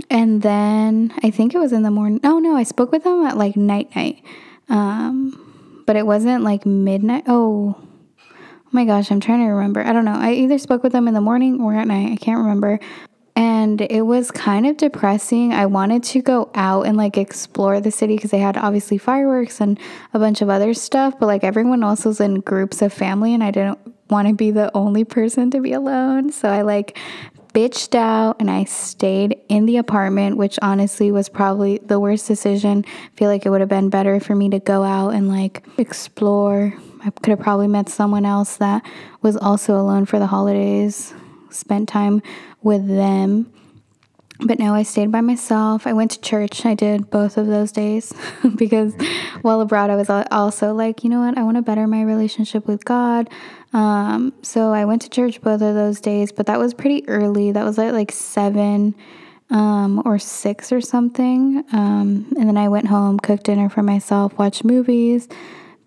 And 0.10 0.42
then 0.42 1.14
I 1.22 1.30
think 1.32 1.54
it 1.54 1.60
was 1.60 1.74
in 1.74 1.84
the 1.84 1.92
morning. 1.92 2.20
Oh 2.24 2.40
no, 2.40 2.56
I 2.56 2.64
spoke 2.64 2.92
with 2.92 3.04
them 3.04 3.26
at 3.26 3.38
like 3.38 3.56
night 3.56 3.94
night. 3.96 4.24
Um, 4.70 5.84
but 5.86 5.96
it 5.96 6.06
wasn't 6.06 6.44
like 6.44 6.66
midnight. 6.66 7.26
Oh, 7.28 7.76
oh 7.78 8.70
my 8.72 8.86
gosh, 8.86 9.12
I'm 9.12 9.20
trying 9.20 9.46
to 9.46 9.52
remember. 9.52 9.82
I 9.82 9.92
don't 9.92 10.06
know. 10.06 10.16
I 10.16 10.34
either 10.34 10.58
spoke 10.58 10.84
with 10.84 10.94
them 10.94 11.08
in 11.08 11.14
the 11.14 11.22
morning 11.22 11.60
or 11.60 11.74
at 11.76 11.88
night. 11.88 12.12
I 12.12 12.16
can't 12.16 12.40
remember 12.40 12.80
and 13.36 13.82
it 13.82 14.02
was 14.02 14.32
kind 14.32 14.66
of 14.66 14.78
depressing. 14.78 15.54
I 15.54 15.66
wanted 15.66 16.04
to 16.04 16.22
go 16.22 16.50
out 16.56 16.86
and 16.86 16.98
like 16.98 17.18
explore 17.18 17.80
the 17.80 17.92
city 17.92 18.16
because 18.16 18.32
they 18.32 18.40
had 18.40 18.58
obviously 18.58 18.98
fireworks 18.98 19.62
and 19.62 19.80
a 20.14 20.20
bunch 20.20 20.42
of 20.42 20.50
other 20.50 20.74
stuff, 20.74 21.20
but 21.20 21.28
like 21.28 21.44
everyone 21.44 21.84
else 21.84 22.06
was 22.06 22.20
in 22.20 22.42
groups 22.42 22.82
of 22.82 22.92
family 22.92 23.34
and 23.34 23.44
I 23.44 23.52
didn't 23.52 23.80
want 24.10 24.28
to 24.28 24.34
be 24.34 24.52
the 24.52 24.70
only 24.76 25.04
person 25.04 25.50
to 25.52 25.62
be 25.62 25.74
alone. 25.74 26.32
So 26.32 26.50
I 26.50 26.62
like 26.64 26.98
bitched 27.54 27.96
out 27.96 28.38
and 28.40 28.50
I 28.50 28.66
stayed 28.66 29.38
in 29.50 29.66
the 29.66 29.78
apartment, 29.78 30.38
which 30.38 30.60
honestly 30.62 31.12
was 31.12 31.30
probably 31.30 31.80
the 31.80 32.00
worst 32.00 32.28
decision. 32.28 32.86
I 32.88 33.18
feel 33.18 33.30
like 33.30 33.46
it 33.46 33.50
would 33.50 33.62
have 33.62 33.70
been 33.70 33.90
better 33.90 34.20
for 34.20 34.36
me 34.36 34.50
to 34.50 34.60
go 34.60 34.84
out 34.84 35.10
and 35.10 35.30
like 35.30 35.66
explore. 35.78 36.74
I 37.04 37.10
could 37.10 37.32
have 37.32 37.40
probably 37.40 37.68
met 37.68 37.90
someone 37.90 38.26
else 38.26 38.58
that 38.58 38.86
was 39.22 39.36
also 39.38 39.80
alone 39.80 40.06
for 40.06 40.20
the 40.20 40.28
holidays, 40.28 41.14
spent 41.50 41.90
time 41.90 42.22
with 42.62 42.88
them. 42.88 43.52
But 44.44 44.58
now 44.58 44.74
I 44.74 44.82
stayed 44.82 45.12
by 45.12 45.22
myself. 45.22 45.86
I 45.86 45.94
went 45.94 46.12
to 46.12 46.22
church. 46.22 46.66
I 46.66 46.74
did 46.74 47.12
both 47.12 47.38
of 47.38 47.46
those 47.46 47.72
days 47.72 48.12
because 48.56 48.94
while 49.44 49.62
abroad, 49.62 49.92
I 49.92 49.96
was 49.96 50.10
also 50.10 50.74
like, 50.74 51.04
you 51.04 51.12
know 51.12 51.22
what? 51.22 51.38
I 51.38 51.44
want 51.44 51.58
to 51.58 51.62
better 51.62 51.86
my 51.86 52.02
relationship 52.02 52.68
with 52.68 52.84
God. 52.84 53.30
Um, 53.74 54.34
so 54.42 54.74
I 54.74 54.86
went 54.86 55.04
to 55.04 55.10
church 55.10 55.42
both 55.42 55.62
of 55.62 55.76
those 55.76 56.02
days, 56.02 56.32
but 56.32 56.48
that 56.48 56.58
was 56.58 56.74
pretty 56.74 57.08
early. 57.08 57.52
That 57.52 57.64
was 57.64 57.78
at 57.78 57.94
like 57.94 58.12
seven 58.12 58.96
um, 59.52 60.02
or 60.06 60.18
six 60.18 60.72
or 60.72 60.82
something. 60.82 61.64
Um, 61.72 62.34
and 62.38 62.48
then 62.48 62.58
I 62.58 62.68
went 62.68 62.88
home, 62.88 63.20
cooked 63.20 63.44
dinner 63.44 63.70
for 63.70 63.84
myself, 63.84 64.38
watched 64.40 64.64
movies, 64.64 65.28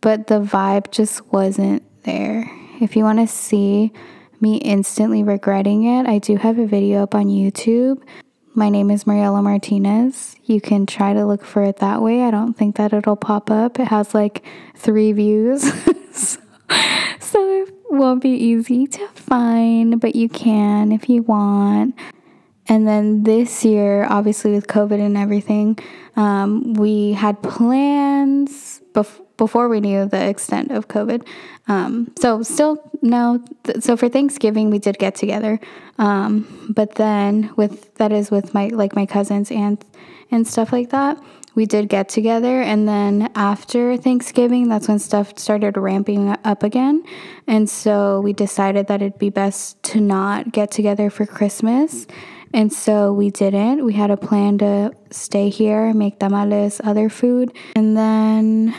but 0.00 0.28
the 0.28 0.40
vibe 0.40 0.92
just 0.92 1.26
wasn't 1.32 1.82
there. 2.04 2.48
If 2.80 2.94
you 2.94 3.04
want 3.04 3.18
to 3.18 3.26
see, 3.26 3.92
me 4.44 4.56
instantly 4.58 5.22
regretting 5.22 5.84
it, 5.84 6.06
I 6.06 6.18
do 6.18 6.36
have 6.36 6.58
a 6.58 6.66
video 6.66 7.02
up 7.02 7.14
on 7.14 7.28
YouTube. 7.28 8.02
My 8.54 8.68
name 8.68 8.90
is 8.90 9.04
Mariela 9.04 9.42
Martinez. 9.42 10.36
You 10.44 10.60
can 10.60 10.84
try 10.84 11.14
to 11.14 11.24
look 11.24 11.42
for 11.42 11.62
it 11.62 11.78
that 11.78 12.02
way. 12.02 12.22
I 12.24 12.30
don't 12.30 12.52
think 12.52 12.76
that 12.76 12.92
it'll 12.92 13.16
pop 13.16 13.50
up. 13.50 13.80
It 13.80 13.86
has 13.86 14.12
like 14.12 14.44
three 14.76 15.12
views. 15.12 15.62
so 16.12 16.38
it 17.32 17.74
won't 17.88 18.22
be 18.22 18.28
easy 18.32 18.86
to 18.86 19.08
find, 19.08 19.98
but 19.98 20.14
you 20.14 20.28
can 20.28 20.92
if 20.92 21.08
you 21.08 21.22
want. 21.22 21.98
And 22.68 22.86
then 22.86 23.22
this 23.22 23.64
year, 23.64 24.04
obviously 24.10 24.52
with 24.52 24.66
COVID 24.66 25.00
and 25.00 25.16
everything, 25.16 25.78
um, 26.16 26.74
we 26.74 27.14
had 27.14 27.42
plans 27.42 28.82
bef- 28.92 29.22
before 29.36 29.68
we 29.68 29.80
knew 29.80 30.06
the 30.06 30.28
extent 30.28 30.70
of 30.70 30.88
COVID. 30.88 31.26
Um, 31.68 32.12
so 32.18 32.42
still 32.42 32.90
no. 33.02 33.42
Th- 33.64 33.82
so 33.82 33.96
for 33.96 34.08
Thanksgiving 34.08 34.70
we 34.70 34.78
did 34.78 34.98
get 34.98 35.14
together, 35.14 35.60
um, 35.98 36.66
but 36.68 36.96
then 36.96 37.52
with 37.56 37.94
that 37.94 38.12
is 38.12 38.30
with 38.30 38.54
my 38.54 38.68
like 38.68 38.94
my 38.94 39.06
cousins 39.06 39.50
and 39.50 39.82
and 40.30 40.46
stuff 40.46 40.72
like 40.72 40.90
that. 40.90 41.22
We 41.56 41.66
did 41.66 41.88
get 41.88 42.08
together, 42.08 42.62
and 42.62 42.88
then 42.88 43.30
after 43.36 43.96
Thanksgiving, 43.96 44.68
that's 44.68 44.88
when 44.88 44.98
stuff 44.98 45.38
started 45.38 45.76
ramping 45.76 46.36
up 46.44 46.64
again. 46.64 47.04
And 47.46 47.70
so 47.70 48.20
we 48.20 48.32
decided 48.32 48.88
that 48.88 49.00
it'd 49.00 49.20
be 49.20 49.30
best 49.30 49.80
to 49.84 50.00
not 50.00 50.50
get 50.50 50.72
together 50.72 51.10
for 51.10 51.26
Christmas. 51.26 52.08
And 52.52 52.72
so 52.72 53.12
we 53.12 53.30
didn't. 53.30 53.84
We 53.84 53.92
had 53.92 54.10
a 54.10 54.16
plan 54.16 54.58
to 54.58 54.92
stay 55.10 55.48
here, 55.48 55.92
make 55.92 56.18
tamales, 56.18 56.80
other 56.82 57.08
food. 57.08 57.52
And 57.76 57.96
then 57.96 58.74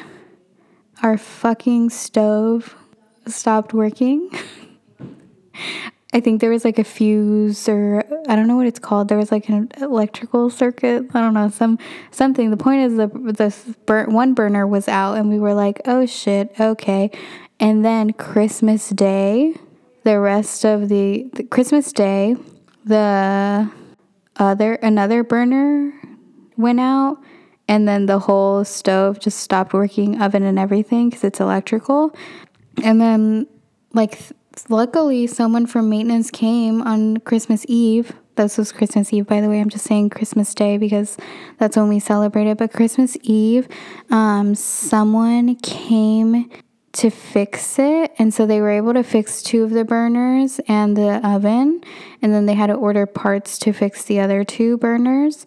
our 1.06 1.20
fucking 1.20 1.92
stove 1.92 2.76
stopped 3.28 3.76
working. 3.76 4.28
I 6.14 6.20
think 6.20 6.42
there 6.42 6.50
was 6.50 6.66
like 6.66 6.80
a 6.80 6.84
fuse 6.84 7.70
or 7.70 8.04
I 8.28 8.36
don't 8.36 8.48
know 8.48 8.56
what 8.56 8.66
it's 8.66 8.80
called. 8.80 9.10
There 9.10 9.18
was 9.18 9.32
like 9.32 9.48
an 9.48 9.70
electrical 9.78 10.50
circuit. 10.50 11.06
I 11.14 11.22
don't 11.22 11.36
know 11.36 11.50
some 11.50 11.78
something. 12.10 12.50
The 12.50 12.58
point 12.58 12.82
is 12.82 12.98
the 12.98 13.76
bur- 13.86 14.08
one 14.08 14.34
burner 14.34 14.66
was 14.66 14.88
out 14.88 15.18
and 15.18 15.30
we 15.30 15.38
were 15.38 15.54
like, 15.54 15.80
"Oh 15.86 16.08
shit, 16.08 16.60
okay." 16.60 17.12
And 17.60 17.86
then 17.86 18.14
Christmas 18.14 18.90
Day, 18.90 19.54
the 20.06 20.20
rest 20.20 20.66
of 20.66 20.90
the, 20.90 21.30
the 21.34 21.44
Christmas 21.44 21.94
Day, 21.94 22.36
the 22.84 23.70
other 24.38 24.74
another 24.76 25.24
burner 25.24 25.94
went 26.58 26.80
out 26.80 27.20
and 27.68 27.88
then 27.88 28.06
the 28.06 28.20
whole 28.20 28.64
stove 28.64 29.20
just 29.20 29.40
stopped 29.40 29.74
working, 29.74 30.22
oven 30.22 30.44
and 30.44 30.60
everything, 30.60 31.10
because 31.10 31.24
it's 31.24 31.40
electrical. 31.40 32.16
And 32.84 33.02
then, 33.02 33.48
like, 33.94 34.20
luckily, 34.70 35.28
someone 35.28 35.66
from 35.66 35.90
maintenance 35.90 36.30
came 36.30 36.82
on 36.82 37.18
Christmas 37.18 37.66
Eve. 37.68 38.14
This 38.36 38.58
was 38.58 38.72
Christmas 38.72 39.14
Eve, 39.14 39.26
by 39.26 39.40
the 39.42 39.48
way. 39.48 39.62
I'm 39.62 39.70
just 39.70 39.86
saying 39.86 40.10
Christmas 40.10 40.54
Day 40.54 40.78
because 40.78 41.18
that's 41.58 41.78
when 41.78 41.88
we 41.88 42.00
celebrated. 42.00 42.58
But 42.58 42.74
Christmas 42.74 43.18
Eve, 43.24 43.68
um, 44.10 44.56
someone 44.56 45.56
came 45.56 46.50
to 46.92 47.10
fix 47.10 47.80
it. 47.80 48.12
And 48.20 48.34
so 48.34 48.46
they 48.46 48.62
were 48.62 48.70
able 48.70 48.94
to 48.94 49.04
fix 49.04 49.42
two 49.42 49.64
of 49.64 49.72
the 49.72 49.86
burners 49.86 50.60
and 50.68 50.96
the 50.96 51.26
oven. 51.28 51.82
And 52.22 52.34
then 52.34 52.46
they 52.46 52.54
had 52.54 52.68
to 52.68 52.74
order 52.74 53.06
parts 53.06 53.58
to 53.60 53.74
fix 53.74 54.04
the 54.04 54.20
other 54.20 54.44
two 54.44 54.78
burners. 54.78 55.46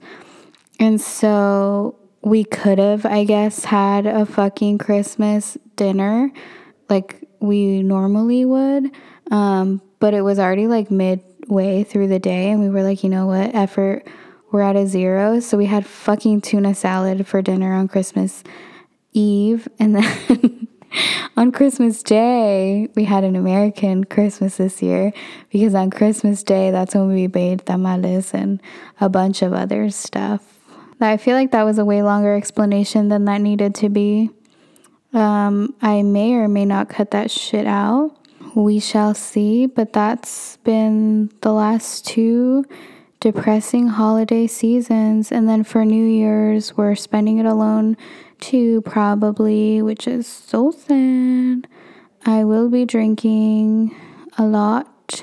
And 0.80 1.00
so 1.00 1.96
we 2.28 2.44
could 2.44 2.78
have, 2.78 3.06
I 3.06 3.24
guess, 3.24 3.64
had 3.64 4.06
a 4.06 4.26
fucking 4.26 4.78
Christmas 4.78 5.56
dinner 5.76 6.30
like 6.90 7.24
we 7.40 7.82
normally 7.82 8.44
would. 8.44 8.90
Um, 9.30 9.80
but 9.98 10.14
it 10.14 10.22
was 10.22 10.38
already 10.38 10.66
like 10.66 10.90
midway 10.90 11.84
through 11.84 12.08
the 12.08 12.18
day, 12.18 12.50
and 12.50 12.60
we 12.60 12.68
were 12.68 12.82
like, 12.82 13.02
you 13.02 13.08
know 13.08 13.26
what, 13.26 13.54
effort, 13.54 14.06
we're 14.50 14.60
at 14.60 14.76
a 14.76 14.86
zero. 14.86 15.40
So 15.40 15.56
we 15.56 15.66
had 15.66 15.86
fucking 15.86 16.42
tuna 16.42 16.74
salad 16.74 17.26
for 17.26 17.42
dinner 17.42 17.72
on 17.72 17.88
Christmas 17.88 18.44
Eve. 19.12 19.66
And 19.78 19.96
then 19.96 20.68
on 21.36 21.50
Christmas 21.50 22.02
Day, 22.02 22.88
we 22.94 23.04
had 23.04 23.24
an 23.24 23.36
American 23.36 24.04
Christmas 24.04 24.56
this 24.58 24.82
year 24.82 25.12
because 25.50 25.74
on 25.74 25.90
Christmas 25.90 26.42
Day, 26.42 26.70
that's 26.70 26.94
when 26.94 27.08
we 27.08 27.26
made 27.26 27.64
tamales 27.66 28.32
and 28.32 28.60
a 29.00 29.08
bunch 29.08 29.42
of 29.42 29.52
other 29.52 29.90
stuff. 29.90 30.57
I 31.00 31.16
feel 31.16 31.36
like 31.36 31.52
that 31.52 31.62
was 31.62 31.78
a 31.78 31.84
way 31.84 32.02
longer 32.02 32.34
explanation 32.34 33.08
than 33.08 33.24
that 33.26 33.40
needed 33.40 33.74
to 33.76 33.88
be. 33.88 34.30
Um, 35.12 35.74
I 35.80 36.02
may 36.02 36.34
or 36.34 36.48
may 36.48 36.64
not 36.64 36.88
cut 36.88 37.12
that 37.12 37.30
shit 37.30 37.66
out. 37.66 38.16
We 38.54 38.80
shall 38.80 39.14
see, 39.14 39.66
but 39.66 39.92
that's 39.92 40.56
been 40.58 41.30
the 41.40 41.52
last 41.52 42.06
two 42.06 42.64
depressing 43.20 43.88
holiday 43.88 44.46
seasons. 44.46 45.32
And 45.32 45.48
then 45.48 45.64
for 45.64 45.84
New 45.84 46.04
Year's, 46.04 46.76
we're 46.76 46.94
spending 46.94 47.38
it 47.38 47.46
alone 47.46 47.96
too, 48.40 48.82
probably, 48.82 49.82
which 49.82 50.06
is 50.06 50.26
so 50.26 50.70
sad. 50.70 51.66
I 52.26 52.44
will 52.44 52.68
be 52.68 52.84
drinking 52.84 53.94
a 54.36 54.44
lot. 54.44 55.22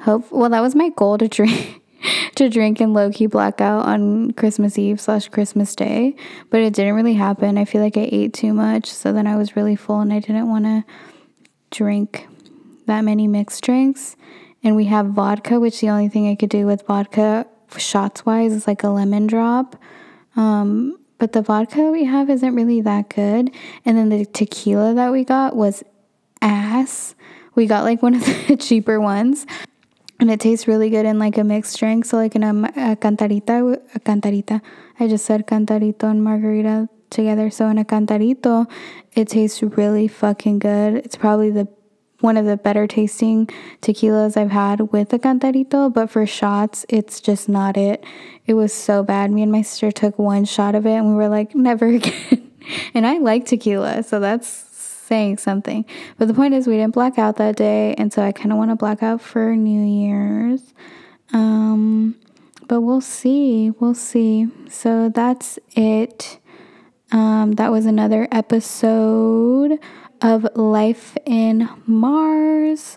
Hope 0.00 0.30
well, 0.32 0.50
that 0.50 0.60
was 0.60 0.74
my 0.74 0.88
goal 0.90 1.18
to 1.18 1.28
drink 1.28 1.79
to 2.36 2.48
drink 2.48 2.80
and 2.80 2.94
low 2.94 3.10
key 3.10 3.26
blackout 3.26 3.86
on 3.86 4.32
Christmas 4.32 4.78
Eve 4.78 5.00
slash 5.00 5.28
Christmas 5.28 5.74
Day, 5.74 6.16
but 6.50 6.60
it 6.60 6.74
didn't 6.74 6.94
really 6.94 7.14
happen. 7.14 7.58
I 7.58 7.64
feel 7.64 7.82
like 7.82 7.96
I 7.96 8.08
ate 8.10 8.34
too 8.34 8.52
much, 8.52 8.86
so 8.86 9.12
then 9.12 9.26
I 9.26 9.36
was 9.36 9.56
really 9.56 9.76
full 9.76 10.00
and 10.00 10.12
I 10.12 10.20
didn't 10.20 10.48
want 10.48 10.64
to 10.64 10.84
drink 11.70 12.26
that 12.86 13.02
many 13.02 13.28
mixed 13.28 13.62
drinks. 13.62 14.16
And 14.62 14.76
we 14.76 14.84
have 14.86 15.06
vodka, 15.06 15.58
which 15.58 15.80
the 15.80 15.90
only 15.90 16.08
thing 16.08 16.28
I 16.28 16.34
could 16.34 16.50
do 16.50 16.66
with 16.66 16.86
vodka 16.86 17.46
shots 17.76 18.26
wise 18.26 18.52
is 18.52 18.66
like 18.66 18.82
a 18.82 18.88
lemon 18.88 19.26
drop. 19.26 19.76
Um, 20.36 20.98
but 21.18 21.32
the 21.32 21.42
vodka 21.42 21.90
we 21.90 22.04
have 22.04 22.30
isn't 22.30 22.54
really 22.54 22.80
that 22.82 23.08
good. 23.08 23.50
And 23.84 23.96
then 23.96 24.08
the 24.08 24.24
tequila 24.24 24.94
that 24.94 25.12
we 25.12 25.24
got 25.24 25.56
was 25.56 25.82
ass. 26.42 27.14
We 27.54 27.66
got 27.66 27.84
like 27.84 28.02
one 28.02 28.14
of 28.14 28.24
the 28.48 28.56
cheaper 28.56 29.00
ones. 29.00 29.46
And 30.20 30.30
it 30.30 30.38
tastes 30.38 30.68
really 30.68 30.90
good 30.90 31.06
in 31.06 31.18
like 31.18 31.38
a 31.38 31.44
mixed 31.44 31.78
drink. 31.78 32.04
So 32.04 32.18
like 32.18 32.36
in 32.36 32.42
a, 32.42 32.52
a 32.76 32.96
cantarita, 32.96 33.80
a 33.94 34.00
cantarita. 34.00 34.60
I 34.98 35.08
just 35.08 35.24
said 35.24 35.46
cantarito 35.46 36.04
and 36.04 36.22
margarita 36.22 36.88
together. 37.08 37.50
So 37.50 37.68
in 37.68 37.78
a 37.78 37.84
cantarito, 37.84 38.70
it 39.14 39.28
tastes 39.28 39.62
really 39.62 40.08
fucking 40.08 40.58
good. 40.58 40.94
It's 40.94 41.16
probably 41.16 41.50
the 41.50 41.68
one 42.20 42.36
of 42.36 42.44
the 42.44 42.58
better 42.58 42.86
tasting 42.86 43.46
tequilas 43.80 44.36
I've 44.36 44.50
had 44.50 44.92
with 44.92 45.12
a 45.14 45.18
cantarito, 45.18 45.90
but 45.90 46.10
for 46.10 46.26
shots, 46.26 46.84
it's 46.90 47.18
just 47.18 47.48
not 47.48 47.78
it. 47.78 48.04
It 48.44 48.54
was 48.54 48.74
so 48.74 49.02
bad. 49.02 49.30
Me 49.30 49.42
and 49.42 49.50
my 49.50 49.62
sister 49.62 49.90
took 49.90 50.18
one 50.18 50.44
shot 50.44 50.74
of 50.74 50.84
it 50.86 50.96
and 50.96 51.08
we 51.08 51.14
were 51.14 51.30
like, 51.30 51.54
never 51.54 51.86
again. 51.94 52.52
and 52.92 53.06
I 53.06 53.18
like 53.18 53.46
tequila, 53.46 54.02
so 54.02 54.20
that's 54.20 54.69
saying 55.10 55.38
something. 55.38 55.84
But 56.18 56.28
the 56.28 56.34
point 56.34 56.54
is, 56.54 56.68
we 56.68 56.76
didn't 56.76 56.94
black 56.94 57.18
out 57.18 57.36
that 57.36 57.56
day, 57.56 57.94
and 57.98 58.12
so 58.12 58.22
I 58.22 58.30
kind 58.30 58.52
of 58.52 58.58
want 58.58 58.70
to 58.70 58.76
black 58.76 59.02
out 59.02 59.20
for 59.20 59.56
New 59.56 59.84
Year's. 59.84 60.72
Um, 61.32 62.14
but 62.68 62.82
we'll 62.82 63.00
see. 63.00 63.70
We'll 63.70 63.94
see. 63.94 64.46
So 64.68 65.08
that's 65.08 65.58
it. 65.74 66.38
Um, 67.10 67.52
that 67.52 67.72
was 67.72 67.86
another 67.86 68.28
episode 68.30 69.80
of 70.22 70.46
Life 70.54 71.16
in 71.26 71.68
Mars. 71.86 72.96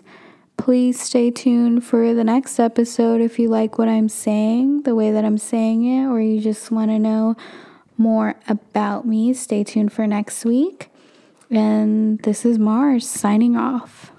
Please 0.56 1.00
stay 1.00 1.32
tuned 1.32 1.84
for 1.84 2.14
the 2.14 2.22
next 2.22 2.60
episode 2.60 3.20
if 3.20 3.40
you 3.40 3.48
like 3.48 3.76
what 3.76 3.88
I'm 3.88 4.08
saying, 4.08 4.82
the 4.82 4.94
way 4.94 5.10
that 5.10 5.24
I'm 5.24 5.38
saying 5.38 5.84
it, 5.84 6.06
or 6.06 6.20
you 6.20 6.40
just 6.40 6.70
want 6.70 6.92
to 6.92 6.98
know 7.00 7.34
more 7.98 8.36
about 8.46 9.04
me. 9.04 9.34
Stay 9.34 9.64
tuned 9.64 9.92
for 9.92 10.06
next 10.06 10.44
week. 10.44 10.90
And 11.50 12.18
this 12.20 12.44
is 12.44 12.58
Mars 12.58 13.08
signing 13.08 13.56
off. 13.56 14.10